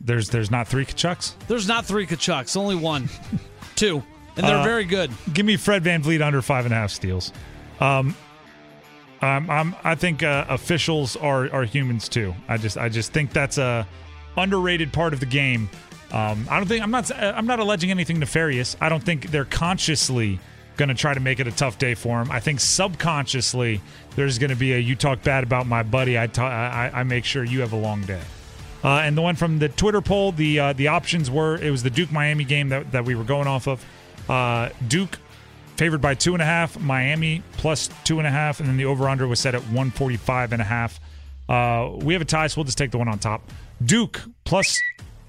There's 0.00 0.30
there's 0.30 0.50
not 0.50 0.68
three 0.68 0.84
Tkachuks. 0.86 1.34
There's 1.48 1.68
not 1.68 1.84
three 1.84 2.06
Tkachuks. 2.06 2.56
only 2.56 2.76
one, 2.76 3.08
two, 3.76 4.02
and 4.36 4.46
they're 4.46 4.58
Uh, 4.58 4.64
very 4.64 4.84
good. 4.84 5.10
Give 5.32 5.44
me 5.44 5.56
Fred 5.56 5.82
VanVleet 5.84 6.22
under 6.24 6.40
five 6.40 6.64
and 6.64 6.72
a 6.72 6.76
half 6.76 6.90
steals. 6.90 7.32
Um, 7.80 8.14
I'm, 9.20 9.50
I'm, 9.50 9.76
I 9.82 9.94
think 9.96 10.22
uh, 10.22 10.44
officials 10.48 11.16
are 11.16 11.50
are 11.52 11.64
humans 11.64 12.08
too. 12.08 12.34
I 12.48 12.56
just 12.56 12.78
I 12.78 12.88
just 12.88 13.12
think 13.12 13.32
that's 13.32 13.58
a 13.58 13.86
underrated 14.36 14.92
part 14.92 15.12
of 15.12 15.20
the 15.20 15.26
game. 15.26 15.68
Um, 16.12 16.46
I 16.48 16.56
don't 16.58 16.66
think 16.68 16.82
I'm 16.82 16.90
not 16.92 17.10
I'm 17.20 17.46
not 17.46 17.58
alleging 17.58 17.90
anything 17.90 18.18
nefarious. 18.20 18.76
I 18.80 18.88
don't 18.88 19.02
think 19.02 19.30
they're 19.30 19.44
consciously 19.44 20.38
going 20.78 20.88
to 20.88 20.94
try 20.94 21.12
to 21.12 21.20
make 21.20 21.40
it 21.40 21.46
a 21.46 21.52
tough 21.52 21.76
day 21.76 21.94
for 21.94 22.22
him. 22.22 22.30
I 22.30 22.40
think 22.40 22.60
subconsciously 22.60 23.82
there's 24.16 24.38
going 24.38 24.50
to 24.50 24.56
be 24.56 24.72
a 24.72 24.78
you 24.78 24.96
talk 24.96 25.22
bad 25.22 25.44
about 25.44 25.66
my 25.66 25.82
buddy. 25.82 26.16
I 26.16 26.28
I 26.94 27.02
make 27.02 27.26
sure 27.26 27.44
you 27.44 27.60
have 27.60 27.74
a 27.74 27.76
long 27.76 28.00
day. 28.02 28.22
Uh, 28.82 29.00
and 29.00 29.16
the 29.16 29.22
one 29.22 29.34
from 29.34 29.58
the 29.58 29.68
Twitter 29.68 30.00
poll, 30.00 30.32
the 30.32 30.58
uh, 30.60 30.72
the 30.72 30.88
options 30.88 31.30
were 31.30 31.56
it 31.56 31.70
was 31.70 31.82
the 31.82 31.90
Duke 31.90 32.12
Miami 32.12 32.44
game 32.44 32.70
that, 32.70 32.92
that 32.92 33.04
we 33.04 33.14
were 33.14 33.24
going 33.24 33.46
off 33.46 33.66
of. 33.66 33.84
Uh, 34.28 34.70
Duke 34.86 35.18
favored 35.76 36.00
by 36.00 36.14
two 36.14 36.32
and 36.32 36.42
a 36.42 36.44
half, 36.44 36.78
Miami 36.80 37.42
plus 37.52 37.88
two 38.04 38.18
and 38.18 38.26
a 38.26 38.30
half, 38.30 38.60
and 38.60 38.68
then 38.68 38.76
the 38.76 38.84
over 38.84 39.08
under 39.08 39.26
was 39.26 39.40
set 39.40 39.54
at 39.54 39.62
145 39.62 40.52
and 40.52 40.62
a 40.62 40.64
half. 40.64 41.00
Uh, 41.48 41.90
we 42.02 42.12
have 42.12 42.22
a 42.22 42.24
tie, 42.24 42.46
so 42.46 42.58
we'll 42.58 42.64
just 42.64 42.78
take 42.78 42.90
the 42.90 42.98
one 42.98 43.08
on 43.08 43.18
top. 43.18 43.42
Duke 43.84 44.22
plus, 44.44 44.78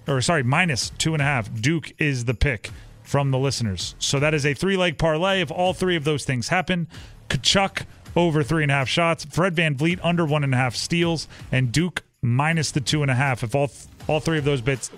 or 0.07 0.21
sorry, 0.21 0.43
minus 0.43 0.91
two 0.97 1.13
and 1.13 1.21
a 1.21 1.25
half. 1.25 1.51
Duke 1.61 1.91
is 1.99 2.25
the 2.25 2.33
pick 2.33 2.69
from 3.09 3.31
the 3.31 3.39
listeners. 3.39 3.95
So 3.97 4.19
that 4.19 4.35
is 4.35 4.45
a 4.45 4.53
three 4.53 4.77
leg 4.77 4.99
parlay. 4.99 5.41
If 5.41 5.49
all 5.49 5.73
three 5.73 5.95
of 5.95 6.03
those 6.03 6.25
things 6.25 6.49
happen, 6.49 6.87
Tkachuk 7.27 7.85
over 8.15 8.43
three 8.43 8.61
and 8.61 8.71
a 8.71 8.75
half 8.75 8.87
shots, 8.87 9.25
Fred 9.25 9.55
VanVleet 9.55 9.99
under 10.03 10.25
one 10.25 10.43
and 10.43 10.53
a 10.53 10.57
half 10.57 10.75
steals, 10.75 11.27
and 11.51 11.71
Duke 11.71 12.03
minus 12.21 12.71
the 12.71 12.81
two 12.81 13.01
and 13.01 13.09
a 13.09 13.15
half. 13.15 13.43
If 13.43 13.55
all 13.55 13.71
all 14.07 14.19
three 14.19 14.37
of 14.37 14.43
those 14.43 14.61
bets 14.61 14.91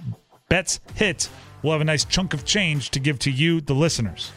bets 0.50 0.82
hit, 0.95 1.30
we'll 1.63 1.71
have 1.71 1.80
a 1.80 1.86
nice 1.86 2.04
chunk 2.04 2.34
of 2.34 2.43
change 2.43 2.89
to 2.91 3.00
give 3.00 3.17
to 3.19 3.32
you, 3.32 3.62
the 3.62 3.74
listeners. 3.74 4.34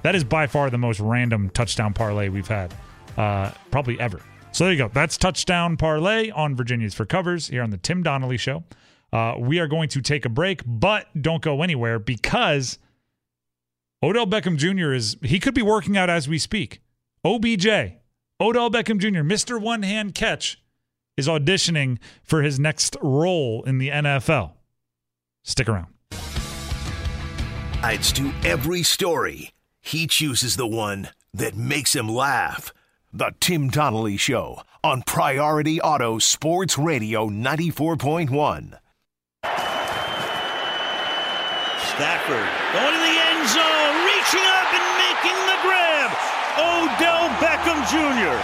That 0.00 0.14
is 0.14 0.24
by 0.24 0.46
far 0.46 0.70
the 0.70 0.78
most 0.78 0.98
random 0.98 1.50
touchdown 1.50 1.92
parlay 1.92 2.30
we've 2.30 2.48
had, 2.48 2.72
uh, 3.18 3.50
probably 3.70 4.00
ever. 4.00 4.22
So 4.52 4.64
there 4.64 4.72
you 4.72 4.78
go. 4.78 4.88
That's 4.88 5.18
touchdown 5.18 5.76
parlay 5.76 6.30
on 6.30 6.56
Virginia's 6.56 6.94
for 6.94 7.04
covers 7.04 7.48
here 7.48 7.62
on 7.62 7.68
the 7.68 7.76
Tim 7.76 8.02
Donnelly 8.02 8.38
Show. 8.38 8.64
Uh, 9.12 9.34
we 9.38 9.58
are 9.58 9.66
going 9.66 9.88
to 9.90 10.00
take 10.02 10.24
a 10.24 10.28
break, 10.28 10.62
but 10.66 11.06
don't 11.20 11.42
go 11.42 11.62
anywhere 11.62 11.98
because 11.98 12.78
Odell 14.02 14.26
Beckham 14.26 14.56
Jr. 14.56 14.92
is 14.92 15.16
he 15.22 15.40
could 15.40 15.54
be 15.54 15.62
working 15.62 15.96
out 15.96 16.10
as 16.10 16.28
we 16.28 16.38
speak. 16.38 16.80
OBJ, 17.24 17.66
Odell 18.40 18.70
Beckham 18.70 18.98
Jr., 18.98 19.22
Mr. 19.22 19.60
One 19.60 19.82
Hand 19.82 20.14
Catch, 20.14 20.62
is 21.16 21.26
auditioning 21.26 21.98
for 22.22 22.42
his 22.42 22.60
next 22.60 22.96
role 23.02 23.62
in 23.64 23.78
the 23.78 23.88
NFL. 23.88 24.52
Stick 25.42 25.68
around. 25.68 25.88
It's 27.82 28.12
to 28.12 28.32
every 28.44 28.82
story. 28.82 29.52
He 29.80 30.06
chooses 30.06 30.56
the 30.56 30.66
one 30.66 31.08
that 31.32 31.56
makes 31.56 31.94
him 31.94 32.08
laugh. 32.08 32.72
The 33.12 33.32
Tim 33.40 33.70
Donnelly 33.70 34.16
Show 34.16 34.62
on 34.84 35.02
Priority 35.02 35.80
Auto 35.80 36.18
Sports 36.18 36.76
Radio 36.76 37.28
94.1. 37.28 38.78
Stafford 41.98 42.46
going 42.74 42.94
to 42.94 43.00
the 43.00 43.18
end 43.26 43.48
zone, 43.48 43.94
reaching 44.06 44.46
up 44.46 44.70
and 44.72 44.86
making 45.02 45.34
the 45.50 45.58
grab. 45.62 46.14
Odell 46.56 47.28
Beckham 47.40 47.82
Jr. 47.90 48.38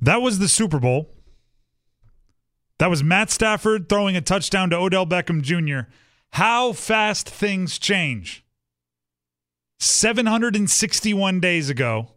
That 0.00 0.22
was 0.22 0.38
the 0.38 0.48
Super 0.48 0.78
Bowl. 0.78 1.10
That 2.78 2.88
was 2.88 3.04
Matt 3.04 3.30
Stafford 3.30 3.90
throwing 3.90 4.16
a 4.16 4.22
touchdown 4.22 4.70
to 4.70 4.76
Odell 4.76 5.04
Beckham 5.04 5.42
Jr. 5.42 5.90
How 6.30 6.72
fast 6.72 7.28
things 7.28 7.78
change. 7.78 8.46
761 9.78 11.38
days 11.38 11.68
ago, 11.68 12.12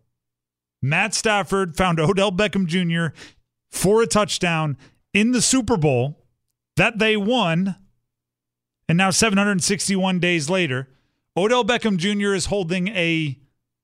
Matt 0.81 1.13
Stafford 1.13 1.75
found 1.75 1.99
Odell 1.99 2.31
Beckham 2.31 2.67
Jr. 2.67 3.13
for 3.75 4.01
a 4.01 4.07
touchdown 4.07 4.77
in 5.13 5.31
the 5.31 5.41
Super 5.41 5.77
Bowl 5.77 6.23
that 6.77 6.99
they 6.99 7.17
won. 7.17 7.75
And 8.87 8.97
now, 8.97 9.09
761 9.09 10.19
days 10.19 10.49
later, 10.49 10.87
Odell 11.35 11.65
Beckham 11.65 11.97
Jr. 11.97 12.33
is 12.33 12.45
holding 12.45 12.87
a 12.89 13.37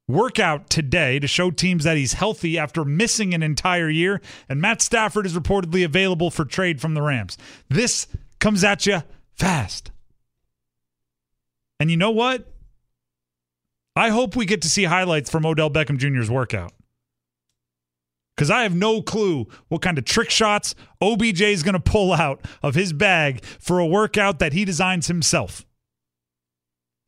workout 0.08 0.70
today 0.70 1.20
to 1.20 1.28
show 1.28 1.52
teams 1.52 1.84
that 1.84 1.98
he's 1.98 2.14
healthy 2.14 2.58
after 2.58 2.86
missing 2.86 3.34
an 3.34 3.44
entire 3.44 3.90
year. 3.90 4.22
And 4.48 4.62
Matt 4.62 4.82
Stafford 4.82 5.26
is 5.26 5.34
reportedly 5.34 5.84
available 5.84 6.30
for 6.30 6.46
trade 6.46 6.80
from 6.80 6.94
the 6.94 7.02
Rams. 7.02 7.38
This 7.70 8.08
comes 8.40 8.64
at 8.64 8.86
you 8.86 9.04
fast. 9.36 9.92
And 11.80 11.90
you 11.90 11.98
know 11.98 12.12
what? 12.12 12.48
I 13.96 14.10
hope 14.10 14.36
we 14.36 14.46
get 14.46 14.62
to 14.62 14.70
see 14.70 14.86
highlights 14.86 15.30
from 15.30 15.46
Odell 15.46 15.70
Beckham 15.70 15.98
Jr.'s 15.98 16.30
workout. 16.30 16.74
Because 18.36 18.50
I 18.50 18.64
have 18.64 18.76
no 18.76 19.02
clue 19.02 19.48
what 19.68 19.82
kind 19.82 19.98
of 19.98 20.06
trick 20.06 20.30
shots 20.30 20.74
OBJ 21.02 21.42
is 21.42 21.64
going 21.64 21.74
to 21.74 21.80
pull 21.80 22.14
out 22.14 22.42
of 22.64 22.76
his 22.76 22.94
bag 22.94 23.44
for 23.44 23.80
a 23.80 23.86
workout 23.86 24.40
that 24.40 24.54
he 24.54 24.66
designs 24.66 25.08
himself. 25.08 25.66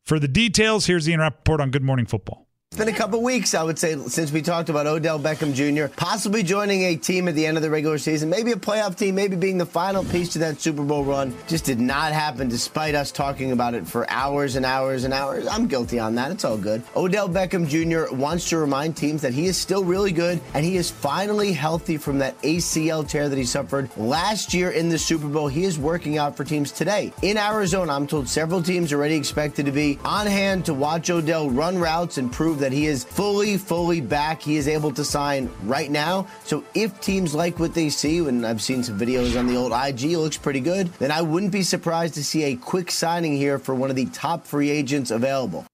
For 0.04 0.18
the 0.18 0.28
details, 0.28 0.86
here's 0.86 1.06
the 1.06 1.12
Ian 1.12 1.20
Rapoport 1.20 1.60
on 1.60 1.70
Good 1.70 1.82
Morning 1.82 2.06
Football. 2.06 2.43
It's 2.74 2.80
been 2.80 2.92
a 2.92 2.98
couple 2.98 3.22
weeks, 3.22 3.54
I 3.54 3.62
would 3.62 3.78
say, 3.78 3.96
since 4.08 4.32
we 4.32 4.42
talked 4.42 4.68
about 4.68 4.88
Odell 4.88 5.20
Beckham 5.20 5.54
Jr. 5.54 5.94
possibly 5.94 6.42
joining 6.42 6.82
a 6.82 6.96
team 6.96 7.28
at 7.28 7.36
the 7.36 7.46
end 7.46 7.56
of 7.56 7.62
the 7.62 7.70
regular 7.70 7.98
season, 7.98 8.28
maybe 8.28 8.50
a 8.50 8.56
playoff 8.56 8.96
team, 8.96 9.14
maybe 9.14 9.36
being 9.36 9.58
the 9.58 9.64
final 9.64 10.04
piece 10.06 10.30
to 10.30 10.40
that 10.40 10.60
Super 10.60 10.82
Bowl 10.82 11.04
run. 11.04 11.32
Just 11.46 11.64
did 11.64 11.78
not 11.78 12.12
happen 12.12 12.48
despite 12.48 12.96
us 12.96 13.12
talking 13.12 13.52
about 13.52 13.74
it 13.74 13.86
for 13.86 14.10
hours 14.10 14.56
and 14.56 14.66
hours 14.66 15.04
and 15.04 15.14
hours. 15.14 15.46
I'm 15.46 15.68
guilty 15.68 16.00
on 16.00 16.16
that. 16.16 16.32
It's 16.32 16.44
all 16.44 16.58
good. 16.58 16.82
Odell 16.96 17.28
Beckham 17.28 17.68
Jr. 17.68 18.12
wants 18.12 18.48
to 18.48 18.58
remind 18.58 18.96
teams 18.96 19.22
that 19.22 19.32
he 19.32 19.46
is 19.46 19.56
still 19.56 19.84
really 19.84 20.10
good 20.10 20.40
and 20.52 20.64
he 20.64 20.76
is 20.76 20.90
finally 20.90 21.52
healthy 21.52 21.96
from 21.96 22.18
that 22.18 22.36
ACL 22.42 23.08
tear 23.08 23.28
that 23.28 23.38
he 23.38 23.44
suffered 23.44 23.88
last 23.96 24.52
year 24.52 24.70
in 24.72 24.88
the 24.88 24.98
Super 24.98 25.28
Bowl. 25.28 25.46
He 25.46 25.62
is 25.62 25.78
working 25.78 26.18
out 26.18 26.36
for 26.36 26.42
teams 26.42 26.72
today. 26.72 27.12
In 27.22 27.38
Arizona, 27.38 27.92
I'm 27.92 28.08
told 28.08 28.28
several 28.28 28.60
teams 28.60 28.92
are 28.92 28.96
already 28.96 29.14
expected 29.14 29.64
to 29.64 29.70
be 29.72 29.96
on 30.04 30.26
hand 30.26 30.66
to 30.66 30.74
watch 30.74 31.08
Odell 31.08 31.48
run 31.50 31.78
routes 31.78 32.18
and 32.18 32.32
prove 32.32 32.63
that 32.64 32.72
he 32.72 32.86
is 32.86 33.04
fully, 33.04 33.58
fully 33.58 34.00
back. 34.00 34.40
He 34.40 34.56
is 34.56 34.68
able 34.68 34.90
to 34.94 35.04
sign 35.04 35.50
right 35.64 35.90
now. 35.90 36.26
So 36.44 36.64
if 36.74 36.98
teams 37.02 37.34
like 37.34 37.58
what 37.58 37.74
they 37.74 37.90
see, 37.90 38.18
and 38.18 38.46
I've 38.46 38.62
seen 38.62 38.82
some 38.82 38.98
videos 38.98 39.38
on 39.38 39.46
the 39.46 39.54
old 39.54 39.72
IG, 39.72 40.12
it 40.12 40.18
looks 40.18 40.38
pretty 40.38 40.60
good, 40.60 40.86
then 40.94 41.10
I 41.10 41.20
wouldn't 41.20 41.52
be 41.52 41.62
surprised 41.62 42.14
to 42.14 42.24
see 42.24 42.44
a 42.44 42.56
quick 42.56 42.90
signing 42.90 43.36
here 43.36 43.58
for 43.58 43.74
one 43.74 43.90
of 43.90 43.96
the 43.96 44.06
top 44.06 44.46
free 44.46 44.70
agents 44.70 45.10
available. 45.10 45.66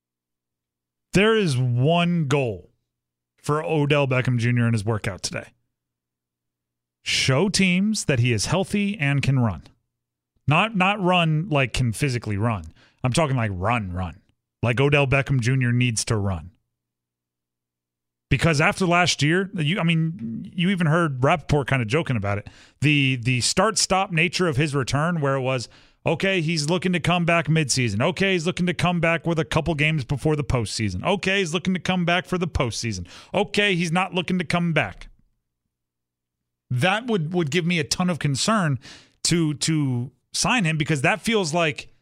There 1.13 1.37
is 1.37 1.57
one 1.57 2.27
goal 2.27 2.71
for 3.41 3.63
Odell 3.63 4.09
Beckham 4.09 4.39
Jr. 4.39 4.67
in 4.67 4.73
his 4.73 4.85
workout 4.85 5.23
today 5.23 5.47
show 7.03 7.49
teams 7.49 8.05
that 8.05 8.19
he 8.19 8.33
is 8.33 8.47
healthy 8.47 8.99
and 8.99 9.23
can 9.23 9.39
run. 9.39 9.63
Not 10.47 10.77
not 10.77 11.01
run 11.01 11.49
like 11.49 11.73
can 11.73 11.93
physically 11.93 12.37
run. 12.37 12.65
I'm 13.05 13.13
talking 13.13 13.37
like 13.37 13.53
run, 13.55 13.93
run. 13.93 14.21
Like 14.63 14.81
Odell 14.81 15.07
Beckham 15.07 15.41
Jr. 15.41 15.71
needs 15.71 16.05
to 16.07 16.17
run. 16.17 16.51
Because 18.31 18.61
after 18.61 18.87
last 18.87 19.23
year, 19.23 19.51
you 19.55 19.79
I 19.81 19.83
mean, 19.83 20.51
you 20.55 20.71
even 20.71 20.87
heard 20.87 21.23
Rapoport 21.23 21.67
kind 21.67 21.83
of 21.83 21.89
joking 21.89 22.17
about 22.17 22.39
it. 22.39 22.49
The 22.81 23.17
the 23.17 23.41
start 23.41 23.77
stop 23.77 24.13
nature 24.13 24.47
of 24.47 24.57
his 24.57 24.75
return, 24.75 25.21
where 25.21 25.35
it 25.35 25.41
was, 25.41 25.69
okay, 26.07 26.41
he's 26.41 26.71
looking 26.71 26.93
to 26.93 27.01
come 27.01 27.25
back 27.25 27.49
midseason. 27.49 28.01
Okay, 28.01 28.33
he's 28.33 28.47
looking 28.47 28.67
to 28.67 28.75
come 28.75 29.01
back 29.01 29.27
with 29.27 29.41
a 29.41 29.45
couple 29.45 29.75
games 29.75 30.05
before 30.05 30.37
the 30.37 30.45
postseason. 30.45 31.05
Okay, 31.05 31.41
he's 31.41 31.53
looking 31.53 31.75
to 31.75 31.81
come 31.81 32.05
back 32.05 32.25
for 32.25 32.39
the 32.39 32.47
postseason. 32.47 33.07
Okay, 33.35 33.75
he's 33.75 33.91
not 33.91 34.15
looking 34.15 34.39
to 34.39 34.45
come 34.45 34.73
back. 34.73 35.09
That 36.71 37.09
would 37.09 37.35
would 37.35 37.51
give 37.51 37.67
me 37.67 37.81
a 37.81 37.85
ton 37.85 38.09
of 38.09 38.21
concern 38.21 38.79
to 39.25 39.55
to 39.55 40.13
sign 40.33 40.65
him 40.65 40.79
because 40.79 41.03
that 41.03 41.21
feels 41.21 41.53
like 41.53 41.93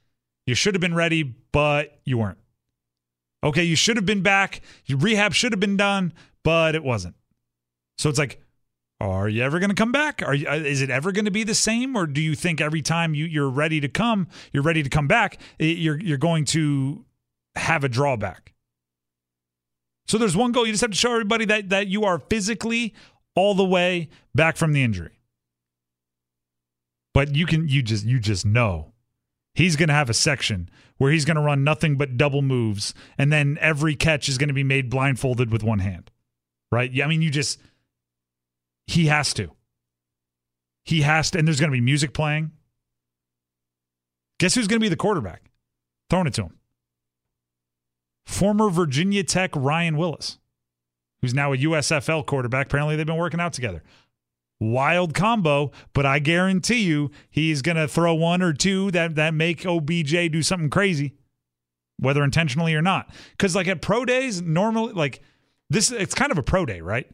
you 0.47 0.55
should 0.55 0.75
have 0.75 0.83
been 0.83 0.95
ready, 0.95 1.23
but 1.23 2.01
you 2.05 2.19
weren't. 2.19 2.39
Okay, 3.45 3.63
you 3.63 3.77
should 3.77 3.97
have 3.97 4.07
been 4.07 4.23
back. 4.23 4.61
Your 4.87 4.99
rehab 4.99 5.33
should 5.33 5.53
have 5.53 5.61
been 5.61 5.77
done, 5.77 6.13
but 6.45 6.75
it 6.75 6.83
wasn't. 6.83 7.15
So 7.97 8.09
it's 8.11 8.19
like, 8.19 8.41
Are 9.01 9.29
you 9.29 9.43
ever 9.43 9.61
going 9.61 9.71
to 9.71 9.77
come 9.77 9.93
back? 9.93 10.23
Are 10.23 10.35
you, 10.35 10.49
uh, 10.49 10.55
is 10.55 10.83
it 10.83 10.91
ever 10.91 11.13
going 11.13 11.25
to 11.25 11.31
be 11.31 11.45
the 11.45 11.55
same, 11.55 11.97
or 11.97 12.07
do 12.07 12.21
you 12.21 12.35
think 12.35 12.61
every 12.61 12.83
time 12.83 13.15
you, 13.15 13.27
you're 13.27 13.49
ready 13.49 13.81
to 13.81 13.89
come, 13.89 14.27
you're 14.53 14.65
ready 14.65 14.83
to 14.83 14.91
come 14.91 15.07
back, 15.07 15.39
you're 15.59 16.01
you're 16.01 16.19
going 16.19 16.45
to 16.47 17.05
have 17.55 17.85
a 17.85 17.89
drawback? 17.89 18.55
So 20.09 20.19
there's 20.19 20.37
one 20.37 20.53
goal. 20.53 20.67
You 20.67 20.73
just 20.73 20.81
have 20.81 20.91
to 20.91 20.97
show 20.97 21.13
everybody 21.13 21.45
that 21.45 21.69
that 21.69 21.87
you 21.87 22.05
are 22.05 22.19
physically 22.19 22.95
all 23.37 23.55
the 23.55 23.65
way 23.65 24.09
back 24.35 24.57
from 24.57 24.73
the 24.73 24.83
injury. 24.83 25.21
But 27.15 27.37
you 27.37 27.47
can 27.47 27.69
you 27.69 27.83
just 27.83 28.05
you 28.05 28.19
just 28.19 28.45
know 28.45 28.93
he's 29.59 29.75
going 29.75 29.89
to 29.89 29.95
have 29.95 30.09
a 30.09 30.15
section 30.15 30.71
where 30.99 31.11
he's 31.11 31.25
going 31.25 31.37
to 31.37 31.43
run 31.43 31.65
nothing 31.65 31.97
but 31.97 32.17
double 32.17 32.43
moves 32.43 32.95
and 33.19 33.33
then 33.33 33.59
every 33.61 33.97
catch 33.97 34.29
is 34.29 34.39
going 34.39 34.47
to 34.49 34.55
be 34.55 34.63
made 34.63 34.89
blindfolded 34.89 35.51
with 35.51 35.65
one 35.65 35.81
hand. 35.81 36.13
Right? 36.71 36.93
Yeah, 36.93 37.05
I 37.05 37.09
mean 37.09 37.23
you 37.23 37.31
just 37.31 37.61
he 38.87 39.07
has 39.07 39.35
to. 39.35 39.51
He 40.85 41.03
has 41.03 41.33
to 41.33 41.39
and 41.39 41.49
there's 41.49 41.59
going 41.59 41.73
to 41.73 41.77
be 41.77 41.81
music 41.81 42.15
playing. 42.15 42.53
Guess 44.39 44.55
who's 44.55 44.69
going 44.69 44.79
to 44.79 44.85
be 44.85 44.89
the 44.89 44.97
quarterback? 44.97 45.51
Throwing 46.09 46.29
it 46.29 46.35
to 46.35 46.43
him. 46.43 46.59
Former 48.25 48.71
Virginia 48.71 49.25
Tech 49.25 49.51
Ryan 49.57 49.97
Willis, 49.97 50.39
who's 51.21 51.35
now 51.35 51.53
a 51.53 51.57
USFL 51.57 52.25
quarterback. 52.25 52.67
Apparently, 52.67 52.95
they've 52.95 53.07
been 53.07 53.17
working 53.17 53.41
out 53.41 53.55
together. 53.55 53.83
Wild 54.61 55.15
combo, 55.15 55.71
but 55.93 56.05
I 56.05 56.19
guarantee 56.19 56.83
you 56.83 57.11
he's 57.31 57.63
going 57.63 57.77
to 57.77 57.87
throw 57.87 58.15
one 58.15 58.43
or 58.43 58.53
two 58.53 58.91
that, 58.91 59.15
that 59.15 59.33
make 59.35 59.65
OBJ 59.65 60.33
do 60.33 60.43
something 60.43 60.71
crazy, 60.71 61.15
whether 61.99 62.25
intentionally 62.25 62.75
or 62.75 62.83
not. 62.83 63.09
Because, 63.33 63.55
like 63.55 63.69
at 63.69 63.81
pro 63.81 64.05
days, 64.05 64.43
normally, 64.43 64.95
like 64.95 65.23
this, 65.71 65.93
it's 65.93 66.15
kind 66.15 66.33
of 66.33 66.39
a 66.39 66.43
pro 66.43 66.67
day, 66.67 66.81
right? 66.81 67.09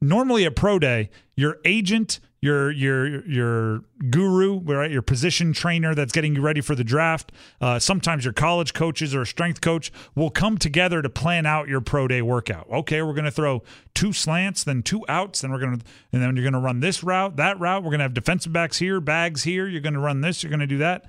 Normally 0.00 0.46
at 0.46 0.56
pro 0.56 0.78
day, 0.78 1.10
your 1.36 1.58
agent, 1.64 2.20
your 2.42 2.72
your 2.72 3.24
your 3.24 3.84
guru, 4.10 4.58
right? 4.58 4.90
Your 4.90 5.00
position 5.00 5.52
trainer 5.52 5.94
that's 5.94 6.12
getting 6.12 6.34
you 6.34 6.42
ready 6.42 6.60
for 6.60 6.74
the 6.74 6.82
draft. 6.82 7.30
Uh, 7.60 7.78
sometimes 7.78 8.24
your 8.24 8.34
college 8.34 8.74
coaches 8.74 9.14
or 9.14 9.22
a 9.22 9.26
strength 9.26 9.60
coach 9.60 9.92
will 10.16 10.28
come 10.28 10.58
together 10.58 11.00
to 11.00 11.08
plan 11.08 11.46
out 11.46 11.68
your 11.68 11.80
pro 11.80 12.08
day 12.08 12.20
workout. 12.20 12.66
Okay, 12.70 13.00
we're 13.00 13.14
going 13.14 13.24
to 13.24 13.30
throw 13.30 13.62
two 13.94 14.12
slants, 14.12 14.64
then 14.64 14.82
two 14.82 15.04
outs, 15.08 15.40
then 15.40 15.52
we're 15.52 15.60
going 15.60 15.78
to, 15.78 15.84
and 16.12 16.20
then 16.20 16.34
you're 16.34 16.42
going 16.42 16.52
to 16.52 16.58
run 16.58 16.80
this 16.80 17.04
route, 17.04 17.36
that 17.36 17.58
route. 17.60 17.84
We're 17.84 17.90
going 17.90 18.00
to 18.00 18.04
have 18.04 18.14
defensive 18.14 18.52
backs 18.52 18.78
here, 18.78 19.00
bags 19.00 19.44
here. 19.44 19.68
You're 19.68 19.80
going 19.80 19.94
to 19.94 20.00
run 20.00 20.20
this. 20.20 20.42
You're 20.42 20.50
going 20.50 20.60
to 20.60 20.66
do 20.66 20.78
that. 20.78 21.06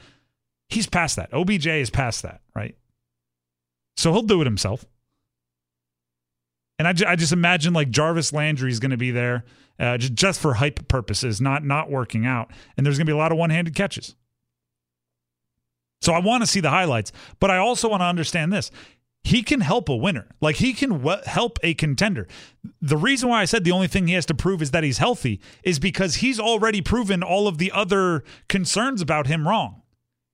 He's 0.70 0.88
past 0.88 1.16
that. 1.16 1.34
OBJ 1.34 1.66
is 1.68 1.90
past 1.90 2.22
that, 2.22 2.42
right? 2.56 2.76
So 3.98 4.14
he'll 4.14 4.22
do 4.22 4.40
it 4.42 4.46
himself. 4.46 4.86
And 6.80 6.88
I, 6.88 7.12
I 7.12 7.16
just 7.16 7.32
imagine 7.32 7.74
like 7.74 7.90
Jarvis 7.90 8.34
Landry 8.34 8.72
is 8.72 8.80
going 8.80 8.92
to 8.92 8.98
be 8.98 9.12
there 9.12 9.46
uh, 9.80 9.98
just, 9.98 10.14
just 10.14 10.40
for 10.40 10.56
hype 10.56 10.88
purposes, 10.88 11.42
not 11.42 11.64
not 11.64 11.90
working 11.90 12.26
out. 12.26 12.52
And 12.78 12.86
there's 12.86 12.98
going 12.98 13.06
to 13.06 13.10
be 13.10 13.16
a 13.16 13.18
lot 13.18 13.32
of 13.32 13.38
one-handed 13.38 13.76
catches. 13.76 14.16
So 16.02 16.14
I 16.14 16.20
want 16.20 16.44
to 16.44 16.48
see 16.48 16.60
the 16.60 16.70
highlights, 16.70 17.12
but 17.40 17.50
I 17.50 17.58
also 17.58 17.88
want 17.88 18.02
to 18.02 18.06
understand 18.06 18.52
this. 18.52 18.72
He 19.24 19.42
can 19.42 19.62
help 19.62 19.88
a 19.88 19.96
winner. 19.96 20.28
Like 20.42 20.58
he 20.58 20.74
can 20.74 20.90
w- 20.90 21.22
help 21.26 21.58
a 21.64 21.74
contender. 21.76 22.28
The 22.82 22.98
reason 22.98 23.30
why 23.30 23.42
I 23.42 23.46
said 23.46 23.64
the 23.64 23.72
only 23.72 23.88
thing 23.88 24.08
he 24.08 24.14
has 24.16 24.26
to 24.26 24.34
prove 24.34 24.62
is 24.62 24.72
that 24.72 24.84
he's 24.84 24.98
healthy 24.98 25.40
is 25.64 25.80
because 25.80 26.16
he's 26.16 26.42
already 26.42 26.82
proven 26.82 27.24
all 27.24 27.48
of 27.48 27.58
the 27.58 27.72
other 27.72 28.26
concerns 28.50 29.02
about 29.02 29.28
him 29.28 29.48
wrong. 29.48 29.83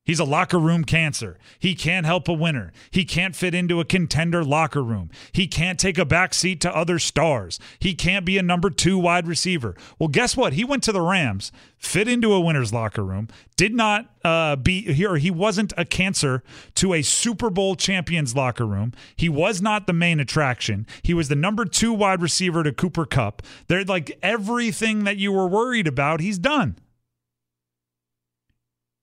He's 0.09 0.19
a 0.19 0.23
locker 0.23 0.57
room 0.57 0.85
cancer. 0.85 1.37
He 1.59 1.75
can't 1.75 2.03
help 2.03 2.27
a 2.27 2.33
winner. 2.33 2.73
He 2.89 3.05
can't 3.05 3.35
fit 3.35 3.53
into 3.53 3.79
a 3.79 3.85
contender 3.85 4.43
locker 4.43 4.81
room. 4.81 5.11
He 5.31 5.45
can't 5.45 5.79
take 5.79 5.99
a 5.99 6.03
back 6.03 6.33
seat 6.33 6.59
to 6.61 6.75
other 6.75 6.97
stars. 6.97 7.59
He 7.77 7.93
can't 7.93 8.25
be 8.25 8.35
a 8.39 8.41
number 8.41 8.71
two 8.71 8.97
wide 8.97 9.27
receiver. 9.27 9.75
Well, 9.99 10.07
guess 10.07 10.35
what? 10.35 10.53
He 10.53 10.63
went 10.63 10.81
to 10.85 10.91
the 10.91 10.99
Rams, 10.99 11.51
fit 11.77 12.07
into 12.07 12.33
a 12.33 12.39
winner's 12.39 12.73
locker 12.73 13.03
room, 13.03 13.27
did 13.55 13.75
not 13.75 14.09
uh, 14.25 14.55
be 14.55 14.81
here. 14.81 15.17
He 15.17 15.29
wasn't 15.29 15.73
a 15.77 15.85
cancer 15.85 16.41
to 16.73 16.95
a 16.95 17.03
Super 17.03 17.51
Bowl 17.51 17.75
champion's 17.75 18.35
locker 18.35 18.65
room. 18.65 18.93
He 19.15 19.29
was 19.29 19.61
not 19.61 19.85
the 19.85 19.93
main 19.93 20.19
attraction. 20.19 20.87
He 21.03 21.13
was 21.13 21.27
the 21.27 21.35
number 21.35 21.65
two 21.65 21.93
wide 21.93 22.23
receiver 22.23 22.63
to 22.63 22.71
Cooper 22.71 23.05
Kupp. 23.05 23.43
They're 23.67 23.85
like 23.85 24.17
everything 24.23 25.03
that 25.03 25.17
you 25.17 25.31
were 25.31 25.47
worried 25.47 25.85
about, 25.85 26.19
he's 26.19 26.39
done. 26.39 26.79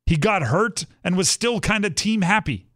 He 0.07 0.17
got 0.17 0.43
hurt 0.43 0.87
and 1.03 1.17
was 1.17 1.29
still 1.29 1.61
kind 1.61 1.85
of 1.85 1.95
team 1.95 2.23
happy. 2.23 2.67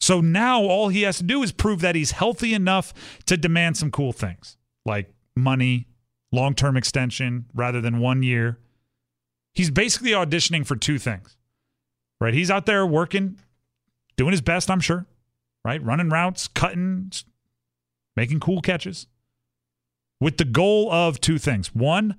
So 0.00 0.20
now 0.20 0.62
all 0.62 0.88
he 0.88 1.02
has 1.02 1.18
to 1.18 1.22
do 1.22 1.42
is 1.42 1.52
prove 1.52 1.80
that 1.80 1.94
he's 1.94 2.10
healthy 2.10 2.54
enough 2.54 2.92
to 3.26 3.36
demand 3.36 3.76
some 3.76 3.90
cool 3.90 4.12
things 4.12 4.56
like 4.84 5.12
money, 5.36 5.86
long 6.32 6.54
term 6.54 6.76
extension 6.76 7.44
rather 7.54 7.80
than 7.80 8.00
one 8.00 8.22
year. 8.22 8.58
He's 9.54 9.70
basically 9.70 10.10
auditioning 10.10 10.66
for 10.66 10.76
two 10.76 10.98
things, 10.98 11.36
right? 12.20 12.34
He's 12.34 12.50
out 12.50 12.66
there 12.66 12.86
working, 12.86 13.38
doing 14.16 14.32
his 14.32 14.40
best, 14.40 14.70
I'm 14.70 14.80
sure, 14.80 15.06
right? 15.64 15.80
Running 15.84 16.08
routes, 16.08 16.48
cutting, 16.48 17.12
making 18.16 18.40
cool 18.40 18.60
catches 18.60 19.06
with 20.20 20.38
the 20.38 20.44
goal 20.44 20.90
of 20.90 21.20
two 21.20 21.38
things. 21.38 21.74
One, 21.74 22.16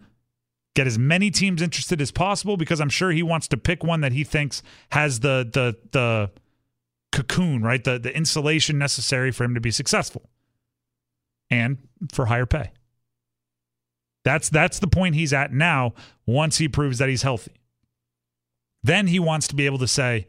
get 0.75 0.87
as 0.87 0.97
many 0.97 1.29
teams 1.29 1.61
interested 1.61 2.01
as 2.01 2.11
possible 2.11 2.57
because 2.57 2.81
I'm 2.81 2.89
sure 2.89 3.11
he 3.11 3.23
wants 3.23 3.47
to 3.49 3.57
pick 3.57 3.83
one 3.83 4.01
that 4.01 4.11
he 4.11 4.23
thinks 4.23 4.63
has 4.91 5.19
the 5.19 5.47
the 5.51 5.77
the 5.91 6.31
cocoon, 7.11 7.61
right? 7.61 7.83
The 7.83 7.99
the 7.99 8.15
insulation 8.15 8.77
necessary 8.77 9.31
for 9.31 9.43
him 9.43 9.53
to 9.53 9.61
be 9.61 9.71
successful. 9.71 10.29
And 11.49 11.77
for 12.11 12.25
higher 12.25 12.47
pay. 12.47 12.71
That's 14.23 14.49
that's 14.49 14.79
the 14.79 14.87
point 14.87 15.15
he's 15.15 15.33
at 15.33 15.53
now 15.53 15.93
once 16.25 16.57
he 16.57 16.67
proves 16.67 16.97
that 16.97 17.09
he's 17.09 17.21
healthy. 17.21 17.53
Then 18.81 19.07
he 19.07 19.19
wants 19.19 19.47
to 19.49 19.55
be 19.55 19.65
able 19.65 19.77
to 19.77 19.87
say, 19.87 20.27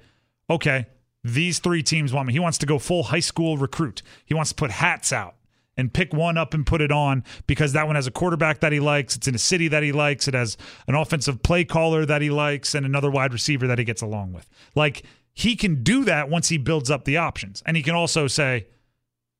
okay, 0.50 0.86
these 1.22 1.58
three 1.58 1.82
teams 1.82 2.12
want 2.12 2.26
me. 2.26 2.32
He 2.32 2.38
wants 2.38 2.58
to 2.58 2.66
go 2.66 2.78
full 2.78 3.04
high 3.04 3.20
school 3.20 3.56
recruit. 3.56 4.02
He 4.24 4.34
wants 4.34 4.50
to 4.50 4.54
put 4.54 4.70
hats 4.70 5.12
out 5.12 5.36
and 5.76 5.92
pick 5.92 6.12
one 6.12 6.38
up 6.38 6.54
and 6.54 6.66
put 6.66 6.80
it 6.80 6.92
on 6.92 7.24
because 7.46 7.72
that 7.72 7.86
one 7.86 7.96
has 7.96 8.06
a 8.06 8.10
quarterback 8.10 8.60
that 8.60 8.72
he 8.72 8.80
likes. 8.80 9.16
It's 9.16 9.26
in 9.26 9.34
a 9.34 9.38
city 9.38 9.68
that 9.68 9.82
he 9.82 9.92
likes. 9.92 10.28
It 10.28 10.34
has 10.34 10.56
an 10.86 10.94
offensive 10.94 11.42
play 11.42 11.64
caller 11.64 12.06
that 12.06 12.22
he 12.22 12.30
likes 12.30 12.74
and 12.74 12.86
another 12.86 13.10
wide 13.10 13.32
receiver 13.32 13.66
that 13.66 13.78
he 13.78 13.84
gets 13.84 14.02
along 14.02 14.32
with. 14.32 14.48
Like 14.74 15.02
he 15.32 15.56
can 15.56 15.82
do 15.82 16.04
that 16.04 16.28
once 16.28 16.48
he 16.48 16.58
builds 16.58 16.90
up 16.90 17.04
the 17.04 17.16
options. 17.16 17.62
And 17.66 17.76
he 17.76 17.82
can 17.82 17.94
also 17.94 18.26
say, 18.26 18.66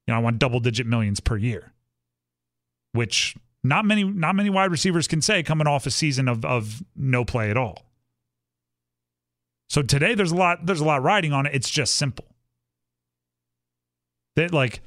you 0.07 0.12
know, 0.12 0.18
I 0.18 0.22
want 0.22 0.39
double 0.39 0.61
digit 0.61 0.87
millions 0.87 1.20
per 1.20 1.37
year, 1.37 1.72
which 2.93 3.37
not 3.62 3.85
many 3.85 4.05
not 4.05 4.35
many 4.37 4.51
wide 4.51 4.70
receivers 4.70 5.09
can 5.09 5.22
say 5.22 5.43
coming 5.43 5.66
off 5.66 5.87
a 5.87 5.91
season 5.91 6.28
of 6.28 6.45
of 6.45 6.82
no 6.95 7.24
play 7.24 7.51
at 7.51 7.57
all. 7.57 7.87
So 9.70 9.82
today 9.82 10.14
there's 10.14 10.32
a 10.32 10.37
lot 10.37 10.66
there's 10.66 10.80
a 10.80 10.85
lot 10.85 11.03
riding 11.03 11.32
on 11.32 11.47
it. 11.47 11.55
It's 11.55 11.70
just 11.70 11.97
simple. 11.97 12.26
That 14.37 14.53
like 14.53 14.82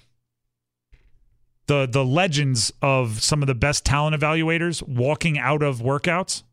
the 1.68 1.86
the 1.86 2.03
legends 2.03 2.72
of 2.82 3.22
some 3.22 3.43
of 3.43 3.47
the 3.47 3.55
best 3.55 3.86
talent 3.86 4.20
evaluators 4.20 4.82
walking 4.88 5.38
out 5.38 5.61
of 5.61 5.80
workouts 5.80 6.43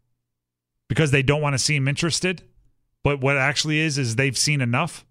because 0.88 1.10
they 1.10 1.22
don't 1.22 1.40
want 1.40 1.54
to 1.54 1.58
seem 1.58 1.88
interested, 1.88 2.42
but 3.02 3.20
what 3.20 3.36
actually 3.36 3.78
is 3.78 3.96
is 3.96 4.16
they've 4.16 4.36
seen 4.36 4.60
enough. 4.60 5.06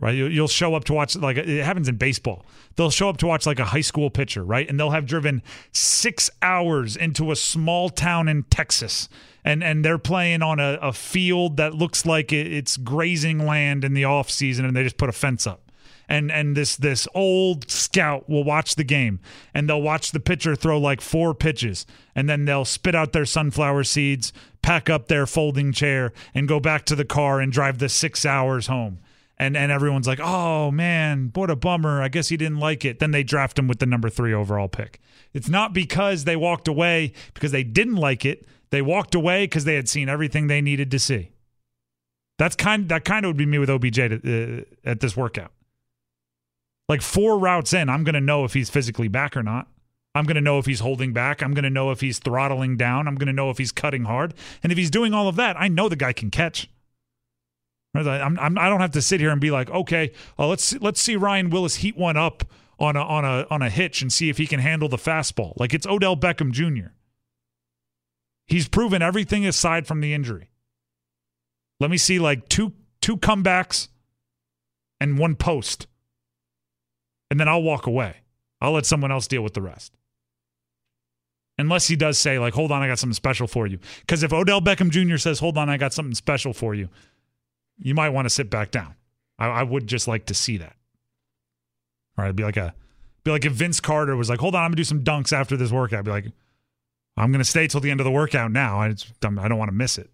Right, 0.00 0.12
you'll 0.12 0.48
show 0.48 0.74
up 0.74 0.84
to 0.84 0.94
watch 0.94 1.14
like 1.14 1.36
it 1.36 1.62
happens 1.62 1.86
in 1.86 1.96
baseball. 1.96 2.46
They'll 2.76 2.90
show 2.90 3.10
up 3.10 3.18
to 3.18 3.26
watch 3.26 3.44
like 3.44 3.58
a 3.58 3.66
high 3.66 3.82
school 3.82 4.08
pitcher, 4.08 4.42
right? 4.42 4.66
And 4.66 4.80
they'll 4.80 4.92
have 4.92 5.04
driven 5.04 5.42
six 5.72 6.30
hours 6.40 6.96
into 6.96 7.30
a 7.30 7.36
small 7.36 7.90
town 7.90 8.26
in 8.26 8.44
Texas, 8.44 9.10
and 9.44 9.62
and 9.62 9.84
they're 9.84 9.98
playing 9.98 10.40
on 10.40 10.58
a, 10.58 10.78
a 10.80 10.94
field 10.94 11.58
that 11.58 11.74
looks 11.74 12.06
like 12.06 12.32
it's 12.32 12.78
grazing 12.78 13.44
land 13.44 13.84
in 13.84 13.92
the 13.92 14.06
off 14.06 14.30
season, 14.30 14.64
and 14.64 14.74
they 14.74 14.84
just 14.84 14.96
put 14.96 15.10
a 15.10 15.12
fence 15.12 15.46
up 15.46 15.69
and 16.10 16.30
and 16.30 16.56
this 16.56 16.76
this 16.76 17.06
old 17.14 17.70
scout 17.70 18.28
will 18.28 18.42
watch 18.42 18.74
the 18.74 18.84
game 18.84 19.20
and 19.54 19.68
they'll 19.68 19.80
watch 19.80 20.10
the 20.10 20.20
pitcher 20.20 20.56
throw 20.56 20.78
like 20.78 21.00
four 21.00 21.34
pitches 21.34 21.86
and 22.14 22.28
then 22.28 22.44
they'll 22.44 22.64
spit 22.64 22.96
out 22.96 23.12
their 23.12 23.24
sunflower 23.24 23.84
seeds, 23.84 24.32
pack 24.60 24.90
up 24.90 25.06
their 25.06 25.24
folding 25.24 25.72
chair 25.72 26.12
and 26.34 26.48
go 26.48 26.58
back 26.58 26.84
to 26.84 26.96
the 26.96 27.04
car 27.04 27.40
and 27.40 27.52
drive 27.52 27.78
the 27.78 27.88
6 27.88 28.26
hours 28.26 28.66
home. 28.66 28.98
And 29.38 29.56
and 29.56 29.72
everyone's 29.72 30.06
like, 30.06 30.20
"Oh 30.20 30.70
man, 30.70 31.30
what 31.32 31.48
a 31.48 31.56
bummer. 31.56 32.02
I 32.02 32.08
guess 32.08 32.28
he 32.28 32.36
didn't 32.36 32.58
like 32.58 32.84
it." 32.84 32.98
Then 32.98 33.12
they 33.12 33.22
draft 33.22 33.58
him 33.58 33.68
with 33.68 33.78
the 33.78 33.86
number 33.86 34.10
3 34.10 34.34
overall 34.34 34.68
pick. 34.68 35.00
It's 35.32 35.48
not 35.48 35.72
because 35.72 36.24
they 36.24 36.36
walked 36.36 36.68
away 36.68 37.12
because 37.32 37.50
they 37.50 37.62
didn't 37.62 37.96
like 37.96 38.26
it. 38.26 38.46
They 38.68 38.82
walked 38.82 39.14
away 39.14 39.44
because 39.44 39.64
they 39.64 39.76
had 39.76 39.88
seen 39.88 40.10
everything 40.10 40.48
they 40.48 40.60
needed 40.60 40.90
to 40.90 40.98
see. 40.98 41.30
That's 42.36 42.54
kind 42.54 42.90
that 42.90 43.06
kind 43.06 43.24
of 43.24 43.30
would 43.30 43.38
be 43.38 43.46
me 43.46 43.58
with 43.58 43.70
OBJ 43.70 43.94
to, 43.94 44.16
uh, 44.58 44.90
at 44.90 45.00
this 45.00 45.16
workout. 45.16 45.52
Like 46.90 47.02
four 47.02 47.38
routes 47.38 47.72
in, 47.72 47.88
I'm 47.88 48.02
going 48.02 48.16
to 48.16 48.20
know 48.20 48.44
if 48.44 48.52
he's 48.52 48.68
physically 48.68 49.06
back 49.06 49.36
or 49.36 49.44
not. 49.44 49.68
I'm 50.12 50.24
going 50.24 50.34
to 50.34 50.40
know 50.40 50.58
if 50.58 50.66
he's 50.66 50.80
holding 50.80 51.12
back. 51.12 51.40
I'm 51.40 51.54
going 51.54 51.62
to 51.62 51.70
know 51.70 51.92
if 51.92 52.00
he's 52.00 52.18
throttling 52.18 52.76
down. 52.76 53.06
I'm 53.06 53.14
going 53.14 53.28
to 53.28 53.32
know 53.32 53.48
if 53.48 53.58
he's 53.58 53.70
cutting 53.70 54.06
hard. 54.06 54.34
And 54.60 54.72
if 54.72 54.76
he's 54.76 54.90
doing 54.90 55.14
all 55.14 55.28
of 55.28 55.36
that, 55.36 55.54
I 55.56 55.68
know 55.68 55.88
the 55.88 55.94
guy 55.94 56.12
can 56.12 56.32
catch. 56.32 56.68
I'm, 57.94 58.36
I'm, 58.40 58.58
I 58.58 58.64
do 58.64 58.70
not 58.70 58.80
have 58.80 58.90
to 58.90 59.02
sit 59.02 59.20
here 59.20 59.30
and 59.30 59.40
be 59.40 59.52
like, 59.52 59.70
okay, 59.70 60.10
uh, 60.36 60.48
let's 60.48 60.72
let's 60.80 61.00
see 61.00 61.14
Ryan 61.14 61.50
Willis 61.50 61.76
heat 61.76 61.96
one 61.96 62.16
up 62.16 62.42
on 62.80 62.96
a 62.96 63.02
on 63.02 63.24
a 63.24 63.46
on 63.50 63.62
a 63.62 63.70
hitch 63.70 64.02
and 64.02 64.12
see 64.12 64.28
if 64.28 64.38
he 64.38 64.48
can 64.48 64.58
handle 64.58 64.88
the 64.88 64.96
fastball. 64.96 65.52
Like 65.58 65.72
it's 65.72 65.86
Odell 65.86 66.16
Beckham 66.16 66.50
Jr. 66.50 66.90
He's 68.48 68.66
proven 68.66 69.00
everything 69.00 69.46
aside 69.46 69.86
from 69.86 70.00
the 70.00 70.12
injury. 70.12 70.50
Let 71.78 71.88
me 71.88 71.98
see 71.98 72.18
like 72.18 72.48
two 72.48 72.72
two 73.00 73.16
comebacks 73.16 73.86
and 75.00 75.18
one 75.18 75.36
post. 75.36 75.86
And 77.30 77.38
then 77.38 77.48
I'll 77.48 77.62
walk 77.62 77.86
away. 77.86 78.16
I'll 78.60 78.72
let 78.72 78.86
someone 78.86 79.12
else 79.12 79.26
deal 79.26 79.42
with 79.42 79.54
the 79.54 79.62
rest. 79.62 79.96
Unless 81.58 81.88
he 81.88 81.96
does 81.96 82.18
say, 82.18 82.38
like, 82.38 82.54
hold 82.54 82.72
on, 82.72 82.82
I 82.82 82.88
got 82.88 82.98
something 82.98 83.14
special 83.14 83.46
for 83.46 83.66
you. 83.66 83.78
Because 84.00 84.22
if 84.22 84.32
Odell 84.32 84.60
Beckham 84.60 84.90
Jr. 84.90 85.18
says, 85.18 85.38
hold 85.38 85.58
on, 85.58 85.68
I 85.68 85.76
got 85.76 85.92
something 85.92 86.14
special 86.14 86.52
for 86.52 86.74
you, 86.74 86.88
you 87.78 87.94
might 87.94 88.08
want 88.10 88.26
to 88.26 88.30
sit 88.30 88.50
back 88.50 88.70
down. 88.70 88.94
I, 89.38 89.48
I 89.48 89.62
would 89.62 89.86
just 89.86 90.08
like 90.08 90.26
to 90.26 90.34
see 90.34 90.56
that. 90.58 90.76
All 92.16 92.22
right, 92.22 92.26
it'd 92.26 92.36
be 92.36 92.44
like 92.44 92.56
a 92.56 92.74
be 93.24 93.30
like 93.30 93.44
if 93.44 93.52
Vince 93.52 93.80
Carter 93.80 94.16
was 94.16 94.30
like, 94.30 94.40
hold 94.40 94.54
on, 94.54 94.62
I'm 94.62 94.70
gonna 94.70 94.76
do 94.76 94.84
some 94.84 95.04
dunks 95.04 95.32
after 95.32 95.56
this 95.56 95.70
workout. 95.70 96.00
I'd 96.00 96.04
be 96.06 96.10
like, 96.10 96.26
I'm 97.16 97.32
gonna 97.32 97.44
stay 97.44 97.66
till 97.66 97.80
the 97.80 97.90
end 97.90 98.00
of 98.00 98.04
the 98.04 98.10
workout 98.10 98.50
now. 98.50 98.80
I, 98.80 98.86
I 98.86 99.48
don't 99.48 99.58
want 99.58 99.68
to 99.68 99.74
miss 99.74 99.98
it. 99.98 100.10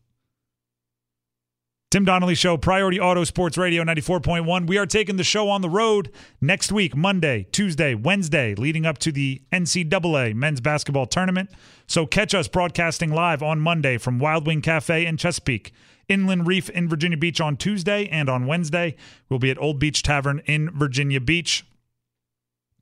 Tim 1.88 2.04
Donnelly 2.04 2.34
Show, 2.34 2.56
Priority 2.56 2.98
Auto 2.98 3.22
Sports 3.22 3.56
Radio 3.56 3.84
94.1. 3.84 4.66
We 4.66 4.76
are 4.76 4.86
taking 4.86 5.18
the 5.18 5.22
show 5.22 5.48
on 5.48 5.62
the 5.62 5.70
road 5.70 6.10
next 6.40 6.72
week, 6.72 6.96
Monday, 6.96 7.46
Tuesday, 7.52 7.94
Wednesday, 7.94 8.56
leading 8.56 8.84
up 8.84 8.98
to 8.98 9.12
the 9.12 9.40
NCAA 9.52 10.34
men's 10.34 10.60
basketball 10.60 11.06
tournament. 11.06 11.48
So 11.86 12.04
catch 12.04 12.34
us 12.34 12.48
broadcasting 12.48 13.12
live 13.12 13.40
on 13.40 13.60
Monday 13.60 13.98
from 13.98 14.18
Wild 14.18 14.48
Wing 14.48 14.62
Cafe 14.62 15.06
in 15.06 15.16
Chesapeake, 15.16 15.72
Inland 16.08 16.48
Reef 16.48 16.68
in 16.70 16.88
Virginia 16.88 17.16
Beach 17.16 17.40
on 17.40 17.56
Tuesday, 17.56 18.08
and 18.08 18.28
on 18.28 18.48
Wednesday, 18.48 18.96
we'll 19.28 19.38
be 19.38 19.52
at 19.52 19.58
Old 19.58 19.78
Beach 19.78 20.02
Tavern 20.02 20.40
in 20.46 20.70
Virginia 20.76 21.20
Beach. 21.20 21.64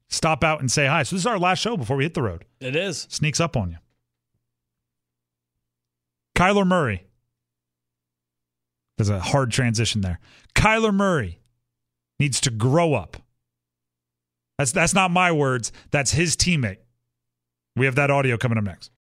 Stop 0.08 0.42
out 0.42 0.60
and 0.60 0.72
say 0.72 0.86
hi. 0.86 1.02
So, 1.02 1.16
this 1.16 1.24
is 1.24 1.26
our 1.26 1.38
last 1.38 1.58
show 1.58 1.76
before 1.76 1.98
we 1.98 2.04
hit 2.04 2.14
the 2.14 2.22
road. 2.22 2.46
It 2.58 2.74
is. 2.74 3.06
Sneaks 3.10 3.38
up 3.38 3.54
on 3.54 3.72
you. 3.72 3.76
Kyler 6.34 6.66
Murray 6.66 7.04
there's 8.96 9.08
a 9.10 9.20
hard 9.20 9.50
transition 9.50 10.00
there. 10.00 10.20
Kyler 10.54 10.94
Murray 10.94 11.40
needs 12.18 12.40
to 12.42 12.50
grow 12.50 12.94
up. 12.94 13.16
That's 14.58 14.72
that's 14.72 14.94
not 14.94 15.10
my 15.10 15.32
words. 15.32 15.72
That's 15.90 16.12
his 16.12 16.36
teammate. 16.36 16.78
We 17.76 17.86
have 17.86 17.96
that 17.96 18.10
audio 18.10 18.36
coming 18.36 18.58
up 18.58 18.64
next. 18.64 18.90